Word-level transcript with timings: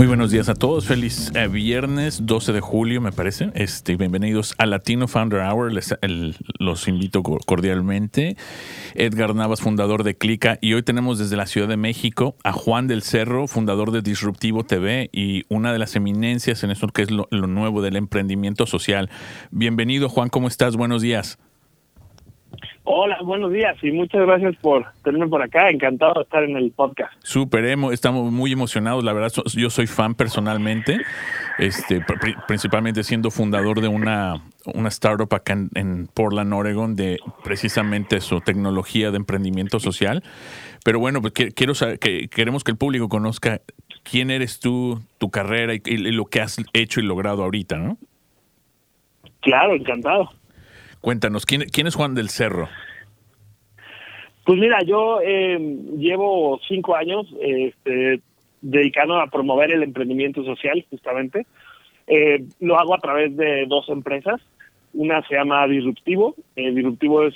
Muy 0.00 0.06
buenos 0.06 0.30
días 0.30 0.48
a 0.48 0.54
todos. 0.54 0.86
Feliz 0.86 1.30
eh, 1.34 1.46
viernes 1.46 2.24
12 2.24 2.54
de 2.54 2.60
julio, 2.62 3.02
me 3.02 3.12
parece. 3.12 3.50
Este, 3.52 3.96
bienvenidos 3.96 4.54
a 4.56 4.64
Latino 4.64 5.06
Founder 5.08 5.40
Hour. 5.40 5.74
Les- 5.74 5.94
los 6.58 6.88
invito 6.88 7.22
co- 7.22 7.38
cordialmente. 7.44 8.38
Edgar 8.94 9.34
Navas, 9.34 9.60
fundador 9.60 10.02
de 10.02 10.16
Clica. 10.16 10.56
Y 10.62 10.72
hoy 10.72 10.82
tenemos 10.82 11.18
desde 11.18 11.36
la 11.36 11.44
Ciudad 11.44 11.68
de 11.68 11.76
México 11.76 12.34
a 12.44 12.52
Juan 12.52 12.86
del 12.86 13.02
Cerro, 13.02 13.46
fundador 13.46 13.90
de 13.90 14.00
Disruptivo 14.00 14.64
TV 14.64 15.10
y 15.12 15.44
una 15.50 15.70
de 15.70 15.78
las 15.78 15.94
eminencias 15.96 16.64
en 16.64 16.70
esto 16.70 16.88
que 16.88 17.02
es 17.02 17.10
lo, 17.10 17.28
lo 17.30 17.46
nuevo 17.46 17.82
del 17.82 17.96
emprendimiento 17.96 18.64
social. 18.64 19.10
Bienvenido, 19.50 20.08
Juan. 20.08 20.30
¿Cómo 20.30 20.48
estás? 20.48 20.76
Buenos 20.76 21.02
días. 21.02 21.38
Hola, 22.84 23.18
buenos 23.22 23.52
días 23.52 23.76
y 23.82 23.92
muchas 23.92 24.22
gracias 24.22 24.56
por 24.56 24.86
tenerme 25.04 25.28
por 25.28 25.42
acá. 25.42 25.68
Encantado 25.70 26.14
de 26.14 26.22
estar 26.22 26.42
en 26.42 26.56
el 26.56 26.72
podcast. 26.72 27.12
Súper 27.22 27.64
emo, 27.66 27.92
estamos 27.92 28.32
muy 28.32 28.52
emocionados, 28.52 29.04
la 29.04 29.12
verdad, 29.12 29.30
yo 29.54 29.70
soy 29.70 29.86
fan 29.86 30.14
personalmente, 30.14 30.98
este, 31.58 32.00
pr- 32.00 32.18
pri- 32.18 32.34
principalmente 32.48 33.04
siendo 33.04 33.30
fundador 33.30 33.80
de 33.80 33.88
una, 33.88 34.42
una 34.74 34.88
startup 34.88 35.32
acá 35.34 35.52
en, 35.52 35.70
en 35.74 36.06
Portland, 36.08 36.52
Oregon, 36.54 36.96
de 36.96 37.18
precisamente 37.44 38.20
su 38.20 38.40
tecnología 38.40 39.10
de 39.10 39.18
emprendimiento 39.18 39.78
social. 39.78 40.24
Pero 40.82 40.98
bueno, 40.98 41.20
pues 41.20 41.34
quiero 41.54 41.74
saber, 41.74 41.98
que 41.98 42.28
queremos 42.28 42.64
que 42.64 42.70
el 42.70 42.78
público 42.78 43.10
conozca 43.10 43.60
quién 44.02 44.30
eres 44.30 44.58
tú, 44.58 45.00
tu 45.18 45.30
carrera 45.30 45.74
y, 45.74 45.82
y 45.84 45.96
lo 46.12 46.24
que 46.24 46.40
has 46.40 46.56
hecho 46.72 47.00
y 47.00 47.02
logrado 47.04 47.44
ahorita, 47.44 47.76
¿no? 47.76 47.98
Claro, 49.40 49.74
encantado. 49.74 50.30
Cuéntanos, 51.00 51.46
¿quién, 51.46 51.86
es 51.86 51.94
Juan 51.94 52.14
del 52.14 52.28
Cerro? 52.28 52.68
Pues 54.44 54.58
mira, 54.58 54.82
yo 54.82 55.20
eh, 55.22 55.58
llevo 55.96 56.60
cinco 56.68 56.94
años 56.94 57.26
este, 57.40 58.20
dedicado 58.60 59.18
a 59.18 59.28
promover 59.28 59.72
el 59.72 59.82
emprendimiento 59.82 60.44
social, 60.44 60.84
justamente. 60.90 61.46
Eh, 62.06 62.44
lo 62.60 62.78
hago 62.78 62.94
a 62.94 62.98
través 62.98 63.34
de 63.36 63.64
dos 63.66 63.88
empresas. 63.88 64.40
Una 64.92 65.26
se 65.26 65.36
llama 65.36 65.66
Disruptivo. 65.66 66.34
Eh, 66.56 66.70
Disruptivo 66.72 67.24
es, 67.24 67.34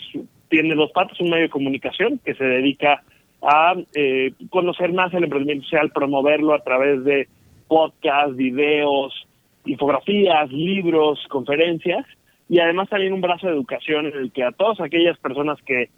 tiene 0.51 0.75
dos 0.75 0.91
patas, 0.93 1.19
un 1.21 1.31
medio 1.31 1.45
de 1.45 1.51
comunicación 1.51 2.21
que 2.25 2.35
se 2.35 2.45
dedica 2.45 3.03
a 3.41 3.75
eh, 3.95 4.33
conocer 4.51 4.93
más 4.93 5.13
el 5.15 5.25
emprendimiento 5.25 5.65
social, 5.65 5.91
promoverlo 5.91 6.55
a 6.55 6.63
través 6.63 7.05
de 7.05 7.29
podcasts, 7.69 8.37
videos, 8.37 9.27
infografías, 9.65 10.51
libros, 10.53 11.25
conferencias 11.29 12.05
y 12.49 12.59
además 12.61 12.89
también 12.89 13.13
un 13.13 13.21
brazo 13.21 13.47
de 13.47 13.53
educación 13.55 14.07
en 14.07 14.17
el 14.17 14.33
que 14.33 14.45
a 14.45 14.53
todas 14.53 14.81
aquellas 14.81 15.19
personas 15.19 15.59
que 15.67 15.89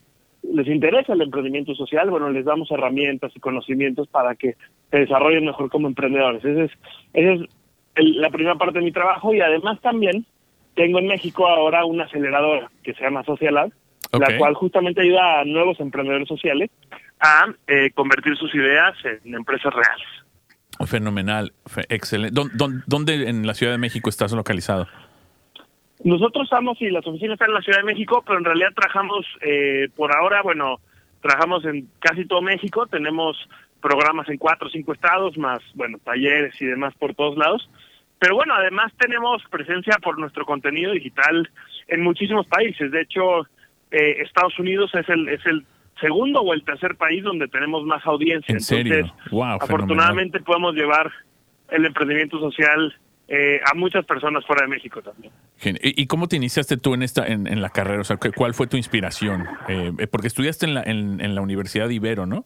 les 0.43 0.67
interesa 0.69 1.13
el 1.15 1.23
emprendimiento 1.23 1.75
social, 1.75 2.09
bueno, 2.11 2.31
les 2.31 2.45
damos 2.45 2.71
herramientas 2.71 3.33
y 3.35 3.41
conocimientos 3.41 4.07
para 4.09 4.35
que 4.37 4.55
se 4.91 4.99
desarrollen 4.99 5.45
mejor 5.45 5.71
como 5.71 5.89
emprendedores. 5.89 6.45
Esa 6.45 6.65
es, 6.65 6.71
esa 7.15 7.33
es 7.33 7.41
el- 7.97 8.21
la 8.21 8.31
primera 8.31 8.55
parte 8.55 8.79
de 8.79 8.85
mi 8.85 8.93
trabajo 8.93 9.35
y 9.35 9.41
además 9.41 9.81
también 9.81 10.25
tengo 10.75 10.99
en 11.01 11.07
México 11.09 11.49
ahora 11.49 11.85
una 11.85 12.05
aceleradora 12.05 12.71
que 12.85 12.95
se 12.95 13.03
llama 13.03 13.25
Social 13.25 13.55
Lab, 13.55 13.73
Ok. 14.13 14.21
la 14.29 14.39
cual 14.39 14.55
justamente 14.55 15.01
ayuda 15.01 15.41
a 15.41 15.45
nuevos 15.45 15.81
emprendedores 15.81 16.29
sociales 16.29 16.71
a 17.19 17.47
eh, 17.67 17.91
convertir 17.95 18.37
sus 18.37 18.55
ideas 18.55 18.95
en 19.25 19.35
empresas 19.35 19.73
reales. 19.75 20.07
Fenomenal, 20.87 21.53
fe- 21.65 21.87
excelente. 21.89 22.35
¿Dó- 22.35 22.51
dó- 22.55 22.83
¿Dónde 22.87 23.29
en 23.29 23.47
la 23.47 23.55
Ciudad 23.55 23.73
de 23.73 23.79
México 23.79 24.11
estás 24.11 24.33
localizado? 24.33 24.87
Nosotros 26.05 26.45
estamos, 26.45 26.81
y 26.81 26.91
las 26.91 27.07
oficinas 27.07 27.35
están 27.35 27.49
en 27.49 27.55
la 27.55 27.63
Ciudad 27.63 27.79
de 27.79 27.85
México, 27.85 28.23
pero 28.27 28.39
en 28.39 28.45
realidad 28.45 28.73
trabajamos, 28.75 29.27
eh, 29.41 29.89
por 29.97 30.15
ahora, 30.15 30.43
bueno, 30.43 30.81
trabajamos 31.21 31.65
en 31.65 31.89
casi 31.99 32.27
todo 32.27 32.43
México, 32.43 32.87
tenemos 32.87 33.37
programas 33.81 34.29
en 34.29 34.37
cuatro 34.37 34.69
o 34.69 34.71
cinco 34.71 34.93
estados, 34.93 35.39
más, 35.39 35.61
bueno, 35.75 35.99
talleres 36.05 36.55
y 36.61 36.67
demás 36.67 36.95
por 36.99 37.15
todos 37.15 37.37
lados. 37.37 37.69
Pero 38.19 38.35
bueno, 38.35 38.55
además 38.55 38.93
tenemos 38.99 39.43
presencia 39.51 39.99
por 40.03 40.19
nuestro 40.19 40.45
contenido 40.47 40.93
digital 40.93 41.49
en 41.89 42.03
muchísimos 42.03 42.47
países. 42.47 42.91
De 42.91 43.03
hecho, 43.03 43.43
eh, 43.91 44.23
Estados 44.23 44.59
Unidos 44.59 44.91
es 44.95 45.09
el, 45.09 45.29
es 45.29 45.45
el 45.47 45.65
segundo 46.01 46.41
o 46.41 46.55
el 46.55 46.65
tercer 46.65 46.97
país 46.97 47.23
donde 47.23 47.49
tenemos 47.49 47.85
más 47.85 48.05
audiencia. 48.07 48.53
¿En 48.53 48.61
serio? 48.61 48.95
Entonces, 48.95 49.31
Wow, 49.31 49.59
afortunadamente 49.61 50.41
podemos 50.41 50.75
llevar 50.75 51.13
el 51.71 51.85
emprendimiento 51.85 52.39
social 52.39 52.95
eh, 53.29 53.61
a 53.65 53.75
muchas 53.75 54.05
personas 54.07 54.45
fuera 54.47 54.63
de 54.63 54.69
México 54.69 55.03
también. 55.03 55.33
¿Y 55.83 56.07
cómo 56.07 56.29
te 56.29 56.37
iniciaste 56.37 56.77
tú 56.77 56.95
en 56.95 57.03
esta 57.03 57.27
en, 57.27 57.47
en 57.47 57.61
la 57.61 57.71
carrera? 57.71 58.01
O 58.01 58.05
sea, 58.05 58.17
¿cu- 58.19 58.31
¿cuál 58.35 58.55
fue 58.55 58.67
tu 58.67 58.77
inspiración? 58.77 59.47
Eh, 59.69 59.93
eh, 59.99 60.07
porque 60.07 60.29
estudiaste 60.29 60.67
en 60.67 60.75
la, 60.75 60.83
en, 60.83 61.21
en 61.21 61.35
la 61.35 61.41
Universidad 61.41 61.89
de 61.89 61.95
Ibero, 61.95 62.27
¿no? 62.27 62.45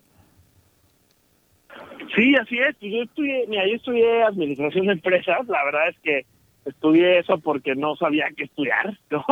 Sí, 2.14 2.34
así 2.41 2.58
es. 2.58 2.76
Pues 2.80 2.92
Yo 2.92 3.02
estudié, 3.02 3.44
mira, 3.48 3.66
yo 3.68 3.74
estudié 3.76 4.22
administración 4.24 4.86
de 4.86 4.92
empresas. 4.94 5.46
La 5.48 5.64
verdad 5.64 5.88
es 5.88 5.98
que 6.00 6.24
estudié 6.64 7.18
eso 7.18 7.38
porque 7.38 7.74
no 7.74 7.97
sabía 7.97 8.26
qué 8.36 8.44
estudiar, 8.44 8.98
¿no? 9.10 9.24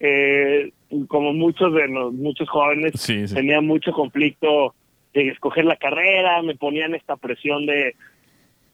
Eh, 0.00 0.72
como 1.08 1.32
muchos 1.32 1.72
de 1.72 1.88
los 1.88 2.12
muchos 2.12 2.48
jóvenes 2.50 2.92
Sí, 3.00 3.26
sí. 3.26 3.34
tenía 3.34 3.60
mucho 3.60 3.92
conflicto 3.92 4.74
de 5.14 5.28
escoger 5.28 5.64
la 5.64 5.76
carrera, 5.76 6.42
me 6.42 6.54
ponían 6.54 6.94
esta 6.94 7.16
presión 7.16 7.64
de, 7.64 7.96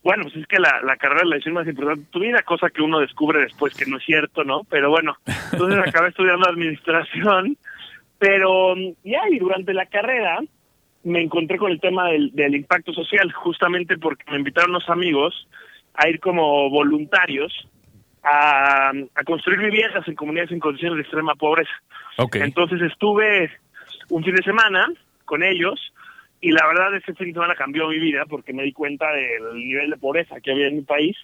bueno, 0.03 0.25
pues 0.25 0.37
es 0.37 0.47
que 0.47 0.59
la, 0.59 0.81
la 0.83 0.97
carrera 0.97 1.23
es 1.23 1.29
la 1.29 1.35
decisión 1.37 1.55
más 1.55 1.69
importante 1.69 2.01
de 2.01 2.11
tu 2.11 2.21
vida, 2.21 2.43
cosa 2.43 2.71
que 2.71 2.83
uno 2.83 2.99
descubre 2.99 3.41
después 3.41 3.75
que 3.75 3.87
no 3.87 3.99
es 3.99 4.05
cierto, 4.05 4.43
¿no? 4.43 4.63
Pero 4.65 4.91
bueno, 4.91 5.17
entonces 5.53 5.79
acabé 5.87 6.09
estudiando 6.09 6.49
administración, 6.49 7.57
pero 8.19 8.75
ya, 9.05 9.23
y 9.31 9.39
durante 9.39 9.73
la 9.75 9.87
carrera 9.87 10.41
me 11.05 11.23
encontré 11.23 11.59
con 11.59 11.71
el 11.71 11.81
tema 11.81 12.09
del, 12.09 12.33
del 12.33 12.55
impacto 12.55 12.93
social, 12.93 13.31
justamente 13.33 13.97
porque 13.99 14.25
me 14.31 14.39
invitaron 14.39 14.71
unos 14.71 14.89
amigos 14.89 15.49
a 15.95 16.09
ir 16.09 16.21
como 16.21 16.71
voluntarios 16.71 17.53
a, 18.23 18.91
a 18.91 19.25
construir 19.25 19.61
viviendas 19.61 20.07
en 20.07 20.15
comunidades 20.15 20.53
en 20.53 20.61
condiciones 20.61 20.97
de 20.97 21.03
extrema 21.03 21.35
pobreza. 21.35 21.73
Ok. 22.19 22.37
Entonces 22.37 22.81
estuve 22.83 23.51
un 24.09 24.23
fin 24.25 24.35
de 24.35 24.43
semana 24.43 24.87
con 25.25 25.43
ellos 25.43 25.93
y 26.43 26.51
la 26.51 26.67
verdad 26.67 26.95
ese 26.97 27.15
fin 27.15 27.29
de 27.29 27.35
semana 27.35 27.55
cambió 27.55 27.87
mi 27.89 28.01
vida 28.01 28.25
porque 28.29 28.53
me 28.53 28.65
di 28.65 28.73
cuenta 28.73 29.07
del 29.13 29.55
nivel 29.55 29.91
de 29.91 29.97
pobreza 29.97 30.41
que 30.41 30.51
había 30.51 30.67
en 30.67 30.77
mi 30.77 30.83
país, 30.83 31.17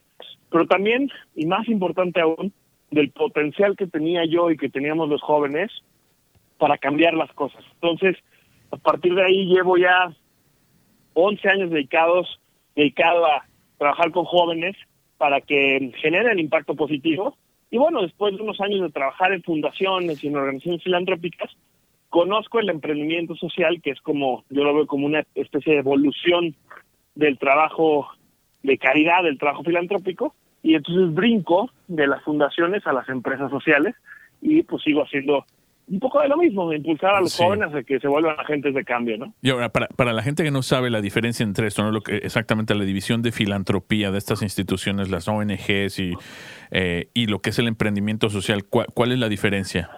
pero 0.49 0.65
también, 0.67 1.11
y 1.35 1.45
más 1.45 1.69
importante 1.69 2.21
aún, 2.21 2.53
del 2.93 3.11
potencial 3.11 3.77
que 3.77 3.89
tenía 3.89 4.25
yo 4.25 4.51
y 4.51 4.57
que 4.57 4.71
teníamos 4.71 5.09
los 5.09 5.21
jóvenes 5.21 5.73
para 6.57 6.79
cambiar 6.79 7.15
las 7.15 7.33
cosas. 7.33 7.65
Entonces, 7.75 8.17
a 8.71 8.77
partir 8.77 9.15
de 9.17 9.25
ahí 9.25 9.47
llevo 9.47 9.77
ya 9.77 10.15
11 11.15 11.49
años 11.49 11.71
dedicados, 11.71 12.41
dedicado 12.77 13.27
a 13.27 13.45
trabajar 13.77 14.13
con 14.13 14.25
jóvenes 14.25 14.77
para 15.17 15.41
que 15.41 15.93
generen 16.01 16.39
impacto 16.39 16.77
positivo. 16.77 17.37
Y 17.73 17.79
bueno, 17.79 18.03
después 18.03 18.37
de 18.37 18.43
unos 18.43 18.61
años 18.61 18.83
de 18.83 18.91
trabajar 18.91 19.33
en 19.33 19.43
fundaciones 19.43 20.23
y 20.23 20.29
en 20.29 20.37
organizaciones 20.37 20.85
filantrópicas, 20.85 21.51
conozco 22.11 22.59
el 22.61 22.71
emprendimiento 22.71 23.35
social, 23.37 23.81
que 23.83 23.91
es 23.91 24.01
como, 24.01 24.45
yo 24.51 24.65
lo 24.65 24.75
veo 24.75 24.87
como 24.87 25.07
una 25.07 25.25
especie 25.35 25.75
de 25.75 25.81
evolución 25.81 26.55
del 27.15 27.39
trabajo 27.39 28.09
de 28.63 28.79
caridad, 28.79 29.23
del 29.23 29.39
trabajo 29.39 29.63
filantrópico, 29.65 30.35
y 30.63 30.75
entonces 30.75 31.15
brinco 31.15 31.71
de 31.87 32.07
las 32.07 32.23
fundaciones 32.25 32.87
a 32.87 32.93
las 32.93 33.09
empresas 33.09 33.51
sociales 33.51 33.95
y 34.43 34.63
pues 34.63 34.83
sigo 34.83 35.03
haciendo 35.03 35.45
un 35.91 36.01
poco 36.01 36.21
de 36.21 36.29
lo 36.29 36.37
mismo, 36.37 36.69
de 36.69 36.77
impulsar 36.77 37.15
a 37.15 37.21
los 37.21 37.33
Sí. 37.33 37.43
jóvenes 37.43 37.75
a 37.75 37.83
que 37.83 37.99
se 37.99 38.09
vuelvan 38.09 38.39
agentes 38.39 38.75
de 38.75 38.85
cambio, 38.85 39.17
¿no? 39.17 39.33
Y 39.41 39.49
ahora, 39.49 39.71
para, 39.71 39.87
para 39.89 40.13
la 40.13 40.23
gente 40.23 40.45
que 40.45 40.51
no 40.51 40.61
sabe 40.61 40.91
la 40.91 41.01
diferencia 41.01 41.45
entre 41.45 41.67
esto, 41.67 41.83
¿no? 41.83 41.93
Lo 41.93 42.03
que, 42.03 42.17
exactamente 42.17 42.75
la 42.75 42.85
división 42.85 43.23
de 43.23 43.33
filantropía 43.33 44.11
de 44.11 44.19
estas 44.19 44.43
instituciones, 44.43 45.11
las 45.11 45.29
ONGs 45.29 45.99
y, 45.99 46.13
eh, 46.73 47.09
y 47.15 47.27
lo 47.27 47.39
que 47.39 47.51
es 47.51 47.59
el 47.59 47.69
emprendimiento 47.69 48.29
social, 48.29 48.65
¿cuál, 48.69 48.87
cuál 48.93 49.13
es 49.13 49.19
la 49.19 49.31
diferencia? 49.31 49.89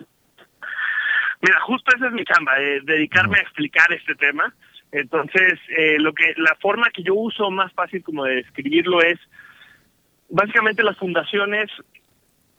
Mira, 1.42 1.60
justo 1.60 1.94
esa 1.96 2.06
es 2.08 2.12
mi 2.12 2.24
chamba, 2.24 2.60
eh, 2.60 2.80
dedicarme 2.82 3.38
a 3.38 3.42
explicar 3.42 3.90
este 3.92 4.14
tema. 4.14 4.52
Entonces, 4.92 5.58
eh, 5.76 5.98
lo 5.98 6.12
que 6.12 6.34
la 6.36 6.56
forma 6.60 6.90
que 6.90 7.02
yo 7.02 7.14
uso 7.14 7.50
más 7.50 7.72
fácil 7.72 8.02
como 8.02 8.24
de 8.24 8.36
describirlo 8.36 9.00
es, 9.02 9.18
básicamente 10.28 10.82
las 10.82 10.98
fundaciones 10.98 11.70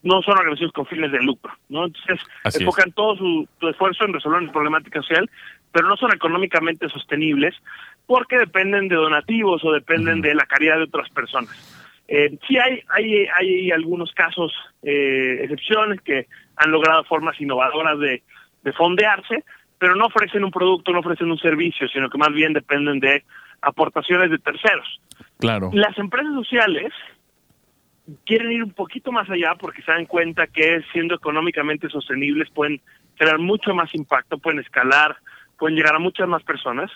no 0.04 0.22
son 0.24 0.38
organizaciones 0.38 0.74
con 0.74 0.88
fines 0.88 1.12
de 1.12 1.22
lucro, 1.22 1.54
¿no? 1.69 1.86
Entonces, 1.86 2.19
enfocan 2.60 2.92
todo 2.94 3.16
su, 3.18 3.48
esfuerzo 3.69 4.06
en 4.06 4.13
resolver 4.13 4.42
una 4.42 4.51
problemática 4.51 5.01
social, 5.01 5.30
pero 5.72 5.88
no 5.88 5.95
son 5.98 6.12
económicamente 6.13 6.89
sostenibles 6.89 7.56
porque 8.07 8.39
dependen 8.39 8.88
de 8.88 8.95
donativos 8.95 9.63
o 9.63 9.72
dependen 9.72 10.22
de 10.22 10.33
la 10.33 10.45
caridad 10.45 10.78
de 10.78 10.83
otras 10.83 11.10
personas. 11.10 11.51
Eh, 12.07 12.38
sí 12.48 12.57
hay, 12.57 12.81
hay, 12.89 13.28
hay 13.28 13.72
algunos 13.72 14.12
casos, 14.13 14.51
eh, 14.81 15.39
excepciones, 15.44 16.01
que 16.01 16.28
han 16.56 16.72
logrado 16.72 17.04
formas 17.04 17.39
innovadoras 17.39 18.00
de, 18.00 18.24
de 18.63 18.73
fondearse, 18.73 19.43
pero 19.77 19.95
no 19.95 20.05
ofrecen 20.05 20.43
un 20.43 20.51
producto, 20.51 20.91
no 20.91 20.99
ofrecen 20.99 21.31
un 21.31 21.39
servicio, 21.39 21.87
sino 21.87 22.09
que 22.09 22.17
más 22.17 22.31
bien 22.31 22.53
dependen 22.53 22.99
de 22.99 23.23
aportaciones 23.61 24.29
de 24.29 24.39
terceros. 24.39 25.01
Claro. 25.39 25.71
Las 25.73 25.97
empresas 25.97 26.33
sociales 26.33 26.93
quieren 28.25 28.51
ir 28.51 28.63
un 28.63 28.73
poquito 28.73 29.11
más 29.11 29.29
allá 29.29 29.55
porque 29.59 29.81
se 29.81 29.91
dan 29.91 30.05
cuenta 30.05 30.47
que 30.47 30.81
siendo 30.91 31.15
económicamente 31.15 31.89
sostenibles 31.89 32.49
pueden 32.49 32.81
crear 33.15 33.39
mucho 33.39 33.73
más 33.73 33.93
impacto, 33.93 34.37
pueden 34.37 34.59
escalar, 34.59 35.17
pueden 35.57 35.75
llegar 35.75 35.95
a 35.95 35.99
muchas 35.99 36.27
más 36.27 36.43
personas 36.43 36.91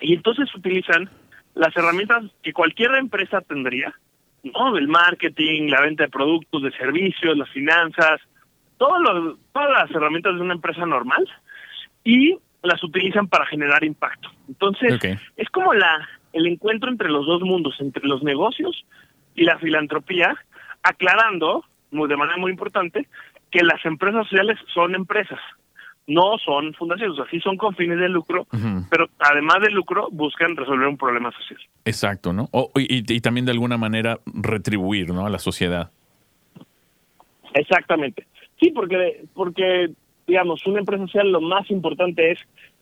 y 0.00 0.14
entonces 0.14 0.52
utilizan 0.54 1.08
las 1.54 1.74
herramientas 1.76 2.24
que 2.42 2.52
cualquier 2.52 2.94
empresa 2.96 3.40
tendría, 3.40 3.94
¿no? 4.42 4.76
El 4.76 4.88
marketing, 4.88 5.68
la 5.68 5.80
venta 5.80 6.04
de 6.04 6.10
productos, 6.10 6.62
de 6.62 6.70
servicios, 6.72 7.36
las 7.36 7.48
finanzas, 7.50 8.20
todos 8.78 9.00
los, 9.00 9.38
todas 9.52 9.70
las 9.70 9.90
herramientas 9.90 10.34
de 10.34 10.40
una 10.40 10.54
empresa 10.54 10.84
normal 10.86 11.26
y 12.04 12.36
las 12.62 12.82
utilizan 12.82 13.28
para 13.28 13.46
generar 13.46 13.84
impacto. 13.84 14.28
Entonces, 14.48 14.98
es 15.36 15.48
como 15.50 15.72
la 15.74 16.08
el 16.36 16.46
encuentro 16.46 16.90
entre 16.90 17.08
los 17.08 17.26
dos 17.26 17.40
mundos, 17.42 17.74
entre 17.80 18.06
los 18.06 18.22
negocios 18.22 18.84
y 19.34 19.44
la 19.44 19.58
filantropía, 19.58 20.36
aclarando, 20.82 21.64
muy, 21.90 22.08
de 22.08 22.16
manera 22.16 22.36
muy 22.36 22.50
importante, 22.50 23.08
que 23.50 23.62
las 23.62 23.84
empresas 23.86 24.28
sociales 24.28 24.58
son 24.74 24.94
empresas, 24.94 25.38
no 26.06 26.36
son 26.44 26.74
fundaciones, 26.74 27.18
así 27.26 27.40
son 27.40 27.56
con 27.56 27.74
fines 27.74 27.98
de 27.98 28.10
lucro, 28.10 28.46
pero 28.90 29.08
además 29.18 29.62
del 29.62 29.72
lucro 29.72 30.08
buscan 30.12 30.56
resolver 30.56 30.86
un 30.86 30.98
problema 30.98 31.32
social. 31.32 31.58
Exacto, 31.86 32.34
¿no? 32.34 32.50
y, 32.76 33.14
y, 33.14 33.20
también 33.20 33.46
de 33.46 33.52
alguna 33.52 33.78
manera 33.78 34.18
retribuir, 34.26 35.10
¿no? 35.12 35.26
A 35.26 35.30
la 35.30 35.38
sociedad. 35.38 35.90
Exactamente. 37.54 38.26
Sí, 38.60 38.70
porque, 38.70 39.24
porque, 39.34 39.90
digamos, 40.26 40.66
una 40.66 40.80
empresa 40.80 41.04
social 41.06 41.30
lo 41.30 41.40
más 41.40 41.70
importante 41.70 42.32
es 42.32 42.38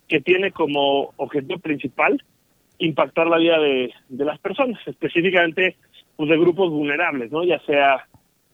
que 0.07 0.21
tiene 0.21 0.51
como 0.51 1.13
objetivo 1.17 1.59
principal 1.59 2.23
impactar 2.77 3.27
la 3.27 3.37
vida 3.37 3.59
de, 3.59 3.93
de 4.09 4.25
las 4.25 4.39
personas, 4.39 4.79
específicamente 4.85 5.75
pues, 6.15 6.29
de 6.29 6.37
grupos 6.37 6.69
vulnerables, 6.71 7.31
¿no? 7.31 7.43
Ya 7.43 7.59
sea 7.59 8.07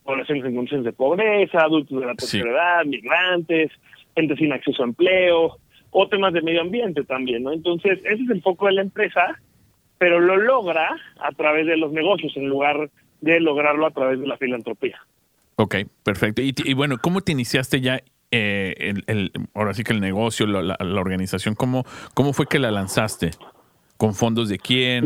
poblaciones 0.04 0.46
en 0.46 0.56
condiciones 0.56 0.86
de 0.86 0.94
pobreza, 0.94 1.62
adultos 1.62 2.00
de 2.00 2.06
la 2.06 2.16
tercera 2.16 2.50
edad, 2.50 2.86
migrantes, 2.86 3.72
gente 4.16 4.36
sin 4.36 4.52
acceso 4.52 4.84
a 4.84 4.88
empleo, 4.88 5.58
o 5.92 6.08
temas 6.08 6.34
de 6.34 6.42
medio 6.42 6.62
ambiente 6.62 7.04
también, 7.04 7.44
¿no? 7.44 7.52
Entonces, 7.52 8.00
ese 8.04 8.24
es 8.24 8.30
el 8.30 8.42
foco 8.42 8.68
de 8.68 8.74
la 8.74 8.82
empresa, 8.82 9.40
pero 9.98 10.20
lo 10.20 10.38
logra 10.38 10.90
a 11.20 11.32
través 11.34 11.68
de 11.68 11.78
los 11.78 11.92
negocios 11.92 12.36
en 12.36 12.48
lugar 12.48 12.90
de 13.20 13.40
lograrlo 13.40 13.86
a 13.86 13.92
través 13.92 14.20
de 14.20 14.28
la 14.28 14.38
filantropía. 14.38 15.00
Ok, 15.56 15.76
perfecto. 16.04 16.42
Y, 16.42 16.74
bueno, 16.74 16.98
¿cómo 17.02 17.22
te 17.22 17.32
iniciaste 17.32 17.82
ya 17.82 18.02
eh, 18.32 18.94
el, 19.08 19.32
ahora 19.54 19.74
sí 19.74 19.84
que 19.84 19.94
el 19.94 20.00
negocio, 20.00 20.48
la, 20.48 20.78
organización, 20.80 21.56
¿cómo, 21.56 21.86
¿cómo 22.14 22.34
fue 22.34 22.48
que 22.48 22.60
la 22.60 22.72
lanzaste? 22.72 23.32
¿Con 23.98 24.16
fondos 24.16 24.50
de 24.50 24.58
quién? 24.58 25.06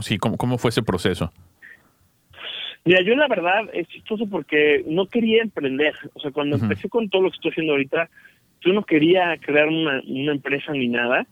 sí, 0.00 0.18
¿cómo, 0.18 0.36
¿Cómo 0.36 0.58
fue 0.58 0.70
ese 0.70 0.82
proceso? 0.82 1.32
Mira, 2.84 3.00
yo 3.02 3.14
la 3.14 3.28
verdad 3.28 3.62
es 3.72 3.86
chistoso 3.88 4.26
porque 4.26 4.84
no 4.88 5.06
quería 5.06 5.42
emprender. 5.42 5.94
O 6.14 6.20
sea, 6.20 6.32
cuando 6.32 6.56
empecé 6.56 6.88
con 6.88 7.08
todo 7.08 7.22
lo 7.22 7.30
que 7.30 7.36
estoy 7.36 7.50
haciendo 7.52 7.74
ahorita, 7.74 8.10
yo 8.60 8.72
no 8.72 8.84
quería 8.84 9.36
crear 9.38 9.68
una, 9.68 10.02
una 10.04 10.32
empresa 10.32 10.72
ni 10.72 10.88
nada. 10.88 11.26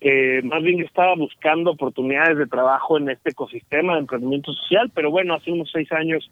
Eh, 0.00 0.42
más 0.42 0.62
bien 0.62 0.80
estaba 0.80 1.14
buscando 1.14 1.70
oportunidades 1.70 2.36
de 2.36 2.46
trabajo 2.46 2.98
en 2.98 3.08
este 3.08 3.30
ecosistema 3.30 3.94
de 3.94 4.00
emprendimiento 4.00 4.52
social, 4.52 4.90
pero 4.94 5.10
bueno, 5.10 5.34
hace 5.34 5.52
unos 5.52 5.70
seis 5.72 5.90
años 5.92 6.30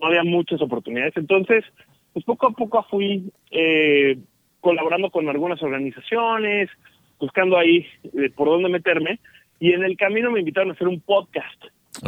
no 0.00 0.06
había 0.06 0.24
muchas 0.24 0.60
oportunidades. 0.60 1.16
Entonces, 1.16 1.64
pues 2.12 2.24
poco 2.24 2.48
a 2.48 2.50
poco 2.50 2.84
fui 2.90 3.30
eh, 3.50 4.18
colaborando 4.60 5.10
con 5.10 5.28
algunas 5.28 5.62
organizaciones, 5.62 6.70
buscando 7.18 7.56
ahí 7.56 7.86
eh, 8.14 8.30
por 8.34 8.48
dónde 8.48 8.68
meterme, 8.68 9.20
y 9.60 9.72
en 9.72 9.84
el 9.84 9.96
camino 9.96 10.30
me 10.30 10.40
invitaron 10.40 10.70
a 10.70 10.74
hacer 10.74 10.88
un 10.88 11.00
podcast 11.00 11.64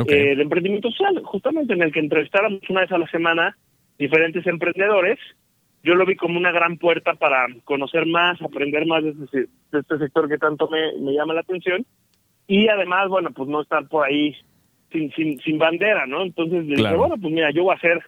eh, 0.08 0.34
de 0.34 0.42
emprendimiento 0.42 0.90
social, 0.90 1.22
justamente 1.24 1.72
en 1.72 1.82
el 1.82 1.92
que 1.92 2.00
entrevistáramos 2.00 2.60
una 2.68 2.80
vez 2.80 2.92
a 2.92 2.98
la 2.98 3.06
semana 3.08 3.56
diferentes 3.98 4.46
emprendedores. 4.46 5.18
Yo 5.82 5.94
lo 5.94 6.06
vi 6.06 6.16
como 6.16 6.38
una 6.38 6.50
gran 6.50 6.78
puerta 6.78 7.14
para 7.14 7.46
conocer 7.64 8.06
más, 8.06 8.40
aprender 8.40 8.86
más 8.86 9.04
de 9.04 9.10
este, 9.10 9.46
este 9.70 9.98
sector 9.98 10.28
que 10.28 10.38
tanto 10.38 10.68
me, 10.68 10.98
me, 10.98 11.12
llama 11.12 11.34
la 11.34 11.40
atención. 11.40 11.84
Y 12.46 12.68
además, 12.68 13.08
bueno, 13.08 13.30
pues 13.32 13.48
no 13.48 13.60
estar 13.60 13.86
por 13.86 14.06
ahí 14.06 14.34
sin, 14.94 15.12
sin, 15.12 15.40
sin 15.40 15.58
bandera, 15.58 16.06
¿no? 16.06 16.22
Entonces 16.22 16.64
le 16.64 16.76
dije, 16.76 16.94
bueno, 16.94 17.16
pues 17.20 17.32
mira, 17.32 17.50
yo 17.50 17.64
voy 17.64 17.74
a 17.74 17.80
ser 17.80 18.00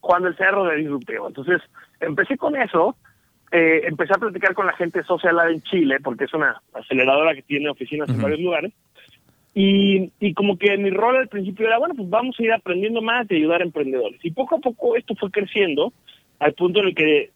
Juan 0.00 0.24
del 0.24 0.36
Cerro 0.36 0.64
de 0.64 0.76
Disruptivo. 0.76 1.28
Entonces 1.28 1.62
empecé 2.00 2.36
con 2.36 2.56
eso. 2.56 2.96
Eh, 3.52 3.82
empecé 3.86 4.12
a 4.14 4.18
platicar 4.18 4.54
con 4.54 4.66
la 4.66 4.72
gente 4.72 5.04
Social 5.04 5.38
en 5.48 5.62
Chile, 5.62 5.98
porque 6.02 6.24
es 6.24 6.34
una 6.34 6.60
aceleradora 6.72 7.34
que 7.34 7.42
tiene 7.42 7.68
oficinas 7.70 8.08
en 8.08 8.20
varios 8.20 8.40
lugares. 8.40 8.72
Y, 9.54 10.10
y 10.18 10.32
como 10.32 10.56
que 10.56 10.76
mi 10.78 10.90
rol 10.90 11.16
al 11.16 11.28
principio 11.28 11.66
era, 11.66 11.78
bueno, 11.78 11.94
pues 11.94 12.08
vamos 12.08 12.34
a 12.38 12.42
ir 12.42 12.52
aprendiendo 12.52 13.02
más 13.02 13.28
de 13.28 13.36
ayudar 13.36 13.60
a 13.60 13.64
emprendedores. 13.64 14.18
Y 14.24 14.30
poco 14.32 14.56
a 14.56 14.60
poco 14.60 14.96
esto 14.96 15.14
fue 15.14 15.30
creciendo 15.30 15.92
al 16.38 16.54
punto 16.54 16.80
en 16.80 16.88
el 16.88 16.94
que, 16.94 17.30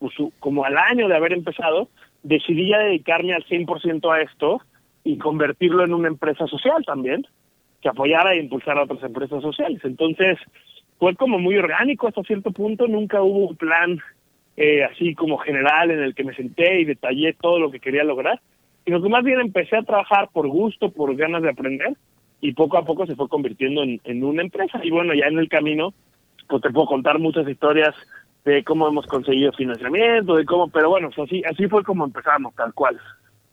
pues, 0.00 0.12
como 0.40 0.64
al 0.64 0.76
año 0.76 1.08
de 1.08 1.16
haber 1.16 1.32
empezado, 1.32 1.88
decidí 2.24 2.68
ya 2.68 2.78
dedicarme 2.78 3.32
al 3.32 3.44
100% 3.44 4.12
a 4.12 4.20
esto 4.20 4.60
y 5.04 5.16
convertirlo 5.18 5.84
en 5.84 5.94
una 5.94 6.08
empresa 6.08 6.46
social 6.48 6.84
también, 6.84 7.26
que 7.80 7.88
apoyara 7.88 8.34
e 8.34 8.40
impulsara 8.40 8.80
a 8.80 8.84
otras 8.84 9.02
empresas 9.02 9.42
sociales. 9.42 9.80
Entonces, 9.84 10.38
fue 10.98 11.14
como 11.16 11.38
muy 11.38 11.56
orgánico 11.56 12.08
hasta 12.08 12.22
cierto 12.22 12.50
punto, 12.50 12.86
nunca 12.86 13.22
hubo 13.22 13.48
un 13.48 13.56
plan 13.56 14.00
eh, 14.56 14.84
así 14.84 15.14
como 15.14 15.38
general 15.38 15.90
en 15.90 16.00
el 16.00 16.14
que 16.14 16.24
me 16.24 16.34
senté 16.34 16.80
y 16.80 16.84
detallé 16.84 17.32
todo 17.32 17.58
lo 17.58 17.70
que 17.70 17.80
quería 17.80 18.04
lograr, 18.04 18.40
sino 18.84 19.02
que 19.02 19.08
más 19.08 19.24
bien 19.24 19.40
empecé 19.40 19.76
a 19.76 19.82
trabajar 19.82 20.28
por 20.32 20.46
gusto, 20.48 20.90
por 20.90 21.16
ganas 21.16 21.42
de 21.42 21.50
aprender 21.50 21.96
y 22.40 22.52
poco 22.52 22.76
a 22.76 22.84
poco 22.84 23.06
se 23.06 23.16
fue 23.16 23.28
convirtiendo 23.28 23.82
en, 23.82 24.24
una 24.24 24.42
empresa. 24.42 24.80
Y 24.82 24.90
bueno, 24.90 25.14
ya 25.14 25.26
en 25.26 25.38
el 25.38 25.48
camino, 25.48 25.94
pues 26.48 26.62
te 26.62 26.70
puedo 26.70 26.86
contar 26.86 27.18
muchas 27.18 27.48
historias 27.48 27.94
de 28.44 28.64
cómo 28.64 28.88
hemos 28.88 29.06
conseguido 29.06 29.52
financiamiento, 29.52 30.36
de 30.36 30.44
cómo, 30.44 30.68
pero 30.68 30.90
bueno, 30.90 31.10
pues 31.14 31.28
así, 31.28 31.42
así 31.44 31.66
fue 31.68 31.82
como 31.82 32.04
empezamos, 32.04 32.54
tal 32.54 32.74
cual. 32.74 32.98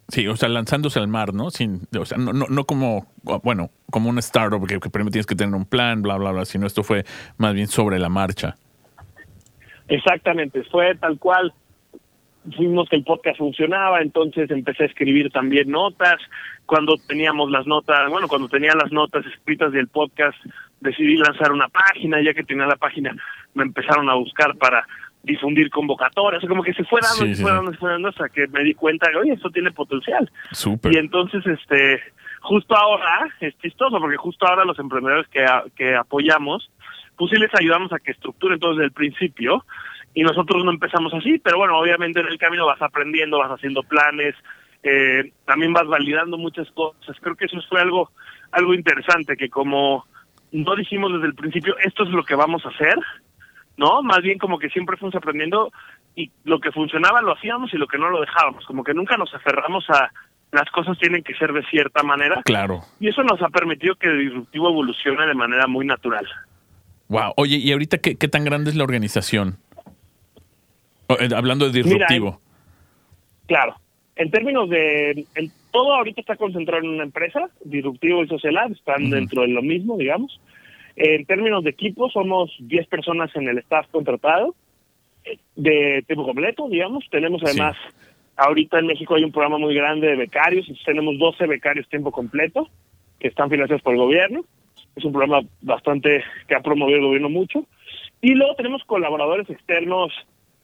Sí, 0.10 0.26
o 0.28 0.36
sea, 0.38 0.48
lanzándose 0.48 1.00
al 1.00 1.08
mar, 1.08 1.34
¿no? 1.34 1.50
Sin, 1.50 1.82
o 2.00 2.06
sea, 2.06 2.18
no, 2.18 2.32
no, 2.32 2.46
no 2.50 2.64
como, 2.64 3.08
bueno, 3.44 3.72
como 3.92 4.10
una 4.10 4.22
startup 4.22 4.66
que, 4.66 4.80
que 4.80 4.90
primero 4.90 5.12
tienes 5.12 5.26
que 5.26 5.36
tener 5.36 5.54
un 5.54 5.66
plan, 5.66 6.02
bla, 6.02 6.18
bla, 6.18 6.32
bla, 6.32 6.46
sino 6.46 6.66
esto 6.66 6.84
fue 6.84 7.04
más 7.38 7.54
bien 7.54 7.68
sobre 7.68 8.00
la 8.00 8.08
marcha. 8.08 8.56
Exactamente, 9.90 10.64
fue 10.64 10.96
tal 10.96 11.20
cual 11.20 11.54
fuimos 12.56 12.88
que 12.90 12.96
el 12.96 13.04
podcast 13.04 13.38
funcionaba, 13.38 14.02
entonces 14.02 14.50
empecé 14.50 14.84
a 14.84 14.88
escribir 14.88 15.30
también 15.32 15.70
notas. 15.70 16.16
Cuando 16.66 16.96
teníamos 17.08 17.52
las 17.52 17.68
notas, 17.68 18.10
bueno, 18.10 18.28
cuando 18.28 18.48
tenía 18.48 18.74
las 18.76 18.92
notas 18.92 19.26
escritas 19.26 19.72
del 19.72 19.88
podcast, 19.88 20.38
decidí 20.80 21.18
lanzar 21.18 21.52
una 21.52 21.68
página, 21.68 22.22
ya 22.22 22.34
que 22.34 22.44
tenía 22.44 22.66
la 22.66 22.76
página, 22.76 23.16
me 23.54 23.64
empezaron 23.64 24.10
a 24.10 24.16
buscar 24.16 24.56
para 24.58 24.88
difundir 25.28 25.70
convocatorias, 25.70 26.44
o 26.44 26.48
como 26.48 26.64
que 26.64 26.74
se 26.74 26.84
fue 26.86 27.00
dando, 27.02 27.36
se 27.36 27.42
fue 27.42 27.52
dando, 27.52 27.72
se 27.72 27.78
fue 27.78 27.92
dando, 27.92 28.08
hasta 28.10 28.30
que 28.30 28.48
me 28.48 28.64
di 28.64 28.74
cuenta 28.74 29.12
que, 29.12 29.18
oye, 29.18 29.34
esto 29.34 29.52
tiene 29.52 29.72
potencial. 29.72 30.30
Y 30.92 30.98
entonces, 30.98 31.46
este, 31.46 32.02
justo 32.42 32.76
ahora, 32.76 33.30
es 33.40 33.56
chistoso, 33.60 34.00
porque 34.00 34.18
justo 34.18 34.48
ahora 34.48 34.66
los 34.66 34.80
emprendedores 34.80 35.28
que, 35.28 35.46
que 35.76 35.96
apoyamos, 35.96 36.72
pues 37.16 37.32
sí 37.32 37.38
les 37.40 37.54
ayudamos 37.54 37.94
a 37.94 38.00
que 38.00 38.12
estructuren 38.12 38.60
todo 38.60 38.72
desde 38.72 38.86
el 38.86 38.92
principio, 38.92 39.64
y 40.14 40.24
nosotros 40.24 40.66
no 40.66 40.72
empezamos 40.72 41.14
así, 41.14 41.38
pero 41.38 41.58
bueno, 41.58 41.78
obviamente 41.78 42.20
en 42.22 42.28
el 42.28 42.40
camino 42.40 42.66
vas 42.66 42.82
aprendiendo, 42.82 43.38
vas 43.38 43.52
haciendo 43.52 43.84
planes, 43.84 44.34
eh, 44.82 45.32
también 45.46 45.74
vas 45.74 45.86
validando 45.86 46.38
muchas 46.38 46.70
cosas. 46.72 47.16
Creo 47.22 47.36
que 47.36 47.46
eso 47.46 47.58
fue 47.70 47.82
algo, 47.82 48.12
algo 48.52 48.74
interesante, 48.74 49.38
que 49.38 49.50
como 49.50 50.06
no 50.52 50.76
dijimos 50.76 51.14
desde 51.14 51.28
el 51.28 51.36
principio, 51.36 51.76
esto 51.80 52.04
es 52.04 52.10
lo 52.10 52.24
que 52.24 52.36
vamos 52.36 52.66
a 52.66 52.70
hacer, 52.70 52.96
¿no? 53.78 54.02
Más 54.04 54.22
bien 54.22 54.38
como 54.38 54.60
que 54.60 54.70
siempre 54.70 54.98
fuimos 54.98 55.16
aprendiendo 55.16 55.72
y 56.16 56.32
lo 56.44 56.60
que 56.60 56.72
funcionaba 56.72 57.22
lo 57.22 57.34
hacíamos 57.34 57.74
y 57.74 57.78
lo 57.78 57.88
que 57.88 57.98
no 57.98 58.10
lo 58.10 58.22
dejábamos, 58.22 58.66
como 58.66 58.84
que 58.84 58.94
nunca 58.94 59.18
nos 59.18 59.34
aferramos 59.34 59.90
a 59.90 60.12
las 60.52 60.70
cosas 60.72 60.98
tienen 60.98 61.24
que 61.24 61.34
ser 61.36 61.52
de 61.54 61.64
cierta 61.66 62.04
manera. 62.04 62.42
Claro. 62.44 62.82
Y 63.00 63.10
eso 63.10 63.22
nos 63.24 63.42
ha 63.42 63.50
permitido 63.50 63.96
que 63.96 64.08
el 64.08 64.20
disruptivo 64.20 64.70
evolucione 64.70 65.28
de 65.28 65.34
manera 65.34 65.68
muy 65.68 65.86
natural. 65.86 66.26
Wow. 67.10 67.34
Oye, 67.36 67.58
¿y 67.58 67.72
ahorita 67.72 68.00
qué, 68.00 68.16
qué 68.16 68.28
tan 68.28 68.44
grande 68.44 68.70
es 68.70 68.76
la 68.76 68.84
organización? 68.84 69.58
Eh, 71.10 71.30
hablando 71.36 71.70
de 71.70 71.84
disruptivo. 71.84 72.42
claro. 73.48 73.76
En 74.16 74.32
términos 74.32 74.68
de... 74.68 75.28
todo 75.72 75.94
ahorita 75.94 76.22
está 76.22 76.36
concentrado 76.38 76.82
en 76.82 76.90
una 76.90 77.04
empresa, 77.04 77.52
disruptivo 77.64 78.24
y 78.24 78.28
social, 78.28 78.72
están 78.72 79.12
dentro 79.12 79.44
de 79.44 79.50
lo 79.50 79.62
mismo, 79.62 79.96
digamos. 79.96 80.42
En 81.00 81.26
términos 81.26 81.64
de 81.64 81.70
equipo, 81.70 82.10
somos 82.10 82.52
10 82.60 82.88
personas 82.88 83.34
en 83.36 83.48
el 83.48 83.60
staff 83.60 83.88
contratado. 83.92 84.56
de 85.56 86.04
tiempo 86.08 86.26
completo, 86.26 86.68
digamos. 86.70 87.06
Tenemos 87.12 87.42
además, 87.44 87.76
ahorita 88.36 88.80
en 88.80 88.88
México 88.88 89.14
hay 89.14 89.24
un 89.24 89.32
programa 89.32 89.58
muy 89.58 89.76
grande 89.76 90.08
de 90.08 90.16
becarios, 90.16 90.66
tenemos 90.86 91.20
12 91.20 91.46
becarios 91.48 91.88
tiempo 91.90 92.12
completo 92.12 92.70
que 93.20 93.28
están 93.28 93.50
financiados 93.50 93.82
por 93.84 93.94
el 93.94 94.00
gobierno. 94.00 94.46
Es 94.96 95.04
un 95.04 95.12
programa 95.12 95.48
bastante 95.62 96.24
que 96.48 96.56
ha 96.56 96.62
promovido 96.62 96.98
el 96.98 97.06
gobierno 97.06 97.30
mucho. 97.30 97.66
Y 98.22 98.34
luego 98.34 98.56
tenemos 98.56 98.84
colaboradores 98.86 99.50
externos, 99.50 100.12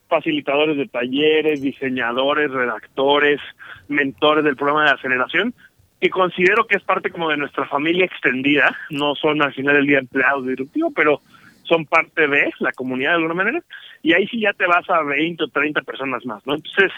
facilitadores 0.08 0.76
de 0.76 0.88
talleres, 0.88 1.62
diseñadores, 1.62 2.50
redactores, 2.50 3.40
mentores 3.88 4.44
del 4.44 4.56
programa 4.56 4.84
de 4.84 4.90
aceleración, 4.92 5.54
que 6.04 6.10
considero 6.10 6.66
que 6.66 6.76
es 6.76 6.82
parte 6.82 7.08
como 7.08 7.30
de 7.30 7.38
nuestra 7.38 7.66
familia 7.66 8.04
extendida. 8.04 8.76
No 8.90 9.14
son 9.14 9.40
al 9.40 9.54
final 9.54 9.76
del 9.76 9.86
día 9.86 10.00
empleados 10.00 10.46
directivos, 10.46 10.92
pero 10.94 11.22
son 11.62 11.86
parte 11.86 12.28
de 12.28 12.52
la 12.58 12.72
comunidad 12.72 13.12
de 13.12 13.16
alguna 13.16 13.32
manera. 13.32 13.62
Y 14.02 14.12
ahí 14.12 14.26
sí 14.26 14.38
ya 14.38 14.52
te 14.52 14.66
vas 14.66 14.84
a 14.90 15.02
20 15.02 15.44
o 15.44 15.48
30 15.48 15.80
personas 15.80 16.26
más, 16.26 16.46
¿no? 16.46 16.56
Entonces, 16.56 16.92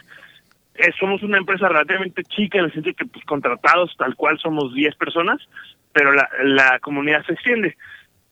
eh, 0.75 0.91
somos 0.99 1.23
una 1.23 1.39
empresa 1.39 1.69
relativamente 1.69 2.25
chica 2.25 2.59
en 2.59 2.65
el 2.65 2.73
sentido 2.73 2.97
que 2.97 3.07
pues 3.07 3.25
contratados 3.27 3.95
tal 3.97 4.17
cual 4.17 4.41
somos 4.41 4.75
10 4.75 4.97
personas, 4.97 5.41
pero 5.93 6.13
la, 6.13 6.29
la 6.43 6.81
comunidad 6.81 7.25
se 7.27 7.35
extiende. 7.35 7.77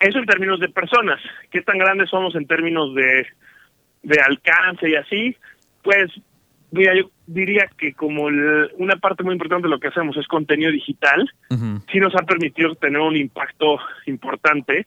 Eso 0.01 0.19
en 0.19 0.27
términos 0.27 0.59
de 0.59 0.71
personas. 0.71 1.21
¿Qué 1.53 1.63
tan 1.63 1.79
grandes 1.79 2.11
somos 2.11 2.35
en 2.35 2.49
términos 2.49 2.93
de, 2.97 3.29
de 4.03 4.21
alcance 4.21 4.91
y 4.91 4.97
así? 4.97 5.37
Pues, 5.85 6.11
mira, 6.75 6.95
yo 6.95 7.11
diría 7.27 7.69
que 7.79 7.95
como 7.95 8.25
una 8.25 8.97
parte 8.97 9.23
muy 9.23 9.33
importante 9.33 9.69
de 9.69 9.71
lo 9.71 9.81
que 9.81 9.89
hacemos 9.89 10.17
es 10.17 10.27
contenido 10.27 10.71
digital, 10.71 11.31
sí 11.91 11.99
nos 11.99 12.15
ha 12.15 12.25
permitido 12.25 12.75
tener 12.75 13.01
un 13.01 13.17
impacto 13.17 13.79
importante 14.07 14.87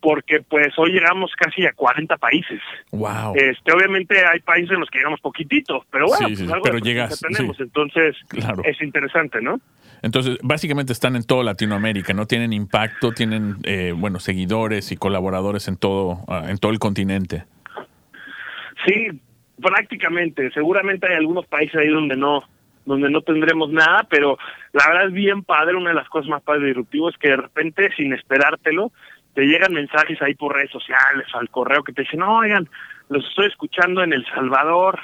porque 0.00 0.40
pues 0.42 0.76
hoy 0.78 0.92
llegamos 0.92 1.30
casi 1.36 1.64
a 1.64 1.72
40 1.72 2.16
países. 2.16 2.60
Wow. 2.90 3.34
Este, 3.36 3.72
obviamente 3.72 4.16
hay 4.26 4.40
países 4.40 4.72
en 4.72 4.80
los 4.80 4.90
que 4.90 4.98
llegamos 4.98 5.20
poquitito, 5.20 5.86
pero 5.92 6.08
bueno, 6.08 6.26
sí, 6.26 6.36
sí, 6.36 6.42
pues 6.42 6.52
algo 6.52 6.64
pero 6.64 6.78
de 6.78 6.82
llegas, 6.82 7.20
tenemos, 7.20 7.56
sí. 7.56 7.62
entonces 7.62 8.16
Claro. 8.28 8.62
es 8.64 8.82
interesante, 8.82 9.40
¿no? 9.40 9.60
Entonces, 10.02 10.38
básicamente 10.42 10.92
están 10.92 11.14
en 11.14 11.22
toda 11.22 11.44
Latinoamérica, 11.44 12.12
¿no? 12.14 12.26
Tienen 12.26 12.52
impacto, 12.52 13.12
tienen, 13.12 13.58
eh, 13.62 13.94
bueno, 13.96 14.18
seguidores 14.18 14.90
y 14.90 14.96
colaboradores 14.96 15.68
en 15.68 15.76
todo, 15.76 16.24
ah, 16.26 16.46
en 16.48 16.58
todo 16.58 16.72
el 16.72 16.80
continente. 16.80 17.44
Sí, 18.84 19.20
prácticamente. 19.62 20.50
Seguramente 20.52 21.06
hay 21.06 21.14
algunos 21.14 21.46
países 21.46 21.76
ahí 21.76 21.88
donde 21.88 22.16
no 22.16 22.42
donde 22.84 23.08
no 23.08 23.20
tendremos 23.22 23.70
nada, 23.70 24.04
pero 24.10 24.36
la 24.72 24.88
verdad 24.88 25.06
es 25.06 25.12
bien 25.12 25.44
padre. 25.44 25.76
Una 25.76 25.90
de 25.90 25.96
las 25.96 26.08
cosas 26.08 26.28
más 26.28 26.42
padres 26.42 26.74
de 26.74 27.08
es 27.08 27.16
que 27.16 27.28
de 27.28 27.36
repente, 27.36 27.90
sin 27.96 28.12
esperártelo, 28.12 28.90
te 29.34 29.42
llegan 29.42 29.72
mensajes 29.72 30.20
ahí 30.20 30.34
por 30.34 30.54
redes 30.54 30.72
sociales, 30.72 31.26
al 31.34 31.48
correo, 31.48 31.84
que 31.84 31.92
te 31.92 32.02
dicen, 32.02 32.20
no, 32.20 32.38
oigan, 32.38 32.68
los 33.08 33.24
estoy 33.28 33.46
escuchando 33.46 34.02
en 34.02 34.12
El 34.12 34.26
Salvador 34.26 34.98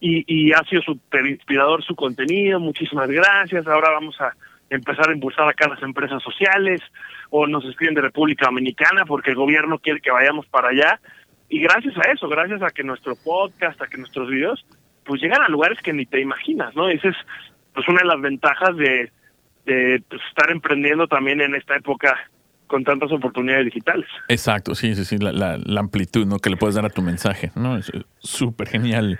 y, 0.00 0.24
y 0.26 0.52
ha 0.52 0.62
sido 0.64 0.82
súper 0.82 1.26
inspirador 1.26 1.82
su 1.84 1.94
contenido, 1.94 2.58
muchísimas 2.58 3.08
gracias, 3.08 3.66
ahora 3.68 3.90
vamos 3.92 4.20
a 4.20 4.34
empezar 4.68 5.08
a 5.08 5.14
impulsar 5.14 5.48
acá 5.48 5.68
las 5.68 5.82
empresas 5.82 6.22
sociales, 6.22 6.82
o 7.30 7.46
nos 7.46 7.64
escriben 7.64 7.94
de 7.94 8.02
República 8.02 8.46
Dominicana 8.46 9.04
porque 9.06 9.30
el 9.30 9.36
gobierno 9.36 9.78
quiere 9.78 10.00
que 10.00 10.10
vayamos 10.10 10.46
para 10.46 10.68
allá. 10.68 11.00
Y 11.52 11.60
gracias 11.60 11.94
a 11.98 12.10
eso, 12.10 12.30
gracias 12.30 12.62
a 12.62 12.70
que 12.70 12.82
nuestro 12.82 13.14
podcast, 13.14 13.78
a 13.82 13.86
que 13.86 13.98
nuestros 13.98 14.26
videos, 14.30 14.64
pues 15.04 15.20
llegan 15.20 15.42
a 15.42 15.48
lugares 15.48 15.78
que 15.82 15.92
ni 15.92 16.06
te 16.06 16.18
imaginas, 16.18 16.74
¿no? 16.74 16.88
Esa 16.88 17.10
es 17.10 17.16
pues 17.74 17.86
una 17.88 18.00
de 18.00 18.06
las 18.06 18.22
ventajas 18.22 18.74
de, 18.74 19.12
de 19.66 20.02
pues, 20.08 20.22
estar 20.30 20.50
emprendiendo 20.50 21.06
también 21.08 21.42
en 21.42 21.54
esta 21.54 21.76
época 21.76 22.18
con 22.66 22.84
tantas 22.84 23.12
oportunidades 23.12 23.66
digitales. 23.66 24.06
Exacto, 24.28 24.74
sí, 24.74 24.94
sí, 24.94 25.04
sí, 25.04 25.18
la, 25.18 25.30
la, 25.32 25.58
la 25.62 25.80
amplitud 25.80 26.24
¿no? 26.26 26.38
que 26.38 26.48
le 26.48 26.56
puedes 26.56 26.74
dar 26.74 26.86
a 26.86 26.88
tu 26.88 27.02
mensaje, 27.02 27.50
¿no? 27.54 27.76
Es 27.76 27.90
eh, 27.90 28.02
súper 28.20 28.68
genial. 28.68 29.18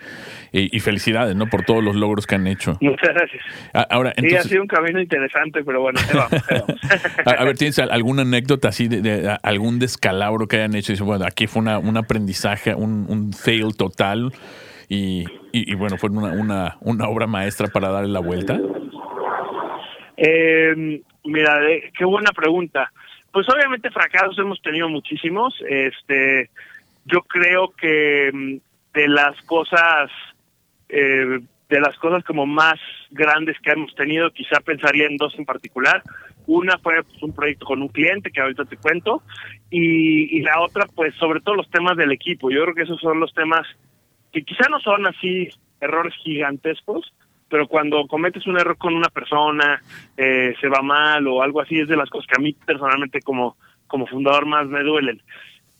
Y, 0.53 0.75
y 0.75 0.81
felicidades, 0.81 1.37
¿no? 1.37 1.47
Por 1.49 1.63
todos 1.65 1.85
los 1.85 1.95
logros 1.95 2.27
que 2.27 2.35
han 2.37 2.47
hecho. 2.47 2.79
Muchas 2.81 3.11
gracias. 3.15 3.43
Ahora, 3.91 4.15
Sí, 4.19 4.35
ha 4.35 4.43
sido 4.43 4.63
un 4.63 4.69
camino 4.69 5.01
interesante, 5.01 5.63
pero 5.65 5.81
bueno, 5.83 6.01
ahí 6.01 6.17
vamos, 6.17 6.33
ahí 6.51 6.61
vamos. 6.67 6.81
a, 7.41 7.45
ver, 7.45 7.59
¿tienes 7.59 7.79
al- 7.79 7.91
alguna 7.91 8.23
anécdota 8.23 8.69
así 8.69 8.89
de, 8.89 9.37
algún 9.43 9.79
descalabro 9.79 10.47
que 10.49 10.57
hayan 10.57 10.75
hecho? 10.75 10.93
Y 10.93 10.95
dices, 10.95 11.07
bueno, 11.07 11.27
aquí 11.27 11.47
fue 11.47 11.61
una, 11.61 11.79
un 11.79 11.97
aprendizaje, 11.99 12.75
un, 12.75 13.05
un 13.09 13.33
fail 13.35 13.77
total 13.77 14.33
y, 14.89 15.25
y, 15.53 15.73
y 15.73 15.75
bueno, 15.75 15.99
fue 15.99 16.09
una, 16.11 16.33
una, 16.33 16.77
una 16.81 17.09
obra 17.09 17.27
maestra 17.27 17.69
para 17.69 17.91
darle 17.91 18.09
la 18.11 18.21
vuelta. 18.21 18.59
Eh, 20.17 21.01
mira, 21.25 21.59
qué 21.99 22.05
buena 22.05 22.31
pregunta. 22.33 22.93
Pues 23.33 23.49
obviamente 23.49 23.91
fracasos 23.91 24.39
hemos 24.39 24.61
tenido 24.61 24.89
muchísimos. 24.89 25.55
Este, 25.69 26.51
yo 27.07 27.23
creo 27.23 27.73
que 27.73 28.31
mm, 28.33 28.57
de 28.95 29.09
las 29.09 29.41
cosas, 29.43 30.11
eh, 30.89 31.41
de 31.69 31.81
las 31.81 31.97
cosas 31.97 32.23
como 32.25 32.47
más 32.47 32.79
grandes 33.11 33.59
que 33.61 33.71
hemos 33.71 33.95
tenido, 33.95 34.31
quizá 34.31 34.61
pensaría 34.61 35.07
en 35.07 35.17
dos 35.17 35.35
en 35.39 35.47
particular. 35.47 36.03
Una 36.47 36.77
fue 36.79 37.03
pues, 37.03 37.23
un 37.23 37.35
proyecto 37.35 37.65
con 37.65 37.81
un 37.81 37.89
cliente 37.89 38.31
que 38.31 38.41
ahorita 38.41 38.67
te 38.67 38.77
cuento 38.77 39.23
y, 39.71 40.37
y 40.37 40.43
la 40.43 40.61
otra, 40.61 40.87
pues 40.95 41.15
sobre 41.15 41.41
todo 41.41 41.55
los 41.55 41.71
temas 41.71 41.97
del 41.97 42.13
equipo. 42.13 42.51
Yo 42.51 42.63
creo 42.63 42.75
que 42.75 42.83
esos 42.83 43.01
son 43.01 43.19
los 43.19 43.33
temas 43.33 43.67
que 44.33 44.43
quizá 44.43 44.69
no 44.69 44.79
son 44.81 45.07
así 45.07 45.49
errores 45.81 46.15
gigantescos, 46.23 47.13
pero 47.53 47.69
cuando 47.69 48.07
cometes 48.07 48.47
un 48.47 48.59
error 48.59 48.79
con 48.79 48.95
una 48.95 49.11
persona, 49.11 49.83
eh, 50.17 50.55
se 50.59 50.69
va 50.69 50.81
mal 50.81 51.27
o 51.27 51.43
algo 51.43 51.61
así, 51.61 51.79
es 51.79 51.87
de 51.87 51.99
las 51.99 52.09
cosas 52.09 52.27
que 52.27 52.41
a 52.41 52.43
mí 52.43 52.57
personalmente 52.65 53.21
como, 53.21 53.59
como 53.87 54.07
fundador 54.07 54.47
más 54.47 54.67
me 54.69 54.83
duelen. 54.83 55.21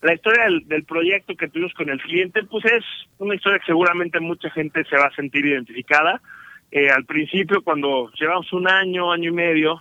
La 0.03 0.13
historia 0.13 0.49
del, 0.67 0.85
proyecto 0.85 1.35
que 1.35 1.49
tuvimos 1.49 1.73
con 1.73 1.89
el 1.89 1.99
cliente, 2.03 2.43
pues 2.43 2.67
es 2.67 2.85
una 3.17 3.37
historia 3.37 3.59
que 3.59 3.65
seguramente 3.65 4.21
mucha 4.21 4.51
gente 4.51 4.85
se 4.85 4.99
va 4.99 5.07
a 5.07 5.15
sentir 5.15 5.47
identificada. 5.47 6.21
Eh, 6.71 6.91
al 6.91 7.07
principio, 7.07 7.63
cuando 7.63 8.13
llevamos 8.21 8.53
un 8.53 8.69
año, 8.69 9.11
año 9.11 9.31
y 9.31 9.35
medio, 9.35 9.81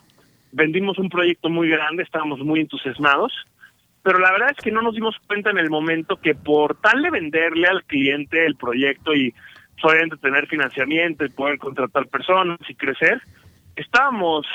vendimos 0.53 0.97
un 0.97 1.09
proyecto 1.09 1.49
muy 1.49 1.67
grande, 1.67 2.03
estábamos 2.03 2.39
muy 2.39 2.61
entusiasmados, 2.61 3.33
pero 4.01 4.17
la 4.17 4.31
verdad 4.31 4.51
es 4.57 4.63
que 4.63 4.71
no 4.71 4.81
nos 4.81 4.95
dimos 4.95 5.17
cuenta 5.27 5.49
en 5.49 5.57
el 5.57 5.69
momento 5.69 6.21
que 6.21 6.35
por 6.35 6.79
tal 6.79 7.01
de 7.01 7.09
venderle 7.09 7.67
al 7.67 7.83
cliente 7.83 8.45
el 8.45 8.55
proyecto 8.55 9.13
y 9.13 9.33
obviamente 9.83 10.17
tener 10.17 10.47
financiamiento 10.47 11.25
y 11.25 11.29
poder 11.29 11.57
contratar 11.57 12.07
personas 12.07 12.59
y 12.67 12.75
crecer, 12.75 13.21
estábamos 13.75 14.45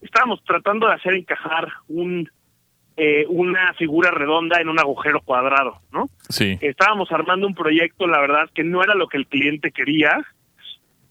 estábamos 0.00 0.42
tratando 0.44 0.86
de 0.86 0.94
hacer 0.94 1.14
encajar 1.14 1.68
un 1.88 2.30
eh, 2.96 3.26
una 3.28 3.72
figura 3.74 4.10
redonda 4.10 4.60
en 4.60 4.68
un 4.68 4.80
agujero 4.80 5.20
cuadrado, 5.20 5.80
¿no? 5.92 6.06
Sí, 6.28 6.58
Estábamos 6.60 7.12
armando 7.12 7.46
un 7.46 7.54
proyecto, 7.54 8.08
la 8.08 8.20
verdad 8.20 8.50
que 8.52 8.64
no 8.64 8.82
era 8.82 8.96
lo 8.96 9.06
que 9.06 9.18
el 9.18 9.28
cliente 9.28 9.70
quería, 9.70 10.26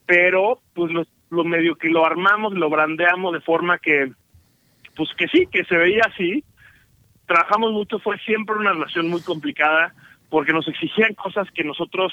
pero 0.04 0.60
pues 0.74 0.92
lo, 0.92 1.06
lo 1.30 1.44
medio 1.44 1.76
que 1.76 1.88
lo 1.88 2.04
armamos, 2.04 2.52
lo 2.52 2.68
brandeamos 2.68 3.32
de 3.32 3.40
forma 3.40 3.78
que 3.78 4.12
pues 4.96 5.08
que 5.16 5.28
sí, 5.28 5.46
que 5.50 5.64
se 5.64 5.76
veía 5.76 6.02
así. 6.12 6.44
Trabajamos 7.26 7.72
mucho, 7.72 7.98
fue 8.00 8.18
siempre 8.18 8.56
una 8.56 8.72
relación 8.72 9.08
muy 9.08 9.22
complicada 9.22 9.94
porque 10.28 10.52
nos 10.52 10.68
exigían 10.68 11.14
cosas 11.14 11.48
que 11.54 11.64
nosotros 11.64 12.12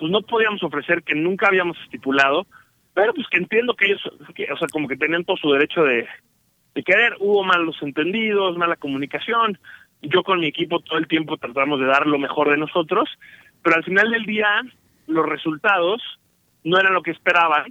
pues 0.00 0.10
no 0.10 0.22
podíamos 0.22 0.62
ofrecer, 0.62 1.02
que 1.02 1.14
nunca 1.14 1.48
habíamos 1.48 1.78
estipulado, 1.84 2.46
pero 2.94 3.12
pues 3.12 3.28
que 3.28 3.36
entiendo 3.36 3.74
que 3.74 3.84
ellos, 3.86 4.00
o 4.06 4.56
sea, 4.56 4.68
como 4.72 4.88
que 4.88 4.96
tenían 4.96 5.24
todo 5.24 5.36
su 5.36 5.52
derecho 5.52 5.84
de, 5.84 6.08
de 6.74 6.82
querer. 6.82 7.16
Hubo 7.20 7.44
malos 7.44 7.76
entendidos, 7.82 8.56
mala 8.56 8.76
comunicación. 8.76 9.58
Yo 10.00 10.22
con 10.22 10.40
mi 10.40 10.46
equipo 10.46 10.80
todo 10.80 10.98
el 10.98 11.06
tiempo 11.06 11.36
tratamos 11.36 11.78
de 11.80 11.86
dar 11.86 12.06
lo 12.06 12.18
mejor 12.18 12.50
de 12.50 12.56
nosotros, 12.56 13.10
pero 13.62 13.76
al 13.76 13.84
final 13.84 14.10
del 14.10 14.24
día 14.24 14.62
los 15.06 15.26
resultados 15.26 16.02
no 16.64 16.78
eran 16.78 16.94
lo 16.94 17.02
que 17.02 17.10
esperaban, 17.10 17.66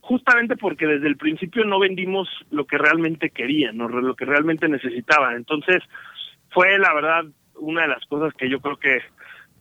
justamente 0.00 0.56
porque 0.56 0.86
desde 0.86 1.08
el 1.08 1.16
principio 1.16 1.64
no 1.64 1.78
vendimos 1.78 2.28
lo 2.50 2.66
que 2.66 2.76
realmente 2.76 3.30
querían, 3.30 3.80
o 3.80 3.88
lo 3.88 4.14
que 4.14 4.26
realmente 4.26 4.68
necesitaban. 4.68 5.36
Entonces, 5.36 5.82
fue 6.50 6.78
la 6.78 6.92
verdad 6.92 7.24
una 7.56 7.82
de 7.82 7.88
las 7.88 8.04
cosas 8.06 8.34
que 8.34 8.50
yo 8.50 8.60
creo 8.60 8.76
que 8.76 9.00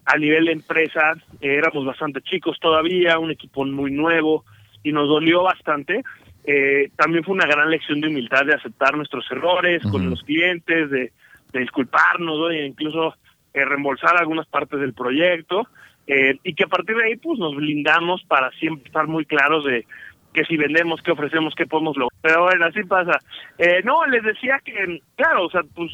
a 0.06 0.18
nivel 0.18 0.46
de 0.46 0.54
empresa 0.54 1.14
eh, 1.42 1.56
éramos 1.56 1.86
bastante 1.86 2.22
chicos 2.22 2.58
todavía, 2.60 3.20
un 3.20 3.32
equipo 3.32 3.66
muy 3.66 3.92
nuevo 3.92 4.46
y 4.84 4.92
nos 4.92 5.08
dolió 5.08 5.44
bastante. 5.44 6.04
Eh, 6.46 6.90
también 6.98 7.24
fue 7.24 7.36
una 7.36 7.46
gran 7.46 7.70
lección 7.70 8.02
de 8.02 8.10
humildad 8.10 8.46
de 8.46 8.56
aceptar 8.56 8.98
nuestros 8.98 9.26
errores 9.32 9.82
con 9.84 10.10
los 10.10 10.22
clientes, 10.24 10.90
de, 10.90 11.14
de 11.54 11.60
disculparnos, 11.60 12.38
¿no? 12.38 12.50
e 12.50 12.66
incluso 12.66 13.16
eh, 13.54 13.64
reembolsar 13.64 14.18
algunas 14.18 14.48
partes 14.48 14.80
del 14.80 14.94
proyecto 14.94 15.68
eh, 16.08 16.38
y 16.44 16.54
que 16.54 16.64
a 16.66 16.68
partir 16.68 16.96
de 16.98 17.06
ahí 17.06 17.16
pues 17.16 17.40
nos 17.40 17.56
blindamos 17.56 18.24
para 18.24 18.52
siempre 18.52 18.88
estar 18.88 19.08
muy 19.08 19.26
claros 19.26 19.64
de 19.64 19.86
que 20.34 20.44
si 20.46 20.58
vendemos, 20.58 21.02
qué 21.02 21.12
ofrecemos, 21.12 21.54
qué 21.56 21.68
podemos 21.68 21.96
lograr. 21.96 22.20
Pero 22.22 22.44
bueno, 22.44 22.66
así 22.66 22.84
pasa. 22.84 23.20
Eh, 23.60 23.82
no, 23.84 24.06
les 24.08 24.24
decía 24.24 24.60
que, 24.66 25.02
claro, 25.16 25.46
o 25.46 25.50
sea, 25.52 25.62
pues 25.76 25.92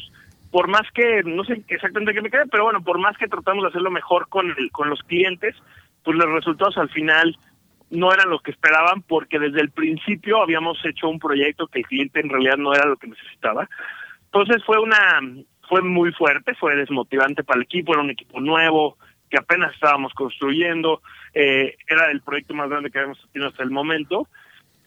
por 0.50 0.68
más 0.68 0.82
que, 0.92 1.22
no 1.24 1.44
sé 1.44 1.62
exactamente 1.68 2.12
qué 2.12 2.22
me 2.22 2.30
queda, 2.30 2.44
pero 2.50 2.64
bueno, 2.64 2.82
por 2.82 2.98
más 2.98 3.16
que 3.16 3.28
tratamos 3.28 3.62
de 3.62 3.68
hacerlo 3.68 3.90
mejor 3.90 4.28
con, 4.28 4.50
el, 4.50 4.70
con 4.72 4.90
los 4.90 5.00
clientes, 5.02 5.54
pues 6.02 6.16
los 6.16 6.28
resultados 6.30 6.76
al 6.78 6.90
final 6.90 7.36
no 7.90 8.12
eran 8.12 8.30
lo 8.30 8.40
que 8.40 8.52
esperaban 8.52 9.02
porque 9.02 9.38
desde 9.38 9.60
el 9.60 9.70
principio 9.70 10.42
habíamos 10.42 10.78
hecho 10.84 11.08
un 11.08 11.18
proyecto 11.18 11.66
que 11.66 11.80
el 11.80 11.86
cliente 11.86 12.20
en 12.20 12.28
realidad 12.28 12.56
no 12.56 12.72
era 12.72 12.86
lo 12.86 12.96
que 12.96 13.08
necesitaba. 13.08 13.68
Entonces 14.26 14.62
fue 14.64 14.78
una, 14.78 15.20
fue 15.68 15.82
muy 15.82 16.12
fuerte, 16.12 16.54
fue 16.54 16.76
desmotivante 16.76 17.44
para 17.44 17.58
el 17.58 17.64
equipo, 17.64 17.92
era 17.92 18.02
un 18.02 18.10
equipo 18.10 18.40
nuevo, 18.40 18.96
que 19.28 19.38
apenas 19.38 19.72
estábamos 19.74 20.12
construyendo, 20.14 21.02
eh, 21.34 21.76
era 21.88 22.10
el 22.10 22.20
proyecto 22.22 22.54
más 22.54 22.68
grande 22.68 22.90
que 22.90 22.98
habíamos 22.98 23.20
tenido 23.32 23.50
hasta 23.50 23.62
el 23.62 23.70
momento, 23.70 24.28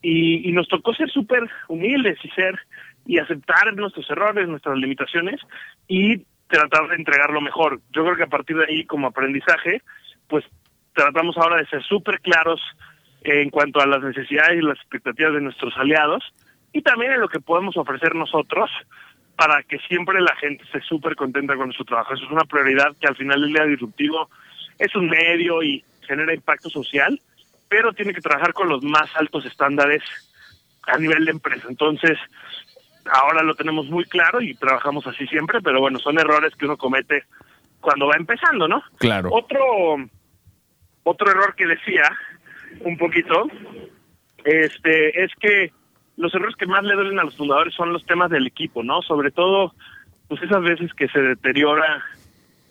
y, 0.01 0.49
y 0.49 0.51
nos 0.51 0.67
tocó 0.67 0.93
ser 0.93 1.09
súper 1.09 1.49
humildes 1.69 2.17
y 2.23 2.29
ser 2.31 2.59
y 3.05 3.19
aceptar 3.19 3.73
nuestros 3.75 4.09
errores, 4.09 4.47
nuestras 4.47 4.77
limitaciones 4.77 5.39
y 5.87 6.23
tratar 6.47 6.87
de 6.89 6.95
entregar 6.95 7.31
lo 7.31 7.41
mejor. 7.41 7.79
Yo 7.91 8.03
creo 8.03 8.15
que 8.15 8.23
a 8.23 8.27
partir 8.27 8.57
de 8.57 8.65
ahí, 8.65 8.85
como 8.85 9.07
aprendizaje, 9.07 9.81
pues 10.27 10.45
tratamos 10.93 11.37
ahora 11.37 11.57
de 11.57 11.67
ser 11.67 11.83
súper 11.83 12.19
claros 12.21 12.61
en 13.23 13.49
cuanto 13.49 13.79
a 13.81 13.87
las 13.87 14.01
necesidades 14.01 14.59
y 14.59 14.65
las 14.65 14.77
expectativas 14.77 15.33
de 15.33 15.41
nuestros 15.41 15.75
aliados 15.77 16.23
y 16.71 16.81
también 16.81 17.13
en 17.13 17.21
lo 17.21 17.29
que 17.29 17.39
podemos 17.39 17.77
ofrecer 17.77 18.15
nosotros 18.15 18.69
para 19.35 19.63
que 19.63 19.79
siempre 19.79 20.21
la 20.21 20.35
gente 20.35 20.63
esté 20.63 20.81
súper 20.81 21.15
contenta 21.15 21.55
con 21.55 21.67
nuestro 21.67 21.85
trabajo. 21.85 22.13
Eso 22.13 22.25
es 22.25 22.31
una 22.31 22.45
prioridad 22.45 22.95
que 22.99 23.07
al 23.07 23.15
final 23.15 23.41
del 23.41 23.53
día 23.53 23.65
disruptivo 23.65 24.29
es 24.77 24.93
un 24.95 25.07
medio 25.07 25.63
y 25.63 25.83
genera 26.07 26.33
impacto 26.33 26.69
social, 26.69 27.19
pero 27.69 27.93
tiene 27.93 28.13
que 28.13 28.21
trabajar 28.21 28.53
con 28.53 28.69
los 28.69 28.83
más 28.83 29.09
altos 29.15 29.45
estándares 29.45 30.03
a 30.83 30.97
nivel 30.97 31.25
de 31.25 31.31
empresa. 31.31 31.67
Entonces, 31.69 32.17
ahora 33.11 33.43
lo 33.43 33.55
tenemos 33.55 33.87
muy 33.87 34.05
claro 34.05 34.41
y 34.41 34.55
trabajamos 34.55 35.05
así 35.07 35.27
siempre, 35.27 35.61
pero 35.61 35.79
bueno, 35.79 35.99
son 35.99 36.19
errores 36.19 36.55
que 36.55 36.65
uno 36.65 36.77
comete 36.77 37.23
cuando 37.81 38.07
va 38.07 38.15
empezando, 38.15 38.67
¿no? 38.67 38.81
Claro. 38.97 39.29
Otro, 39.31 39.59
otro 41.03 41.31
error 41.31 41.55
que 41.55 41.67
decía 41.67 42.03
un 42.81 42.97
poquito, 42.97 43.47
este, 44.45 45.23
es 45.23 45.31
que 45.39 45.71
los 46.17 46.33
errores 46.33 46.55
que 46.55 46.65
más 46.65 46.83
le 46.83 46.95
duelen 46.95 47.19
a 47.19 47.23
los 47.23 47.35
fundadores 47.35 47.73
son 47.73 47.91
los 47.91 48.05
temas 48.05 48.29
del 48.29 48.47
equipo, 48.47 48.83
¿no? 48.83 49.01
Sobre 49.01 49.31
todo, 49.31 49.73
pues 50.27 50.41
esas 50.41 50.61
veces 50.61 50.93
que 50.93 51.07
se 51.09 51.19
deteriora 51.19 52.03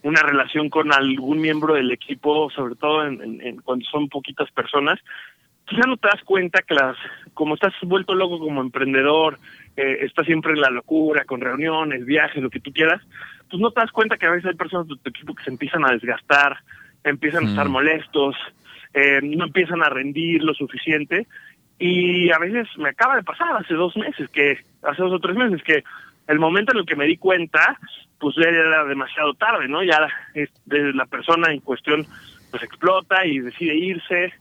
una 0.03 0.23
relación 0.23 0.69
con 0.69 0.93
algún 0.93 1.41
miembro 1.41 1.75
del 1.75 1.93
equipo, 1.93 2.51
sobre 2.51 2.75
todo 2.75 3.07
en, 3.07 3.57
cuando 3.59 3.85
son 3.87 4.09
poquitas 4.09 4.51
personas, 4.51 4.99
ya 5.71 5.87
no 5.87 5.97
te 5.97 6.09
das 6.09 6.23
cuenta 6.25 6.63
que 6.63 6.75
las, 6.75 6.97
como 7.35 7.55
estás 7.55 7.73
vuelto 7.83 8.15
loco 8.15 8.39
como 8.39 8.61
emprendedor, 8.61 9.39
eh, 9.77 9.99
estás 10.03 10.27
siempre 10.27 10.53
en 10.53 10.61
la 10.61 10.71
locura, 10.71 11.25
con 11.25 11.41
reuniones, 11.41 12.05
viajes, 12.05 12.43
lo 12.43 12.51
que 12.51 12.61
tú 12.61 12.73
quieras, 12.73 13.01
pues 13.49 13.61
no 13.61 13.71
te 13.71 13.81
das 13.81 13.91
cuenta 13.93 14.17
que 14.17 14.27
a 14.27 14.31
veces 14.31 14.51
hay 14.51 14.57
personas 14.57 14.89
de 14.89 14.97
tu 14.97 15.11
equipo 15.11 15.35
que 15.35 15.45
se 15.45 15.51
empiezan 15.51 15.85
a 15.85 15.93
desgastar, 15.93 16.59
empiezan 17.05 17.47
a 17.47 17.51
estar 17.51 17.69
Mm. 17.69 17.73
molestos, 17.73 18.37
eh, 18.95 19.21
no 19.23 19.45
empiezan 19.45 19.83
a 19.83 19.89
rendir 19.89 20.43
lo 20.43 20.55
suficiente. 20.55 21.27
Y 21.79 22.31
a 22.31 22.39
veces 22.39 22.69
me 22.79 22.91
acaba 22.91 23.17
de 23.17 23.25
pasar 23.25 23.57
hace 23.57 23.75
dos 23.75 23.97
meses, 23.97 24.31
que 24.31 24.59
hace 24.83 25.03
dos 25.03 25.13
o 25.13 25.19
tres 25.19 25.37
meses, 25.37 25.63
que 25.65 25.83
el 26.29 26.39
momento 26.39 26.73
en 26.73 26.79
el 26.79 26.87
que 26.87 26.95
me 26.97 27.07
di 27.07 27.17
cuenta, 27.17 27.79
pues 28.21 28.37
ya 28.37 28.49
era 28.49 28.85
demasiado 28.85 29.35
tarde, 29.35 29.67
¿no? 29.69 29.83
Ya 29.83 30.07
la 30.75 31.07
persona 31.07 31.51
en 31.51 31.61
cuestión 31.61 32.07
pues 32.51 32.63
explota 32.63 33.27
y 33.27 33.41
decide 33.41 33.75
irse. 33.75 34.33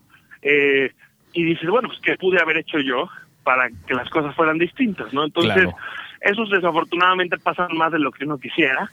Eh, 0.43 0.91
y 1.33 1.43
dices, 1.43 1.69
bueno, 1.69 1.87
pues 1.87 1.99
¿qué 2.01 2.15
pude 2.17 2.39
haber 2.39 2.57
hecho 2.57 2.77
yo 2.79 3.09
para 3.43 3.69
que 3.87 3.93
las 3.93 4.09
cosas 4.09 4.35
fueran 4.35 4.57
distintas, 4.57 5.13
¿no? 5.13 5.23
Entonces, 5.25 5.53
Claro. 5.53 5.75
esos 6.21 6.49
desafortunadamente 6.49 7.37
pasan 7.37 7.75
más 7.77 7.91
de 7.91 7.99
lo 7.99 8.11
que 8.11 8.25
uno 8.25 8.37
quisiera, 8.37 8.89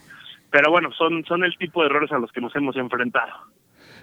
pero 0.50 0.70
bueno, 0.70 0.90
son, 0.92 1.24
son 1.26 1.44
el 1.44 1.56
tipo 1.58 1.82
de 1.82 1.88
errores 1.88 2.10
a 2.12 2.18
los 2.18 2.32
que 2.32 2.40
nos 2.40 2.54
hemos 2.56 2.76
enfrentado. 2.76 3.32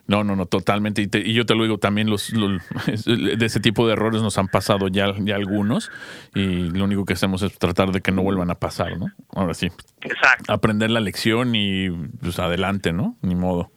No, 0.08 0.24
no, 0.24 0.36
no, 0.36 0.46
totalmente. 0.46 1.02
Y, 1.02 1.08
te- 1.08 1.28
y 1.28 1.34
yo 1.34 1.48
te 1.48 1.56
lo 1.56 1.64
digo 1.64 1.80
también, 1.80 2.12
los, 2.12 2.32
los- 2.34 2.62
de 3.08 3.44
ese 3.46 3.60
tipo 3.60 3.88
de 3.88 3.94
errores 3.94 4.22
nos 4.22 4.38
han 4.38 4.48
pasado 4.48 4.88
ya, 4.88 5.12
ya 5.18 5.36
algunos 5.36 5.90
y 6.36 6.70
lo 6.70 6.84
único 6.84 7.06
que 7.06 7.14
hacemos 7.14 7.42
es 7.42 7.58
tratar 7.58 7.90
de 7.92 8.02
que 8.02 8.12
no 8.12 8.22
vuelvan 8.22 8.52
a 8.52 8.56
pasar, 8.56 8.98
¿no? 9.00 9.08
Ahora 9.34 9.56
sí, 9.56 9.70
Exacto. 10.02 10.54
aprender 10.54 10.92
la 10.92 11.00
lección 11.00 11.56
y 11.56 11.90
pues 12.22 12.38
adelante, 12.38 12.94
¿no? 12.94 13.18
Ni 13.24 13.34
modo. 13.34 13.72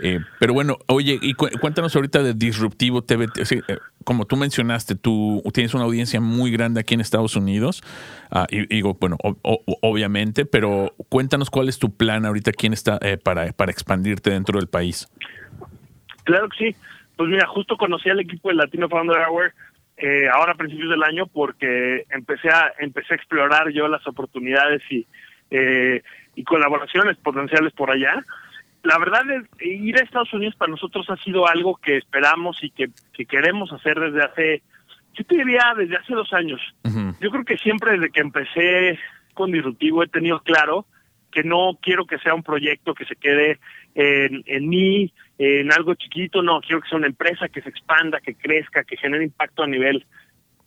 Eh, 0.00 0.20
pero 0.38 0.54
bueno, 0.54 0.78
oye, 0.86 1.18
y 1.20 1.34
cu- 1.34 1.50
cuéntanos 1.60 1.94
ahorita 1.96 2.22
de 2.22 2.32
Disruptivo 2.32 3.02
TV. 3.02 3.26
Sí, 3.44 3.60
eh, 3.68 3.76
como 4.08 4.24
tú 4.24 4.38
mencionaste, 4.38 4.94
tú 4.94 5.42
tienes 5.52 5.74
una 5.74 5.84
audiencia 5.84 6.18
muy 6.18 6.50
grande 6.50 6.80
aquí 6.80 6.94
en 6.94 7.02
Estados 7.02 7.36
Unidos. 7.36 7.82
Ah, 8.30 8.46
y 8.48 8.64
digo, 8.66 8.96
bueno, 8.98 9.18
o- 9.22 9.62
obviamente, 9.82 10.46
pero 10.46 10.94
cuéntanos 11.10 11.50
cuál 11.50 11.68
es 11.68 11.78
tu 11.78 11.94
plan 11.94 12.24
ahorita, 12.24 12.52
quién 12.52 12.72
está 12.72 12.98
eh, 13.02 13.18
para, 13.18 13.52
para 13.52 13.70
expandirte 13.70 14.30
dentro 14.30 14.58
del 14.58 14.66
país. 14.66 15.06
Claro 16.24 16.48
que 16.48 16.56
sí. 16.70 16.76
Pues 17.16 17.28
mira, 17.28 17.46
justo 17.48 17.76
conocí 17.76 18.08
al 18.08 18.20
equipo 18.20 18.48
del 18.48 18.56
Latino 18.56 18.88
Founder 18.88 19.18
Hour 19.28 19.52
eh, 19.98 20.26
ahora 20.32 20.52
a 20.52 20.56
principios 20.56 20.88
del 20.88 21.02
año 21.02 21.26
porque 21.26 22.06
empecé 22.10 22.48
a 22.48 22.72
empecé 22.78 23.12
a 23.12 23.16
explorar 23.16 23.68
yo 23.74 23.88
las 23.88 24.06
oportunidades 24.06 24.80
y 24.90 25.06
eh, 25.50 26.02
y 26.34 26.44
colaboraciones 26.44 27.18
potenciales 27.18 27.74
por 27.74 27.90
allá. 27.90 28.24
La 28.88 28.96
verdad 28.96 29.20
es 29.30 29.44
ir 29.60 29.98
a 29.98 30.02
Estados 30.02 30.32
Unidos 30.32 30.54
para 30.56 30.70
nosotros 30.70 31.04
ha 31.10 31.16
sido 31.18 31.46
algo 31.46 31.76
que 31.76 31.98
esperamos 31.98 32.56
y 32.62 32.70
que, 32.70 32.88
que 33.12 33.26
queremos 33.26 33.70
hacer 33.70 34.00
desde 34.00 34.24
hace, 34.24 34.62
yo 35.12 35.24
te 35.24 35.36
diría 35.36 35.74
desde 35.76 35.98
hace 35.98 36.14
dos 36.14 36.32
años. 36.32 36.58
Yo 37.20 37.30
creo 37.30 37.44
que 37.44 37.58
siempre 37.58 37.92
desde 37.92 38.08
que 38.10 38.22
empecé 38.22 38.98
con 39.34 39.52
Disruptivo 39.52 40.02
he 40.02 40.08
tenido 40.08 40.40
claro 40.40 40.86
que 41.30 41.42
no 41.44 41.78
quiero 41.82 42.06
que 42.06 42.16
sea 42.20 42.34
un 42.34 42.42
proyecto 42.42 42.94
que 42.94 43.04
se 43.04 43.16
quede 43.16 43.58
en, 43.94 44.42
en 44.46 44.66
mí, 44.66 45.12
en 45.36 45.70
algo 45.70 45.94
chiquito, 45.94 46.40
no, 46.40 46.62
quiero 46.62 46.80
que 46.80 46.88
sea 46.88 46.96
una 46.96 47.08
empresa 47.08 47.50
que 47.50 47.60
se 47.60 47.68
expanda, 47.68 48.22
que 48.22 48.36
crezca, 48.36 48.84
que 48.84 48.96
genere 48.96 49.22
impacto 49.22 49.64
a 49.64 49.66
nivel 49.66 50.06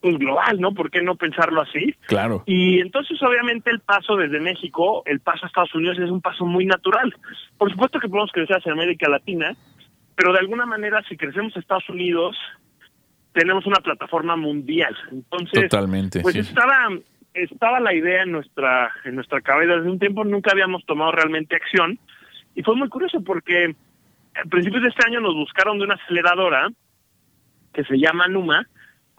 pues, 0.01 0.17
global, 0.17 0.59
¿no? 0.59 0.73
¿Por 0.73 0.89
qué 0.89 1.01
no 1.01 1.15
pensarlo 1.15 1.61
así? 1.61 1.93
Claro. 2.07 2.43
Y 2.47 2.79
entonces, 2.79 3.21
obviamente, 3.21 3.69
el 3.69 3.79
paso 3.81 4.15
desde 4.15 4.39
México, 4.39 5.03
el 5.05 5.19
paso 5.19 5.45
a 5.45 5.47
Estados 5.47 5.73
Unidos 5.75 5.99
es 5.99 6.09
un 6.09 6.21
paso 6.21 6.45
muy 6.45 6.65
natural. 6.65 7.13
Por 7.57 7.71
supuesto 7.71 7.99
que 7.99 8.09
podemos 8.09 8.31
crecer 8.31 8.57
hacia 8.57 8.71
América 8.71 9.09
Latina, 9.09 9.55
pero 10.15 10.33
de 10.33 10.39
alguna 10.39 10.65
manera, 10.65 11.03
si 11.07 11.15
crecemos 11.15 11.55
a 11.55 11.59
Estados 11.59 11.87
Unidos, 11.89 12.35
tenemos 13.33 13.65
una 13.67 13.79
plataforma 13.79 14.35
mundial. 14.35 14.95
Entonces, 15.11 15.69
Totalmente. 15.69 16.21
pues 16.21 16.33
sí, 16.33 16.39
estaba 16.39 16.89
estaba 17.33 17.79
la 17.79 17.93
idea 17.93 18.23
en 18.23 18.31
nuestra 18.31 18.91
en 19.05 19.15
nuestra 19.15 19.39
cabeza 19.39 19.75
desde 19.75 19.89
un 19.89 19.99
tiempo 19.99 20.25
nunca 20.25 20.51
habíamos 20.51 20.85
tomado 20.85 21.13
realmente 21.13 21.55
acción 21.55 21.97
y 22.55 22.61
fue 22.61 22.75
muy 22.75 22.89
curioso 22.89 23.21
porque 23.23 23.73
a 24.35 24.49
principios 24.49 24.83
de 24.83 24.89
este 24.89 25.07
año 25.07 25.21
nos 25.21 25.33
buscaron 25.33 25.77
de 25.77 25.85
una 25.85 25.95
aceleradora 25.95 26.67
que 27.73 27.85
se 27.85 27.97
llama 27.97 28.27
Numa 28.27 28.67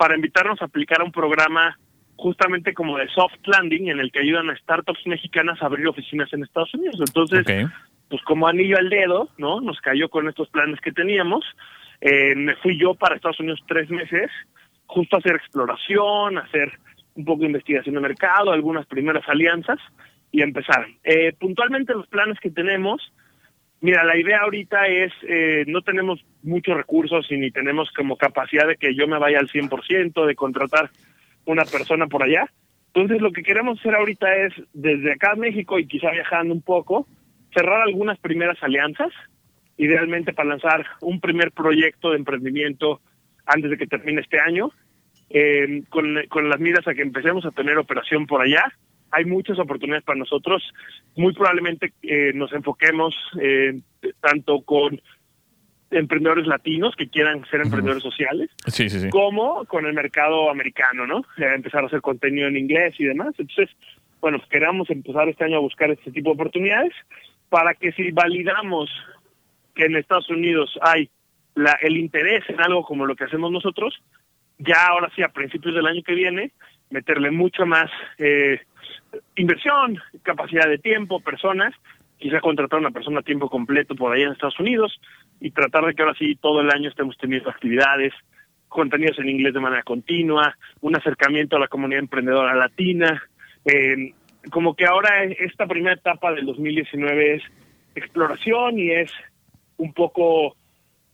para 0.03 0.17
invitarnos 0.17 0.61
a 0.61 0.65
aplicar 0.65 1.01
un 1.01 1.12
programa 1.12 1.79
justamente 2.17 2.75
como 2.75 2.99
de 2.99 3.07
soft 3.11 3.38
landing 3.45 3.88
en 3.88 4.01
el 4.01 4.11
que 4.11 4.19
ayudan 4.19 4.51
a 4.51 4.57
startups 4.57 5.07
mexicanas 5.07 5.62
a 5.62 5.67
abrir 5.67 5.87
oficinas 5.87 6.29
en 6.33 6.43
Estados 6.43 6.75
Unidos. 6.75 6.97
Entonces, 6.99 7.47
pues 8.09 8.21
como 8.25 8.49
anillo 8.49 8.79
al 8.79 8.91
dedo, 8.91 9.29
¿no? 9.38 9.61
Nos 9.61 9.81
cayó 9.81 10.09
con 10.09 10.29
estos 10.29 10.49
planes 10.49 10.81
que 10.81 10.91
teníamos. 10.91 11.45
Eh, 12.01 12.35
me 12.35 12.57
fui 12.57 12.77
yo 12.81 12.95
para 12.95 13.15
Estados 13.15 13.38
Unidos 13.38 13.61
tres 13.69 13.91
meses, 13.91 14.29
justo 14.87 15.15
a 15.15 15.19
hacer 15.21 15.37
exploración, 15.37 16.37
a 16.37 16.41
hacer 16.41 16.73
un 17.15 17.25
poco 17.25 17.43
de 17.43 17.47
investigación 17.47 17.95
de 17.95 18.01
mercado, 18.01 18.51
algunas 18.51 18.87
primeras 18.87 19.23
alianzas 19.29 19.79
y 20.33 20.43
empezar. 20.43 20.85
Eh, 21.05 21.33
puntualmente 21.38 21.95
los 21.95 22.09
planes 22.09 22.41
que 22.41 22.51
tenemos, 22.51 23.12
mira, 23.83 24.05
la 24.05 24.16
idea 24.16 24.40
ahorita 24.40 24.87
es, 24.87 25.12
eh, 25.29 25.64
no 25.66 25.83
tenemos 25.83 26.25
muchos 26.42 26.77
recursos 26.77 27.27
y 27.31 27.37
ni 27.37 27.51
tenemos 27.51 27.90
como 27.92 28.16
capacidad 28.16 28.66
de 28.66 28.77
que 28.77 28.95
yo 28.95 29.07
me 29.07 29.18
vaya 29.18 29.38
al 29.38 29.49
100%, 29.49 30.25
de 30.25 30.35
contratar 30.35 30.90
una 31.45 31.64
persona 31.64 32.07
por 32.07 32.23
allá. 32.23 32.47
Entonces 32.95 33.21
lo 33.21 33.33
que 33.33 33.42
queremos 33.42 33.79
hacer 33.79 33.95
ahorita 33.95 34.35
es, 34.37 34.53
desde 34.73 35.12
acá 35.12 35.33
a 35.33 35.37
México 35.37 35.79
y 35.79 35.87
quizá 35.87 36.11
viajando 36.11 36.55
un 36.55 36.62
poco, 36.62 37.07
cerrar 37.55 37.83
algunas 37.83 38.18
primeras 38.18 38.62
alianzas, 38.62 39.12
idealmente 39.77 40.33
para 40.33 40.51
lanzar 40.51 40.87
un 41.01 41.21
primer 41.21 41.53
proyecto 41.53 42.11
de 42.11 42.18
emprendimiento 42.18 43.01
antes 43.47 43.71
de 43.71 43.79
que 43.79 43.87
termine 43.87 44.21
este 44.21 44.40
año, 44.40 44.71
eh, 45.31 45.83
con, 45.88 46.07
con 46.29 46.49
las 46.49 46.61
miras 46.61 46.87
a 46.87 46.95
que 46.95 47.03
empecemos 47.03 47.45
a 47.45 47.51
tener 47.51 47.79
operación 47.79 48.27
por 48.27 48.42
allá. 48.42 48.73
Hay 49.12 49.25
muchas 49.27 49.59
oportunidades 49.59 50.05
para 50.05 50.18
nosotros. 50.18 50.62
Muy 51.16 51.33
probablemente 51.35 51.92
eh, 52.03 52.33
nos 52.35 52.53
enfoquemos 52.53 53.14
eh, 53.40 53.81
tanto 54.20 54.62
con 54.62 55.01
emprendedores 55.90 56.46
latinos 56.46 56.96
que 56.96 57.09
quieran 57.09 57.44
ser 57.51 57.61
emprendedores 57.61 58.03
sociales, 58.03 58.51
Sí, 58.66 58.88
sí, 58.88 58.98
sí. 58.98 59.11
como 59.11 59.64
con 59.66 59.85
el 59.87 59.92
mercado 59.92 60.51
americano, 60.51 61.07
¿no? 61.07 61.18
Eh, 61.37 61.53
empezar 61.55 61.85
a 61.85 61.87
hacer 61.87 62.01
contenido 62.01 62.48
en 62.48 62.57
inglés 62.57 62.94
y 62.98 63.05
demás. 63.05 63.35
Entonces, 63.38 63.68
bueno, 64.20 64.38
pues 64.38 64.48
queremos 64.48 64.88
empezar 64.90 65.29
este 65.29 65.44
año 65.44 65.59
a 65.59 65.61
buscar 65.61 65.90
este 65.90 66.11
tipo 66.11 66.31
de 66.31 66.35
oportunidades 66.35 66.92
para 67.51 67.75
que 67.75 67.92
si 67.92 68.11
validamos 68.11 68.88
que 69.75 69.85
en 69.85 69.96
Estados 69.96 70.31
Unidos 70.31 70.79
hay 70.81 71.11
la, 71.55 71.77
el 71.83 71.96
interés 71.98 72.42
en 72.48 72.61
algo 72.61 72.85
como 72.85 73.05
lo 73.05 73.14
que 73.14 73.25
hacemos 73.25 73.53
nosotros, 73.53 74.03
ya 74.59 74.87
ahora 74.87 75.11
sí 75.14 75.22
a 75.22 75.29
principios 75.29 75.75
del 75.75 75.87
año 75.87 76.03
que 76.03 76.14
viene, 76.14 76.53
meterle 76.90 77.31
mucho 77.31 77.66
más 77.66 77.90
eh, 78.18 78.61
inversión, 79.37 79.98
capacidad 80.22 80.68
de 80.68 80.79
tiempo, 80.79 81.20
personas, 81.20 81.75
quizá 82.18 82.40
contratar 82.40 82.79
a 82.79 82.81
una 82.81 82.90
persona 82.90 83.20
a 83.20 83.22
tiempo 83.22 83.48
completo 83.48 83.94
por 83.94 84.12
ahí 84.12 84.22
en 84.22 84.33
Estados 84.33 84.61
Unidos 84.61 85.01
y 85.40 85.51
tratar 85.51 85.85
de 85.85 85.94
que 85.94 86.03
ahora 86.03 86.14
sí 86.18 86.37
todo 86.37 86.61
el 86.61 86.70
año 86.70 86.88
estemos 86.88 87.16
teniendo 87.18 87.51
actividades, 87.51 88.12
contenidos 88.68 89.18
en 89.18 89.29
inglés 89.29 89.55
de 89.55 89.61
manera 89.61 89.83
continua, 89.83 90.57
un 90.81 90.96
acercamiento 90.96 91.57
a 91.57 91.61
la 91.61 91.68
comunidad 91.68 92.01
emprendedora 92.01 92.55
latina. 92.55 93.22
eh, 93.64 94.12
como 94.51 94.75
que 94.75 94.87
ahora 94.87 95.25
esta 95.25 95.66
primera 95.66 95.94
etapa 95.94 96.33
del 96.33 96.46
2019 96.46 97.35
es 97.35 97.42
exploración 97.94 98.79
y 98.79 98.90
es 98.90 99.12
un 99.77 99.92
poco 99.92 100.57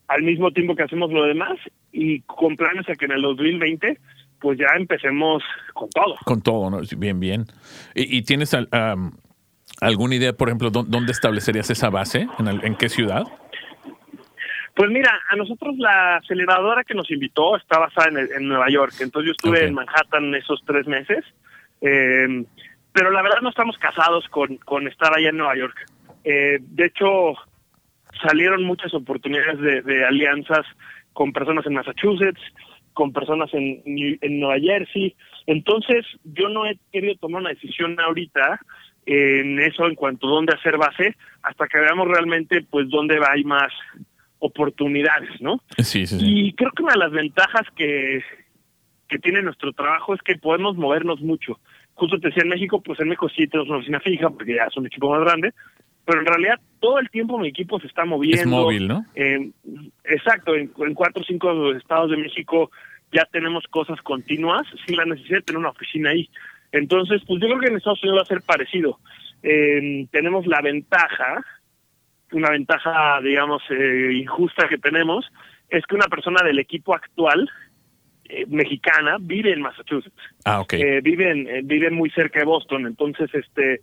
al 0.06 0.22
mismo 0.22 0.50
tiempo 0.50 0.74
que 0.74 0.84
hacemos 0.84 1.12
lo 1.12 1.24
demás 1.24 1.58
y 1.92 2.20
con 2.22 2.56
planes 2.56 2.88
a 2.88 2.94
que 2.94 3.04
en 3.04 3.12
el 3.12 3.22
2020 3.22 3.98
pues 4.40 4.58
ya 4.58 4.66
empecemos 4.76 5.42
con 5.74 5.88
todo. 5.90 6.16
Con 6.24 6.42
todo, 6.42 6.70
¿no? 6.70 6.80
Bien, 6.96 7.18
bien. 7.20 7.46
¿Y, 7.94 8.22
tienes 8.22 8.56
alguna 9.80 10.14
idea, 10.14 10.32
por 10.32 10.48
ejemplo, 10.48 10.70
dónde 10.70 11.12
establecerías 11.12 11.70
esa 11.70 11.90
base? 11.90 12.28
¿En, 12.38 12.48
en 12.48 12.76
qué 12.76 12.88
ciudad? 12.88 13.24
Pues 14.74 14.90
mira, 14.90 15.10
a 15.28 15.34
nosotros 15.34 15.76
la 15.76 16.18
aceleradora 16.18 16.84
que 16.84 16.94
nos 16.94 17.10
invitó 17.10 17.56
está 17.56 17.80
basada 17.80 18.08
en, 18.20 18.46
Nueva 18.46 18.70
York. 18.70 18.94
Entonces 19.00 19.26
yo 19.26 19.32
estuve 19.32 19.66
en 19.66 19.74
Manhattan 19.74 20.32
esos 20.36 20.62
tres 20.64 20.86
meses. 20.86 21.24
Eh, 21.80 22.44
pero 22.92 23.10
la 23.10 23.22
verdad 23.22 23.40
no 23.42 23.48
estamos 23.48 23.76
casados 23.78 24.28
con, 24.28 24.56
con 24.58 24.86
estar 24.86 25.16
allá 25.16 25.30
en 25.30 25.36
Nueva 25.36 25.56
York. 25.56 25.76
Eh, 26.22 26.58
de 26.60 26.86
hecho, 26.86 27.34
salieron 28.22 28.64
muchas 28.64 28.94
oportunidades 28.94 29.84
de, 29.84 30.04
alianzas 30.04 30.66
con 31.12 31.32
personas 31.32 31.66
en 31.66 31.74
Massachusetts, 31.74 32.40
con 32.98 33.12
personas 33.12 33.48
en, 33.54 33.80
en 33.86 34.40
Nueva 34.40 34.58
Jersey. 34.58 35.14
Entonces, 35.46 36.04
yo 36.24 36.48
no 36.48 36.66
he 36.66 36.76
querido 36.90 37.14
tomar 37.14 37.42
una 37.42 37.50
decisión 37.50 37.96
ahorita 38.00 38.58
en 39.06 39.60
eso 39.60 39.86
en 39.86 39.94
cuanto 39.94 40.26
a 40.26 40.30
dónde 40.32 40.56
hacer 40.56 40.76
base, 40.76 41.14
hasta 41.44 41.68
que 41.68 41.78
veamos 41.78 42.08
realmente 42.08 42.60
pues 42.68 42.90
dónde 42.90 43.20
hay 43.30 43.44
más 43.44 43.72
oportunidades, 44.40 45.40
¿no? 45.40 45.60
Sí, 45.76 46.08
sí, 46.08 46.18
sí. 46.18 46.18
Y 46.20 46.52
creo 46.54 46.72
que 46.72 46.82
una 46.82 46.94
de 46.94 46.98
las 46.98 47.12
ventajas 47.12 47.68
que, 47.76 48.20
que 49.08 49.20
tiene 49.20 49.42
nuestro 49.42 49.72
trabajo 49.72 50.14
es 50.14 50.20
que 50.22 50.34
podemos 50.34 50.76
movernos 50.76 51.20
mucho. 51.20 51.60
Justo 51.94 52.18
te 52.18 52.30
decía 52.30 52.42
en 52.42 52.48
México, 52.48 52.82
pues 52.82 52.98
en 52.98 53.10
México 53.10 53.28
sí 53.28 53.46
tenemos 53.46 53.68
una 53.68 53.78
oficina 53.78 54.00
fija, 54.00 54.28
porque 54.28 54.56
ya 54.56 54.64
es 54.64 54.76
un 54.76 54.86
equipo 54.86 55.08
más 55.08 55.20
grande, 55.20 55.54
pero 56.08 56.20
en 56.20 56.26
realidad 56.26 56.58
todo 56.80 56.98
el 57.00 57.10
tiempo 57.10 57.38
mi 57.38 57.48
equipo 57.48 57.78
se 57.80 57.86
está 57.86 58.06
moviendo. 58.06 58.40
Es 58.40 58.46
móvil, 58.46 58.88
¿no? 58.88 59.04
exacto, 60.04 60.54
en, 60.54 60.68
cuatro 60.94 61.20
o 61.20 61.24
cinco 61.24 61.72
estados 61.72 62.10
de 62.10 62.16
México 62.16 62.70
ya 63.12 63.26
tenemos 63.30 63.64
cosas 63.68 64.00
continuas 64.00 64.66
sin 64.86 64.96
la 64.96 65.04
necesidad 65.04 65.40
de 65.40 65.42
tener 65.42 65.58
una 65.58 65.68
oficina 65.68 66.08
ahí. 66.10 66.30
Entonces, 66.72 67.20
pues 67.26 67.42
yo 67.42 67.48
creo 67.48 67.60
que 67.60 67.66
en 67.66 67.76
Estados 67.76 68.02
Unidos 68.02 68.20
va 68.20 68.22
a 68.22 68.24
ser 68.24 68.40
parecido. 68.40 68.98
tenemos 69.42 70.46
la 70.46 70.62
ventaja, 70.62 71.44
una 72.32 72.50
ventaja, 72.52 73.20
digamos, 73.20 73.62
eh, 73.68 74.10
injusta 74.14 74.66
que 74.66 74.78
tenemos, 74.78 75.30
es 75.68 75.84
que 75.84 75.94
una 75.94 76.08
persona 76.08 76.42
del 76.42 76.58
equipo 76.58 76.94
actual 76.94 77.50
eh, 78.30 78.46
mexicana 78.48 79.18
vive 79.20 79.52
en 79.52 79.60
Massachusetts. 79.60 80.22
Ah, 80.46 80.62
ok. 80.62 80.72
Eh, 80.72 81.00
vive, 81.02 81.62
vive 81.64 81.90
muy 81.90 82.08
cerca 82.12 82.38
de 82.38 82.46
Boston, 82.46 82.86
entonces 82.86 83.28
este 83.34 83.82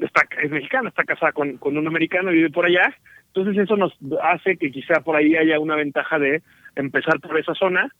está, 0.00 0.26
es 0.42 0.50
mexicana, 0.50 0.88
está 0.88 1.04
casada 1.04 1.32
con, 1.32 1.56
con 1.58 1.76
un 1.76 1.86
americano 1.86 2.30
y 2.30 2.36
vive 2.36 2.50
por 2.50 2.66
allá. 2.66 2.94
Entonces 3.26 3.56
eso 3.58 3.76
nos 3.76 3.92
hace 4.22 4.56
que 4.56 4.70
quizá 4.70 5.00
por 5.00 5.16
ahí 5.16 5.36
haya 5.36 5.58
una 5.60 5.76
ventaja 5.76 6.18
de 6.18 6.42
empezar 6.74 7.20
por 7.20 7.38
esa 7.38 7.54
zona, 7.54 7.90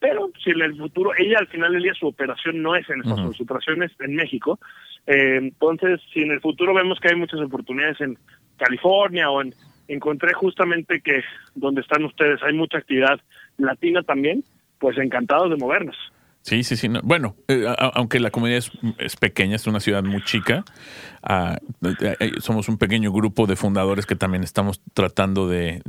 pero 0.00 0.30
si 0.42 0.50
en 0.50 0.62
el 0.62 0.76
futuro, 0.76 1.12
ella 1.16 1.38
al 1.38 1.46
final 1.46 1.72
del 1.72 1.82
día 1.82 1.94
su 1.94 2.08
operación 2.08 2.62
no 2.62 2.74
es 2.74 2.88
en 2.88 3.00
Estados 3.00 3.20
Unidos, 3.20 3.36
su 3.36 3.42
operación 3.42 3.82
es 3.82 3.92
en 4.00 4.14
México. 4.14 4.58
Eh, 5.06 5.36
entonces, 5.36 6.00
si 6.12 6.20
en 6.20 6.32
el 6.32 6.40
futuro 6.40 6.74
vemos 6.74 6.98
que 6.98 7.08
hay 7.08 7.16
muchas 7.16 7.40
oportunidades 7.40 8.00
en 8.00 8.16
California 8.56 9.30
o 9.30 9.42
en, 9.42 9.54
encontré 9.88 10.32
justamente 10.32 11.00
que 11.00 11.22
donde 11.54 11.82
están 11.82 12.04
ustedes 12.04 12.42
hay 12.42 12.54
mucha 12.54 12.78
actividad 12.78 13.20
latina 13.58 14.02
también, 14.02 14.42
pues 14.78 14.96
encantados 14.98 15.50
de 15.50 15.56
movernos. 15.56 15.96
Sí, 16.42 16.64
sí, 16.64 16.76
sí. 16.76 16.88
Bueno, 17.02 17.36
eh, 17.48 17.66
aunque 17.94 18.18
la 18.18 18.30
comunidad 18.30 18.64
es, 18.98 19.16
pequeña, 19.16 19.56
es 19.56 19.66
una 19.66 19.78
ciudad 19.78 20.02
muy 20.02 20.24
chica, 20.24 20.64
ah, 21.22 21.58
eh, 21.82 22.16
eh, 22.18 22.32
somos 22.40 22.68
un 22.70 22.78
pequeño 22.78 23.12
grupo 23.12 23.46
de 23.46 23.56
fundadores 23.56 24.06
que 24.06 24.16
también 24.16 24.42
estamos 24.42 24.80
tratando 24.94 25.48
de, 25.48 25.82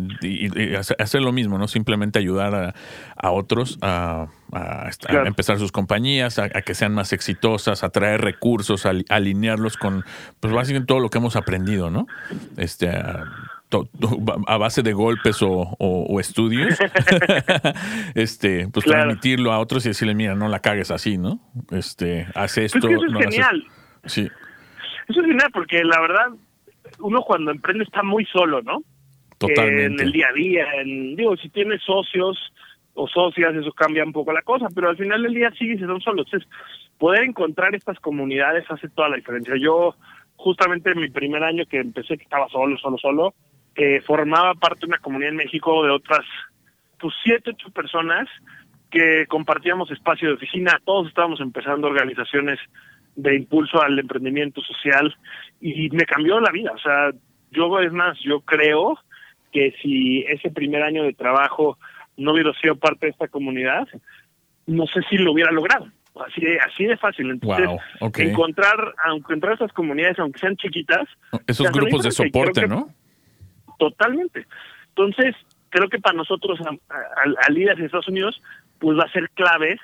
hacer 0.99 1.21
lo 1.21 1.31
mismo, 1.31 1.57
¿no? 1.57 1.69
Simplemente 1.69 2.19
ayudar 2.19 2.75
a, 3.15 3.31
otros 3.31 3.77
a, 3.81 4.27
empezar 5.25 5.57
sus 5.57 5.71
compañías, 5.71 6.37
a, 6.37 6.49
que 6.49 6.75
sean 6.75 6.93
más 6.93 7.13
exitosas, 7.13 7.85
a 7.85 7.89
traer 7.89 8.19
recursos, 8.19 8.85
a, 8.85 8.91
alinearlos 9.07 9.77
con, 9.77 10.03
pues 10.41 10.53
básicamente 10.53 10.87
todo 10.87 10.99
lo 10.99 11.09
que 11.09 11.17
hemos 11.17 11.37
aprendido, 11.37 11.89
¿no? 11.89 12.07
Este, 12.57 12.91
a 14.47 14.57
base 14.57 14.83
de 14.83 14.93
golpes 14.93 15.39
o, 15.41 16.19
estudios, 16.19 16.77
este, 18.15 18.67
pues 18.67 18.85
transmitirlo 18.85 19.51
a 19.51 19.59
otros 19.59 19.85
y 19.85 19.89
decirle, 19.89 20.13
mira, 20.13 20.35
no 20.35 20.47
la 20.47 20.59
cagues 20.59 20.91
así, 20.91 21.17
¿no? 21.17 21.39
Este, 21.71 22.27
hace 22.35 22.61
pues 22.61 22.75
esto. 22.75 22.89
eso 22.89 23.05
es 23.05 23.13
genial. 23.13 23.63
Sí. 24.05 24.29
Eso 25.07 25.21
es 25.21 25.27
genial 25.27 25.49
porque 25.53 25.83
la 25.83 25.99
verdad, 26.01 26.27
uno 26.99 27.21
cuando 27.21 27.51
emprende 27.51 27.83
está 27.83 28.03
muy 28.03 28.25
solo, 28.25 28.61
¿no? 28.61 28.83
Totalmente. 29.37 29.85
en 29.85 29.99
el 29.99 30.11
día 30.11 30.27
a 30.29 30.33
día, 30.33 30.65
en, 30.81 31.15
digo, 31.15 31.35
si 31.37 31.49
tienes 31.49 31.81
socios 31.81 32.37
o 32.93 33.07
socias, 33.07 33.55
eso 33.55 33.71
cambia 33.71 34.03
un 34.03 34.13
poco 34.13 34.31
la 34.31 34.43
cosa, 34.43 34.67
pero 34.73 34.89
al 34.89 34.97
final 34.97 35.23
del 35.23 35.33
día 35.33 35.51
sí 35.57 35.77
se 35.77 35.85
son 35.85 36.01
solos. 36.01 36.27
Entonces, 36.27 36.49
poder 36.99 37.23
encontrar 37.23 37.73
estas 37.73 37.99
comunidades 37.99 38.65
hace 38.69 38.87
toda 38.89 39.09
la 39.09 39.15
diferencia. 39.15 39.55
Yo, 39.59 39.95
justamente 40.35 40.91
en 40.91 40.99
mi 40.99 41.09
primer 41.09 41.43
año 41.43 41.65
que 41.65 41.79
empecé, 41.79 42.17
que 42.17 42.23
estaba 42.23 42.47
solo, 42.49 42.77
solo, 42.77 42.97
solo, 42.99 43.33
eh, 43.75 44.01
formaba 44.01 44.53
parte 44.55 44.81
de 44.81 44.87
una 44.87 44.97
comunidad 44.99 45.31
en 45.31 45.37
México 45.37 45.83
de 45.83 45.91
otras 45.91 46.25
pues 46.99 47.13
siete, 47.23 47.51
ocho 47.51 47.71
personas 47.71 48.27
que 48.91 49.25
compartíamos 49.27 49.89
espacio 49.89 50.27
de 50.27 50.35
oficina, 50.35 50.79
todos 50.85 51.07
estábamos 51.07 51.39
empezando 51.39 51.87
organizaciones 51.87 52.59
de 53.15 53.35
impulso 53.35 53.81
al 53.81 53.97
emprendimiento 53.97 54.61
social 54.61 55.15
y 55.59 55.89
me 55.91 56.05
cambió 56.05 56.39
la 56.39 56.51
vida, 56.51 56.71
o 56.73 56.79
sea, 56.79 57.11
yo 57.51 57.79
es 57.79 57.91
más, 57.91 58.17
yo 58.23 58.41
creo 58.41 58.97
que 59.51 59.73
si 59.81 60.21
ese 60.23 60.49
primer 60.49 60.83
año 60.83 61.03
de 61.03 61.13
trabajo 61.13 61.77
no 62.17 62.33
hubiera 62.33 62.53
sido 62.53 62.75
parte 62.75 63.07
de 63.07 63.11
esta 63.11 63.27
comunidad, 63.27 63.87
no 64.67 64.85
sé 64.87 65.01
si 65.09 65.17
lo 65.17 65.33
hubiera 65.33 65.51
logrado. 65.51 65.87
Así 66.27 66.41
de, 66.41 66.59
así 66.59 66.85
de 66.85 66.97
fácil. 66.97 67.31
Entonces, 67.31 67.69
encontrar, 68.17 68.93
encontrar 69.15 69.53
esas 69.53 69.71
comunidades, 69.71 70.19
aunque 70.19 70.39
sean 70.39 70.57
chiquitas. 70.57 71.07
Esos 71.47 71.71
grupos 71.71 72.03
de 72.03 72.11
soporte, 72.11 72.67
¿no? 72.67 72.89
Totalmente. 73.81 74.45
Entonces, 74.89 75.35
creo 75.69 75.89
que 75.89 75.97
para 75.97 76.15
nosotros, 76.15 76.59
al 76.87 77.53
líder 77.55 77.77
de 77.77 77.85
Estados 77.85 78.09
Unidos, 78.09 78.39
pues 78.77 78.95
va 78.95 79.05
a 79.05 79.11
ser 79.11 79.27
clave 79.31 79.79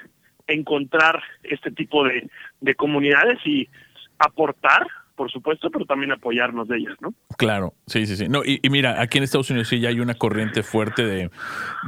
encontrar 0.46 1.24
este 1.42 1.72
tipo 1.72 2.04
de 2.06 2.76
comunidades 2.76 3.40
y 3.44 3.68
aportar 4.20 4.86
por 5.18 5.32
supuesto, 5.32 5.70
pero 5.72 5.86
también 5.86 6.12
apoyarnos 6.12 6.68
de 6.68 6.78
ellas, 6.78 6.96
¿no? 7.02 7.14
Claro, 7.38 7.74
sí, 7.88 8.06
sí, 8.06 8.16
sí. 8.16 8.30
No, 8.30 8.44
y, 8.46 8.62
mira, 8.70 9.02
aquí 9.02 9.18
en 9.18 9.24
Estados 9.24 9.50
Unidos 9.50 9.68
sí 9.68 9.80
ya 9.80 9.90
hay 9.90 10.00
una 10.00 10.14
corriente 10.14 10.62
fuerte 10.62 11.04
de, 11.04 11.32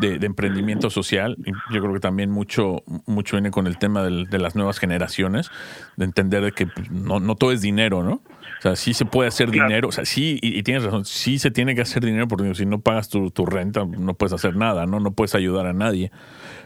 de, 0.02 0.26
emprendimiento 0.26 0.90
social. 0.90 1.38
Yo 1.72 1.80
creo 1.80 1.94
que 1.94 2.00
también 2.00 2.32
mucho, 2.32 2.84
mucho 3.06 3.38
viene 3.38 3.52
con 3.52 3.68
el 3.68 3.78
tema 3.78 4.04
de 4.04 4.40
las 4.40 4.56
nuevas 4.56 4.80
generaciones, 4.80 5.52
de 5.96 6.06
entender 6.06 6.44
de 6.44 6.52
que 6.52 6.66
pues, 6.66 6.90
no, 6.92 7.20
no 7.20 7.36
todo 7.36 7.52
es 7.52 7.62
dinero, 7.62 8.04
¿no? 8.04 8.22
O 8.60 8.62
sea, 8.62 8.76
sí 8.76 8.94
se 8.94 9.06
puede 9.06 9.30
hacer 9.30 9.52
dinero, 9.52 9.88
o 9.88 9.92
sea, 9.92 10.04
sí, 10.04 10.38
y, 10.42 10.62
tienes 10.64 10.84
razón, 10.84 11.06
sí 11.06 11.40
se 11.40 11.52
tiene 11.52 11.76
que 11.76 11.82
hacer 11.82 12.04
dinero 12.04 12.28
porque 12.28 12.54
si 12.56 12.66
no 12.66 12.82
pagas 12.82 13.08
tu, 13.08 13.32
tu, 13.32 13.46
renta 13.46 13.86
no 13.86 14.16
puedes 14.16 14.34
hacer 14.34 14.56
nada, 14.58 14.86
¿no? 14.86 15.00
No 15.00 15.12
puedes 15.12 15.36
ayudar 15.36 15.68
a 15.68 15.74
nadie. 15.74 16.12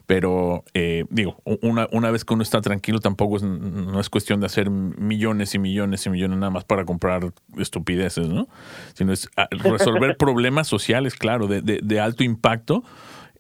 Pero, 0.06 0.64
eh, 0.74 1.06
digo, 1.10 1.38
una, 1.62 1.88
una 1.92 2.12
vez 2.12 2.26
que 2.26 2.34
uno 2.34 2.44
está 2.44 2.62
tranquilo 2.62 3.00
tampoco 3.00 3.38
es, 3.38 3.44
no 3.44 4.00
es 4.00 4.10
cuestión 4.10 4.40
de 4.40 4.48
hacer 4.48 4.70
millones 4.70 5.56
y 5.56 5.60
millones 5.60 6.06
y 6.06 6.10
millones 6.10 6.38
nada 6.38 6.50
más 6.54 6.64
para 6.64 6.86
comprar 6.86 7.24
estupideces, 7.58 8.30
¿no? 8.30 8.48
Sino 8.94 9.12
es 9.12 9.30
ah, 9.36 9.48
resolver 9.52 10.16
problemas 10.18 10.68
sociales, 10.68 11.16
claro, 11.16 11.48
de, 11.48 11.62
de, 11.62 11.80
de 11.84 12.00
alto 12.00 12.24
impacto, 12.24 12.84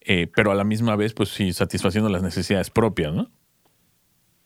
eh, 0.02 0.28
pero 0.36 0.52
a 0.52 0.56
la 0.56 0.64
misma 0.64 0.96
vez, 0.96 1.14
pues 1.14 1.30
sí, 1.30 1.54
satisfaciendo 1.54 2.10
las 2.10 2.24
necesidades 2.24 2.70
propias, 2.70 3.14
¿no? 3.14 3.30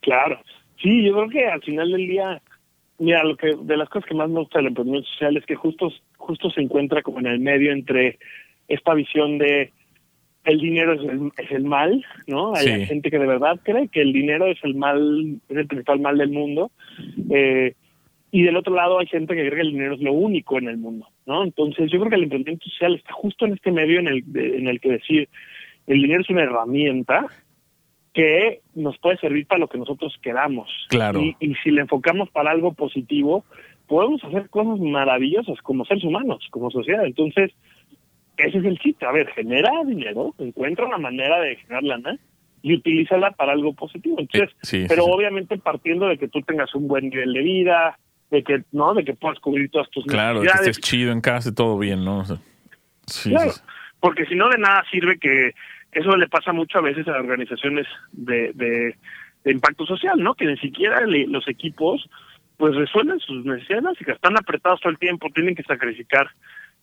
Claro. 0.01 0.39
Sí, 0.81 1.03
yo 1.03 1.13
creo 1.13 1.29
que 1.29 1.47
al 1.47 1.63
final 1.63 1.91
del 1.91 2.07
día 2.07 2.41
Mira, 2.99 3.23
lo 3.23 3.37
que 3.37 3.55
de 3.61 3.77
las 3.77 3.89
cosas 3.89 4.09
que 4.09 4.15
más 4.15 4.29
me 4.29 4.39
gusta 4.39 4.57
del 4.57 4.67
emprendimiento 4.67 5.07
social 5.09 5.37
es 5.37 5.45
que 5.45 5.55
justo 5.55 5.91
justo 6.17 6.49
se 6.49 6.61
encuentra 6.61 7.03
como 7.03 7.19
en 7.19 7.27
el 7.27 7.39
medio 7.39 7.71
entre 7.71 8.17
esta 8.67 8.93
visión 8.95 9.37
de 9.37 9.71
el 10.45 10.59
dinero 10.59 10.93
es 10.93 11.01
el, 11.01 11.31
es 11.37 11.51
el 11.51 11.63
mal, 11.65 12.03
¿no? 12.25 12.55
Hay 12.55 12.85
gente 12.85 13.11
que 13.11 13.19
de 13.19 13.27
verdad 13.27 13.59
cree 13.63 13.89
que 13.89 14.01
el 14.01 14.13
dinero 14.13 14.47
es 14.47 14.57
el 14.63 14.75
mal, 14.75 15.39
es 15.49 15.57
el 15.57 15.67
principal 15.67 15.99
mal 15.99 16.17
del 16.17 16.29
mundo. 16.29 16.71
Eh, 17.29 17.75
y 18.31 18.43
del 18.43 18.57
otro 18.57 18.75
lado 18.75 18.99
hay 18.99 19.07
gente 19.07 19.35
que 19.35 19.41
cree 19.41 19.55
que 19.55 19.67
el 19.67 19.71
dinero 19.71 19.95
es 19.95 20.01
lo 20.01 20.11
único 20.11 20.57
en 20.57 20.67
el 20.67 20.77
mundo, 20.77 21.07
¿no? 21.25 21.43
Entonces 21.43 21.89
yo 21.91 21.99
creo 21.99 22.09
que 22.09 22.15
el 22.15 22.23
emprendimiento 22.23 22.69
social 22.69 22.95
está 22.95 23.13
justo 23.13 23.45
en 23.45 23.53
este 23.53 23.71
medio 23.71 23.99
en 23.99 24.07
el, 24.07 24.23
en 24.35 24.67
el 24.67 24.79
que 24.79 24.91
decir 24.91 25.29
el 25.87 26.01
dinero 26.01 26.21
es 26.21 26.29
una 26.29 26.43
herramienta 26.43 27.25
que 28.13 28.61
nos 28.75 28.97
puede 28.97 29.17
servir 29.17 29.47
para 29.47 29.59
lo 29.59 29.67
que 29.67 29.77
nosotros 29.77 30.17
queramos. 30.21 30.69
Claro. 30.89 31.21
Y, 31.21 31.35
si 31.63 31.71
le 31.71 31.81
enfocamos 31.81 32.29
para 32.29 32.51
algo 32.51 32.73
positivo, 32.73 33.45
podemos 33.87 34.23
hacer 34.23 34.49
cosas 34.49 34.79
maravillosas 34.79 35.61
como 35.61 35.85
seres 35.85 36.03
humanos, 36.03 36.45
como 36.49 36.69
sociedad. 36.71 37.05
Entonces, 37.05 37.51
ese 38.37 38.57
es 38.57 38.65
el 38.65 38.79
chiste. 38.79 39.05
A 39.05 39.11
ver, 39.11 39.27
genera 39.29 39.71
dinero, 39.85 40.33
encuentra 40.39 40.85
una 40.85 40.97
manera 40.97 41.39
de 41.39 41.55
generar 41.57 41.83
lana 41.83 42.19
y 42.63 42.73
utilízala 42.73 43.31
para 43.31 43.53
algo 43.53 43.73
positivo. 43.73 44.17
Entonces, 44.19 44.49
pero 44.89 45.05
obviamente 45.05 45.57
partiendo 45.57 46.07
de 46.07 46.17
que 46.17 46.27
tú 46.27 46.41
tengas 46.41 46.73
un 46.75 46.87
buen 46.87 47.09
nivel 47.09 47.33
de 47.33 47.41
vida, 47.41 47.99
de 48.29 48.43
que 48.43 48.63
no, 48.71 48.93
de 48.93 49.05
que 49.05 49.13
puedas 49.13 49.39
cubrir 49.39 49.69
todas 49.69 49.89
tus 49.89 50.05
claro, 50.05 50.41
necesidades. 50.41 50.51
Claro, 50.51 50.63
que 50.65 50.69
estés 50.71 50.89
chido 50.89 51.11
en 51.11 51.21
casa, 51.21 51.53
todo 51.53 51.77
bien, 51.77 52.03
¿no? 52.03 52.23
claro, 53.23 53.51
porque 53.99 54.25
si 54.25 54.35
no 54.35 54.49
de 54.49 54.57
nada 54.57 54.83
sirve 54.91 55.17
que 55.17 55.53
eso 55.91 56.15
le 56.15 56.27
pasa 56.27 56.53
mucho 56.53 56.77
a 56.77 56.81
veces 56.81 57.07
a 57.07 57.11
organizaciones 57.11 57.87
de, 58.11 58.51
de, 58.53 58.95
impacto 59.51 59.85
social, 59.85 60.21
¿no? 60.21 60.35
Que 60.35 60.45
ni 60.45 60.57
siquiera 60.57 60.99
los 61.07 61.47
equipos 61.47 62.09
pues 62.57 62.75
resuelven 62.75 63.19
sus 63.19 63.45
necesidades 63.45 63.83
básicas, 63.83 64.15
están 64.15 64.37
apretados 64.37 64.81
todo 64.81 64.91
el 64.91 64.97
tiempo, 64.97 65.29
tienen 65.33 65.55
que 65.55 65.63
sacrificar 65.63 66.27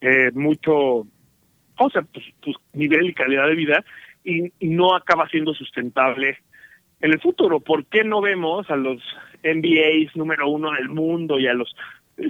eh, 0.00 0.30
mucho, 0.32 0.74
o 0.74 1.90
sea, 1.92 2.02
pues, 2.02 2.24
pues, 2.42 2.56
nivel 2.72 3.08
y 3.08 3.14
calidad 3.14 3.48
de 3.48 3.54
vida 3.54 3.84
y, 4.24 4.52
no 4.60 4.94
acaba 4.94 5.28
siendo 5.28 5.52
sustentable 5.52 6.38
en 7.04 7.12
el 7.12 7.20
futuro. 7.20 7.60
¿Por 7.60 7.84
qué 7.84 8.02
no 8.02 8.22
vemos 8.22 8.68
a 8.70 8.76
los 8.76 9.02
MBAs 9.44 10.16
número 10.16 10.48
uno 10.48 10.72
del 10.72 10.88
mundo 10.88 11.38
y 11.38 11.46
a 11.46 11.52
los 11.52 11.76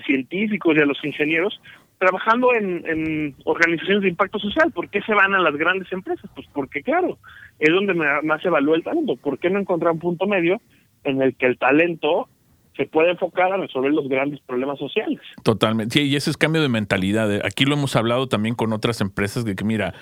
científicos 0.04 0.76
y 0.76 0.80
a 0.80 0.86
los 0.86 1.02
ingenieros 1.04 1.60
trabajando 1.98 2.52
en, 2.52 3.36
organizaciones 3.44 4.02
de 4.02 4.08
impacto 4.08 4.38
social. 4.40 4.72
¿Por 4.72 4.88
qué 4.90 5.00
se 5.02 5.14
van 5.14 5.32
a 5.32 5.38
las 5.38 5.56
grandes 5.56 5.90
empresas? 5.92 6.28
Pues 6.34 6.46
porque, 6.52 6.82
claro, 6.82 7.18
es 7.60 7.70
donde 7.72 7.94
más 7.94 8.42
se 8.42 8.48
evalúa 8.48 8.76
el 8.76 8.82
talento. 8.82 9.16
¿Por 9.16 9.38
qué 9.38 9.48
no 9.48 9.60
encontrar 9.60 9.92
un 9.92 10.00
punto 10.00 10.26
medio 10.26 10.60
en 11.04 11.22
el 11.22 11.36
que 11.36 11.46
el 11.46 11.56
talento 11.56 12.28
se 12.76 12.86
puede 12.86 13.12
enfocar 13.12 13.52
a 13.52 13.56
resolver 13.56 13.92
los 13.92 14.08
grandes 14.08 14.40
problemas 14.40 14.78
sociales. 14.78 15.20
Totalmente. 15.42 15.92
Sí, 15.92 16.06
y 16.06 16.16
ese 16.16 16.30
es 16.30 16.36
cambio 16.36 16.60
de 16.60 16.68
mentalidad. 16.68 17.32
¿eh? 17.32 17.40
Aquí 17.44 17.64
lo 17.64 17.74
hemos 17.74 17.94
hablado 17.94 18.26
también 18.26 18.54
con 18.56 18.72
otras 18.72 19.00
empresas 19.00 19.44
de 19.44 19.54
que, 19.54 19.64
mira, 19.64 19.94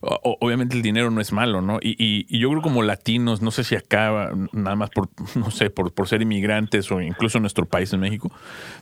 obviamente 0.00 0.76
el 0.76 0.82
dinero 0.82 1.10
no 1.10 1.20
es 1.20 1.32
malo, 1.32 1.60
¿no? 1.60 1.78
Y, 1.82 1.96
y, 1.98 2.38
yo 2.38 2.48
creo 2.50 2.62
como 2.62 2.82
latinos, 2.82 3.42
no 3.42 3.50
sé 3.50 3.64
si 3.64 3.74
acá, 3.74 4.30
nada 4.52 4.76
más 4.76 4.90
por, 4.90 5.08
no 5.36 5.50
sé, 5.50 5.70
por, 5.70 5.92
por 5.92 6.06
ser 6.06 6.22
inmigrantes 6.22 6.90
o 6.92 7.00
incluso 7.00 7.38
en 7.38 7.42
nuestro 7.42 7.66
país, 7.66 7.92
en 7.92 8.00
México, 8.00 8.30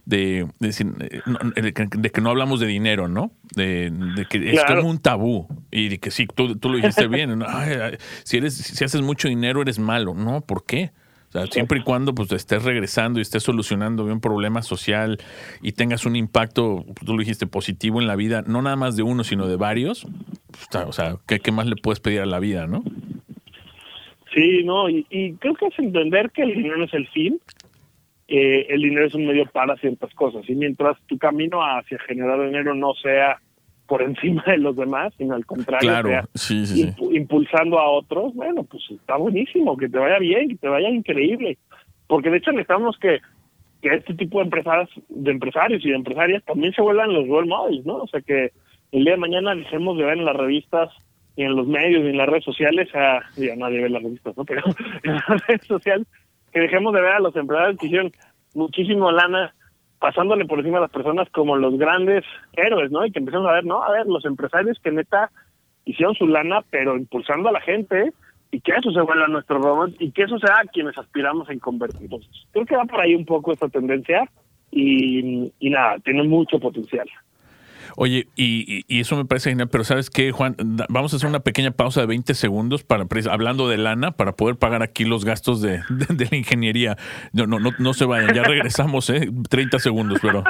de, 0.04 0.46
de, 0.58 2.10
que 2.12 2.20
no 2.20 2.30
hablamos 2.30 2.60
de 2.60 2.66
dinero, 2.66 3.08
¿no? 3.08 3.32
De, 3.54 3.90
que 4.28 4.50
es 4.50 4.64
como 4.64 4.88
un 4.88 4.98
tabú. 4.98 5.48
Y 5.70 5.88
de 5.88 5.98
que 5.98 6.10
sí, 6.10 6.26
tú, 6.26 6.56
tú 6.56 6.68
lo 6.68 6.76
dijiste 6.76 7.06
bien. 7.08 7.42
si, 8.24 8.36
eres, 8.36 8.54
si 8.54 8.84
haces 8.84 9.00
mucho 9.00 9.28
dinero, 9.28 9.62
eres 9.62 9.78
malo. 9.78 10.12
No, 10.14 10.42
¿por 10.42 10.64
qué? 10.64 10.92
O 11.28 11.32
sea, 11.32 11.46
siempre 11.46 11.80
y 11.80 11.82
cuando 11.82 12.14
pues 12.14 12.32
estés 12.32 12.64
regresando 12.64 13.18
y 13.18 13.22
estés 13.22 13.42
solucionando 13.42 14.04
un 14.04 14.20
problema 14.20 14.62
social 14.62 15.18
y 15.60 15.72
tengas 15.72 16.06
un 16.06 16.16
impacto, 16.16 16.86
tú 17.04 17.12
lo 17.12 17.18
dijiste, 17.18 17.46
positivo 17.46 18.00
en 18.00 18.06
la 18.06 18.16
vida, 18.16 18.42
no 18.46 18.62
nada 18.62 18.76
más 18.76 18.96
de 18.96 19.02
uno, 19.02 19.24
sino 19.24 19.46
de 19.46 19.56
varios, 19.56 20.06
pues, 20.50 20.86
o 20.86 20.92
sea, 20.92 21.16
¿qué, 21.26 21.52
más 21.52 21.66
le 21.66 21.76
puedes 21.76 22.00
pedir 22.00 22.20
a 22.20 22.26
la 22.26 22.38
vida, 22.38 22.66
no? 22.66 22.82
Sí, 24.34 24.62
no, 24.64 24.88
y, 24.88 25.04
creo 25.38 25.54
que 25.54 25.66
es 25.66 25.78
entender 25.78 26.30
que 26.30 26.42
el 26.42 26.54
dinero 26.54 26.78
no 26.78 26.84
es 26.84 26.94
el 26.94 27.06
fin, 27.08 27.38
eh, 28.28 28.66
el 28.70 28.82
dinero 28.82 29.06
es 29.06 29.14
un 29.14 29.26
medio 29.26 29.46
para 29.46 29.76
ciertas 29.76 30.14
cosas, 30.14 30.48
y 30.48 30.54
mientras 30.54 30.96
tu 31.06 31.18
camino 31.18 31.60
hacia 31.60 31.98
generar 32.00 32.42
dinero 32.42 32.74
no 32.74 32.94
sea 32.94 33.38
por 33.88 34.02
encima 34.02 34.44
de 34.46 34.58
los 34.58 34.76
demás, 34.76 35.14
sino 35.16 35.34
al 35.34 35.46
contrario, 35.46 36.28
impulsando 37.10 37.78
a 37.78 37.90
otros, 37.90 38.34
bueno, 38.34 38.62
pues 38.64 38.84
está 38.90 39.16
buenísimo, 39.16 39.78
que 39.78 39.88
te 39.88 39.98
vaya 39.98 40.18
bien, 40.18 40.50
que 40.50 40.56
te 40.56 40.68
vaya 40.68 40.90
increíble. 40.90 41.56
Porque 42.06 42.30
de 42.30 42.36
hecho 42.36 42.52
necesitamos 42.52 42.98
que, 42.98 43.20
que 43.80 43.94
este 43.94 44.14
tipo 44.14 44.38
de 44.38 44.44
empresarios, 44.44 44.90
de 45.08 45.30
empresarios 45.30 45.84
y 45.84 45.88
de 45.88 45.96
empresarias 45.96 46.44
también 46.44 46.74
se 46.74 46.82
vuelvan 46.82 47.14
los 47.14 47.26
role 47.28 47.48
models, 47.48 47.86
¿no? 47.86 47.96
O 47.96 48.06
sea, 48.06 48.20
que 48.20 48.52
el 48.92 49.04
día 49.04 49.14
de 49.14 49.20
mañana 49.20 49.54
dejemos 49.54 49.96
de 49.96 50.04
ver 50.04 50.18
en 50.18 50.26
las 50.26 50.36
revistas 50.36 50.90
y 51.34 51.44
en 51.44 51.56
los 51.56 51.66
medios 51.66 52.04
y 52.04 52.08
en 52.08 52.18
las 52.18 52.28
redes 52.28 52.44
sociales 52.44 52.94
a, 52.94 53.20
ya 53.36 53.56
nadie 53.56 53.80
ve 53.80 53.88
las 53.88 54.02
revistas, 54.02 54.36
¿no? 54.36 54.44
Pero 54.44 54.62
en 55.02 55.14
las 55.14 55.46
redes 55.46 55.66
sociales, 55.66 56.06
que 56.52 56.60
dejemos 56.60 56.92
de 56.92 57.00
ver 57.00 57.12
a 57.12 57.20
los 57.20 57.34
empresarios 57.36 57.78
que 57.78 57.86
hicieron 57.86 58.12
muchísimo 58.54 59.10
lana 59.10 59.54
pasándole 59.98 60.44
por 60.44 60.58
encima 60.58 60.78
a 60.78 60.82
las 60.82 60.90
personas 60.90 61.28
como 61.30 61.56
los 61.56 61.76
grandes 61.78 62.24
héroes, 62.54 62.90
¿no? 62.90 63.04
Y 63.04 63.10
que 63.10 63.18
empecemos 63.18 63.46
a 63.48 63.52
ver, 63.52 63.64
¿no? 63.64 63.82
A 63.82 63.90
ver, 63.90 64.06
los 64.06 64.24
empresarios 64.24 64.78
que 64.82 64.90
neta 64.90 65.30
hicieron 65.84 66.14
su 66.14 66.26
lana, 66.26 66.62
pero 66.70 66.96
impulsando 66.96 67.48
a 67.48 67.52
la 67.52 67.60
gente 67.60 68.12
y 68.50 68.60
que 68.60 68.72
eso 68.72 68.90
se 68.92 69.00
vuelva 69.00 69.26
nuestro 69.26 69.58
robot 69.58 69.94
y 69.98 70.10
que 70.12 70.22
eso 70.22 70.38
sea 70.38 70.62
quienes 70.72 70.96
aspiramos 70.96 71.50
en 71.50 71.58
convertirnos. 71.58 72.28
Creo 72.52 72.66
que 72.66 72.76
va 72.76 72.84
por 72.84 73.00
ahí 73.00 73.14
un 73.14 73.24
poco 73.24 73.52
esta 73.52 73.68
tendencia 73.68 74.28
y, 74.70 75.52
y 75.58 75.70
nada, 75.70 75.98
tiene 76.00 76.22
mucho 76.22 76.58
potencial. 76.58 77.08
Oye, 78.00 78.28
y, 78.36 78.84
eso 79.00 79.16
me 79.16 79.24
parece 79.24 79.50
genial, 79.50 79.68
pero 79.70 79.82
¿sabes 79.82 80.08
qué, 80.08 80.30
Juan? 80.30 80.54
Vamos 80.88 81.12
a 81.12 81.16
hacer 81.16 81.28
una 81.28 81.40
pequeña 81.40 81.72
pausa 81.72 82.00
de 82.00 82.06
20 82.06 82.32
segundos 82.34 82.84
para 82.84 83.04
hablando 83.28 83.68
de 83.68 83.76
lana 83.76 84.12
para 84.12 84.36
poder 84.36 84.54
pagar 84.54 84.84
aquí 84.84 85.04
los 85.04 85.24
gastos 85.24 85.60
de, 85.60 85.82
la 85.88 86.36
ingeniería. 86.36 86.96
No, 87.32 87.48
no, 87.48 87.58
no, 87.58 87.72
no 87.76 87.94
se 87.94 88.04
vayan, 88.04 88.32
ya 88.32 88.44
regresamos, 88.44 89.10
¿eh? 89.10 89.28
30 89.48 89.80
segundos, 89.80 90.20
pero. 90.22 90.44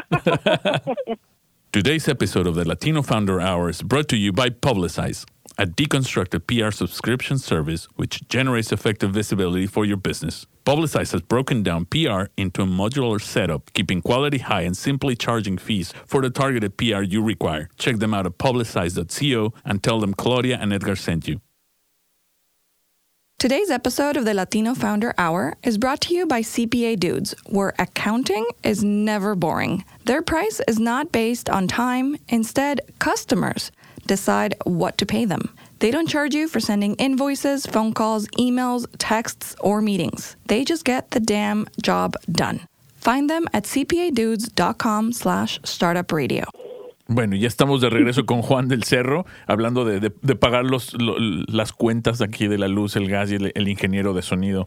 Today's 1.71 2.07
episode 2.09 2.47
of 2.47 2.55
the 2.55 2.67
Latino 2.67 3.03
Founder 3.03 3.41
Hour 3.41 3.71
is 3.71 3.83
brought 3.83 4.09
to 4.09 4.17
you 4.17 4.31
by 4.31 4.51
Publicize. 4.51 5.25
A 5.59 5.67
deconstructed 5.67 6.47
PR 6.47 6.71
subscription 6.71 7.37
service 7.37 7.87
which 7.97 8.27
generates 8.29 8.71
effective 8.71 9.11
visibility 9.11 9.67
for 9.67 9.85
your 9.85 9.97
business. 9.97 10.47
Publicize 10.65 11.13
has 11.13 11.21
broken 11.21 11.63
down 11.63 11.85
PR 11.87 12.25
into 12.37 12.63
a 12.63 12.67
modular 12.67 13.21
setup, 13.21 13.73
keeping 13.73 14.01
quality 14.01 14.39
high 14.39 14.63
and 14.63 14.77
simply 14.77 15.17
charging 15.17 15.59
fees 15.59 15.93
for 16.07 16.23
the 16.23 16.31
targeted 16.31 16.77
PR 16.77 17.03
you 17.03 17.23
require. 17.23 17.69
Check 17.77 17.97
them 17.97 18.15
out 18.15 18.27
at 18.27 18.39
publicize.co 18.39 19.53
and 19.65 19.83
tell 19.83 19.99
them 19.99 20.15
Claudia 20.15 20.59
and 20.61 20.73
Edgar 20.73 20.95
sent 20.95 21.27
you. 21.27 21.41
Today's 23.39 23.71
episode 23.71 24.17
of 24.17 24.25
the 24.25 24.35
Latino 24.35 24.75
Founder 24.75 25.15
Hour 25.17 25.55
is 25.63 25.79
brought 25.79 26.01
to 26.03 26.15
you 26.15 26.27
by 26.27 26.43
CPA 26.43 26.99
Dudes, 26.99 27.37
where 27.47 27.73
accounting 27.79 28.45
is 28.65 28.83
never 28.83 29.37
boring. 29.37 29.85
Their 30.07 30.23
price 30.23 30.61
is 30.67 30.81
not 30.81 31.13
based 31.13 31.49
on 31.49 31.69
time, 31.69 32.17
instead, 32.29 32.81
customers 32.99 33.71
decide 34.09 34.57
what 34.65 34.99
to 34.99 35.07
pay 35.07 35.25
them. 35.25 35.55
They 35.79 35.93
don't 35.93 36.09
charge 36.09 36.35
you 36.35 36.49
for 36.49 36.59
sending 36.59 36.97
invoices, 36.97 37.65
phone 37.65 37.93
calls, 37.95 38.27
emails, 38.31 38.87
texts, 38.99 39.55
or 39.61 39.81
meetings. 39.81 40.35
They 40.47 40.65
just 40.65 40.85
get 40.85 41.13
the 41.13 41.21
damn 41.21 41.69
job 41.81 42.17
done. 42.33 42.67
Find 42.97 43.31
them 43.31 43.47
at 43.55 43.63
cpadudes.com 43.63 45.13
slash 45.13 45.61
startupradio. 45.61 46.45
Bueno, 47.11 47.37
ya 47.37 47.49
estamos 47.49 47.81
de 47.81 47.89
regreso 47.89 48.27
con 48.27 48.43
Juan 48.43 48.69
del 48.69 48.85
Cerro, 48.85 49.25
hablando 49.47 49.87
de, 49.87 49.99
de, 49.99 50.13
de 50.21 50.37
pagar 50.37 50.67
los, 50.67 50.93
lo, 50.93 51.17
las 51.19 51.73
cuentas 51.73 52.21
aquí 52.21 52.49
de 52.49 52.59
la 52.59 52.69
luz, 52.69 52.97
el 52.97 53.09
gas 53.09 53.31
y 53.33 53.37
el, 53.37 53.69
ingeniero 53.69 54.13
de 54.13 54.21
sonido. 54.21 54.67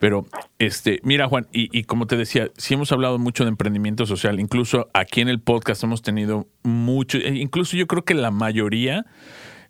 Pero, 0.00 0.26
este, 0.58 0.98
mira, 1.04 1.28
Juan, 1.28 1.46
y, 1.52 1.68
y, 1.70 1.84
como 1.84 2.08
te 2.08 2.16
decía, 2.16 2.50
sí 2.56 2.74
hemos 2.74 2.90
hablado 2.90 3.20
mucho 3.20 3.44
de 3.44 3.50
emprendimiento 3.50 4.04
social. 4.04 4.40
Incluso 4.40 4.88
aquí 4.94 5.20
en 5.20 5.28
el 5.28 5.38
podcast 5.38 5.84
hemos 5.84 6.02
tenido 6.02 6.48
mucho, 6.64 7.18
e 7.18 7.36
incluso 7.36 7.76
yo 7.76 7.86
creo 7.86 8.04
que 8.04 8.14
la 8.14 8.32
mayoría 8.32 9.06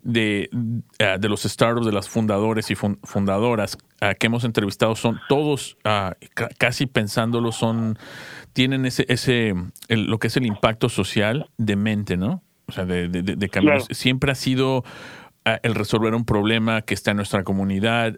de, 0.01 0.49
uh, 0.53 1.19
de 1.19 1.29
los 1.29 1.43
startups, 1.43 1.85
de 1.85 1.91
las 1.91 2.09
fundadores 2.09 2.71
y 2.71 2.75
fun 2.75 2.97
fundadoras 3.03 3.77
que 4.19 4.27
hemos 4.27 4.43
entrevistado 4.43 4.95
son 4.95 5.19
todos, 5.27 5.77
uh, 5.83 6.13
casi 6.57 6.85
pensándolo, 6.85 7.51
son 7.51 7.97
tienen 8.57 8.87
ese, 8.87 9.05
ese 9.07 9.53
lo 9.87 10.17
que 10.17 10.29
es 10.29 10.35
el 10.35 10.47
impacto 10.47 10.89
social 10.89 11.47
de 11.59 11.75
mente, 11.75 12.17
¿no? 12.17 12.41
O 12.65 12.71
sea, 12.71 12.85
de, 12.85 13.07
de, 13.07 13.21
de 13.21 13.49
cambios. 13.49 13.85
Siempre 13.91 14.31
ha 14.31 14.35
sido 14.35 14.79
uh, 14.79 15.59
el 15.61 15.75
resolver 15.75 16.15
un 16.15 16.25
problema 16.25 16.81
que 16.81 16.95
está 16.95 17.11
en 17.11 17.17
nuestra 17.17 17.43
comunidad. 17.43 18.17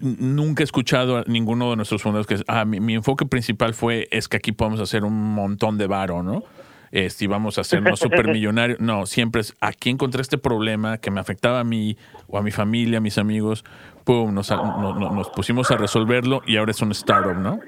Nunca 0.00 0.62
he 0.62 0.64
escuchado 0.64 1.18
a 1.18 1.24
ninguno 1.26 1.68
de 1.68 1.76
nuestros 1.76 2.00
fundadores 2.00 2.26
que 2.26 2.42
ah, 2.50 2.64
mi, 2.64 2.80
mi, 2.80 2.94
enfoque 2.94 3.26
principal 3.26 3.74
fue 3.74 4.08
es 4.10 4.26
que 4.26 4.38
aquí 4.38 4.52
podemos 4.52 4.80
hacer 4.80 5.04
un 5.04 5.34
montón 5.34 5.76
de 5.76 5.86
varo, 5.86 6.22
¿no? 6.22 6.44
Este, 6.90 7.26
vamos 7.26 7.58
a 7.58 7.62
hacernos 7.62 8.00
supermillonarios. 8.00 8.78
No, 8.88 9.06
siempre 9.06 9.40
es 9.40 9.54
aquí 9.60 9.90
encontré 9.90 10.22
este 10.22 10.38
problema 10.38 10.98
que 10.98 11.10
me 11.10 11.20
afectaba 11.20 11.60
a 11.60 11.64
mí 11.64 11.96
o 12.26 12.38
a 12.38 12.42
mi 12.42 12.50
familia, 12.50 12.98
a 12.98 13.00
mis 13.00 13.18
amigos 13.18 13.64
nos, 14.08 14.50
nos, 14.50 15.28
pusimos 15.30 15.70
a 15.70 15.76
resolverlo 15.76 16.42
y 16.46 16.56
ahora 16.56 16.70
es 16.70 16.80
un 16.80 16.92
startup, 16.92 17.36
¿no? 17.36 17.60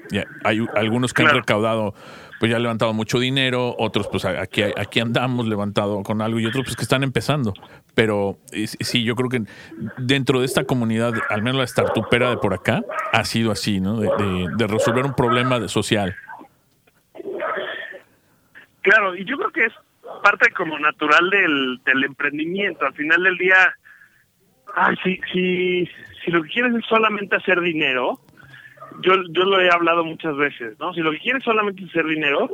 hay 0.43 0.65
algunos 0.75 1.13
que 1.13 1.23
han 1.23 1.29
recaudado, 1.29 1.93
pues 2.39 2.49
ya 2.49 2.57
han 2.57 2.63
levantado 2.63 2.93
mucho 2.93 3.19
dinero, 3.19 3.75
otros 3.77 4.07
pues 4.07 4.25
aquí, 4.25 4.63
aquí 4.63 4.99
andamos 4.99 5.47
levantado 5.47 6.01
con 6.03 6.21
algo 6.21 6.39
y 6.39 6.45
otros 6.45 6.63
pues 6.65 6.75
que 6.75 6.83
están 6.83 7.03
empezando. 7.03 7.53
Pero 7.93 8.39
sí, 8.79 9.03
yo 9.03 9.15
creo 9.15 9.29
que 9.29 9.43
dentro 9.97 10.39
de 10.39 10.45
esta 10.45 10.63
comunidad, 10.63 11.13
al 11.29 11.43
menos 11.43 11.59
la 11.59 11.67
startupera 11.67 12.29
de 12.29 12.37
por 12.37 12.53
acá, 12.53 12.81
ha 13.11 13.25
sido 13.25 13.51
así, 13.51 13.79
¿no? 13.79 13.99
De, 13.99 14.67
resolver 14.67 15.05
un 15.05 15.13
problema 15.13 15.67
social. 15.67 16.15
Claro, 18.81 19.15
y 19.15 19.25
yo 19.25 19.37
creo 19.37 19.51
que 19.51 19.65
es 19.65 19.73
parte 20.23 20.51
como 20.51 20.77
natural 20.79 21.29
del, 21.29 22.03
emprendimiento. 22.03 22.85
Al 22.85 22.93
final 22.93 23.23
del 23.23 23.37
día, 23.37 23.75
sí, 25.03 25.19
sí, 25.31 25.89
si 26.23 26.31
lo 26.31 26.43
que 26.43 26.49
quieres 26.49 26.75
es 26.75 26.85
solamente 26.85 27.35
hacer 27.35 27.61
dinero, 27.61 28.19
yo, 29.01 29.13
yo 29.29 29.43
lo 29.43 29.59
he 29.59 29.69
hablado 29.71 30.03
muchas 30.03 30.35
veces, 30.35 30.77
¿no? 30.79 30.93
Si 30.93 31.01
lo 31.01 31.11
que 31.11 31.19
quieres 31.19 31.43
solamente 31.43 31.85
hacer 31.85 32.05
dinero, 32.05 32.49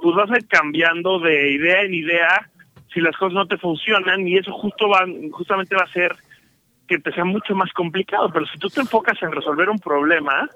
pues 0.00 0.16
vas 0.16 0.30
a 0.30 0.38
ir 0.38 0.46
cambiando 0.46 1.18
de 1.18 1.50
idea 1.52 1.82
en 1.82 1.94
idea 1.94 2.48
si 2.92 3.00
las 3.00 3.16
cosas 3.16 3.34
no 3.34 3.46
te 3.46 3.58
funcionan 3.58 4.26
y 4.26 4.36
eso 4.36 4.52
justo 4.52 4.88
va, 4.88 5.04
justamente 5.32 5.74
va 5.74 5.82
a 5.82 5.86
hacer 5.86 6.14
que 6.86 6.98
te 6.98 7.12
sea 7.12 7.24
mucho 7.24 7.54
más 7.54 7.72
complicado. 7.72 8.30
Pero 8.32 8.46
si 8.46 8.58
tú 8.58 8.68
te 8.68 8.80
enfocas 8.80 9.20
en 9.22 9.32
resolver 9.32 9.68
un 9.70 9.78
problema, 9.78 10.48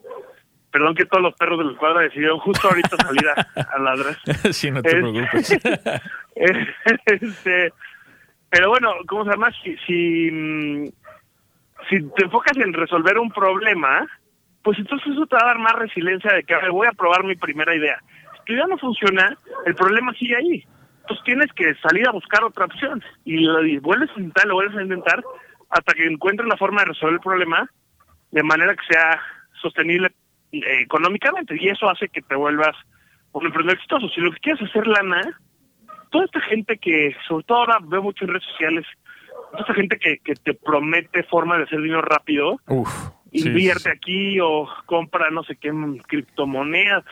perdón 0.76 0.94
que 0.94 1.06
todos 1.06 1.22
los 1.22 1.34
perros 1.34 1.58
del 1.58 1.74
cuadro 1.74 2.00
decidieron 2.00 2.38
justo 2.38 2.68
ahorita 2.68 2.96
salir 2.98 3.26
a, 3.28 3.78
ladrar. 3.78 4.16
sí, 4.52 4.70
no 4.70 4.82
te 4.82 4.90
preocupes. 4.90 5.58
este, 7.06 7.72
pero 8.50 8.68
bueno, 8.68 8.92
¿cómo 9.08 9.24
se 9.24 9.30
llama? 9.30 9.50
Si, 9.62 9.74
si, 9.86 10.30
mm, 10.30 10.84
si 11.88 12.10
te 12.10 12.24
enfocas 12.24 12.58
en 12.58 12.74
resolver 12.74 13.18
un 13.18 13.30
problema, 13.30 14.06
pues 14.62 14.78
entonces 14.78 15.12
eso 15.12 15.26
te 15.26 15.36
va 15.36 15.44
a 15.44 15.46
dar 15.46 15.58
más 15.58 15.72
resiliencia 15.76 16.34
de 16.34 16.44
que 16.44 16.54
a 16.54 16.58
ver, 16.58 16.70
voy 16.72 16.86
a 16.86 16.92
probar 16.92 17.24
mi 17.24 17.36
primera 17.36 17.74
idea. 17.74 17.98
Si 18.36 18.44
tu 18.44 18.52
idea 18.52 18.66
no 18.66 18.76
funciona, 18.76 19.34
el 19.64 19.74
problema 19.74 20.12
sigue 20.12 20.36
ahí. 20.36 20.64
Entonces 21.00 21.24
tienes 21.24 21.50
que 21.54 21.74
salir 21.76 22.06
a 22.06 22.12
buscar 22.12 22.44
otra 22.44 22.66
opción 22.66 23.02
y, 23.24 23.38
lo, 23.38 23.64
y 23.64 23.78
vuelves 23.78 24.10
a 24.10 24.20
intentar, 24.20 24.46
lo 24.46 24.56
vuelves 24.56 24.76
a 24.76 24.82
intentar 24.82 25.24
hasta 25.70 25.94
que 25.94 26.04
encuentres 26.04 26.46
la 26.46 26.58
forma 26.58 26.82
de 26.82 26.88
resolver 26.88 27.14
el 27.14 27.20
problema 27.20 27.66
de 28.30 28.42
manera 28.42 28.74
que 28.74 28.92
sea 28.92 29.22
sostenible 29.62 30.10
eh, 30.52 30.80
económicamente 30.82 31.56
y 31.58 31.68
eso 31.68 31.88
hace 31.88 32.08
que 32.08 32.22
te 32.22 32.34
vuelvas 32.34 32.76
un 33.32 33.46
emprendedor 33.46 33.76
exitoso. 33.76 34.08
Si 34.08 34.20
lo 34.20 34.32
que 34.32 34.38
quieres 34.38 34.62
es 34.62 34.70
hacer 34.70 34.86
lana, 34.86 35.20
toda 36.10 36.24
esta 36.24 36.40
gente 36.40 36.78
que, 36.78 37.14
sobre 37.28 37.44
todo 37.44 37.58
ahora 37.58 37.78
veo 37.82 38.02
mucho 38.02 38.24
en 38.24 38.30
redes 38.30 38.46
sociales, 38.50 38.86
toda 39.50 39.60
esta 39.60 39.74
gente 39.74 39.98
que, 39.98 40.18
que 40.18 40.34
te 40.34 40.54
promete 40.54 41.22
forma 41.24 41.56
de 41.58 41.64
hacer 41.64 41.80
dinero 41.80 42.02
rápido, 42.02 42.60
Uf. 42.68 42.88
invierte 43.32 43.80
sí, 43.80 43.90
sí. 43.90 43.96
aquí 43.96 44.40
o 44.40 44.68
compra 44.86 45.30
no 45.30 45.42
sé 45.44 45.56
qué 45.56 45.70
criptomonedas, 46.06 47.04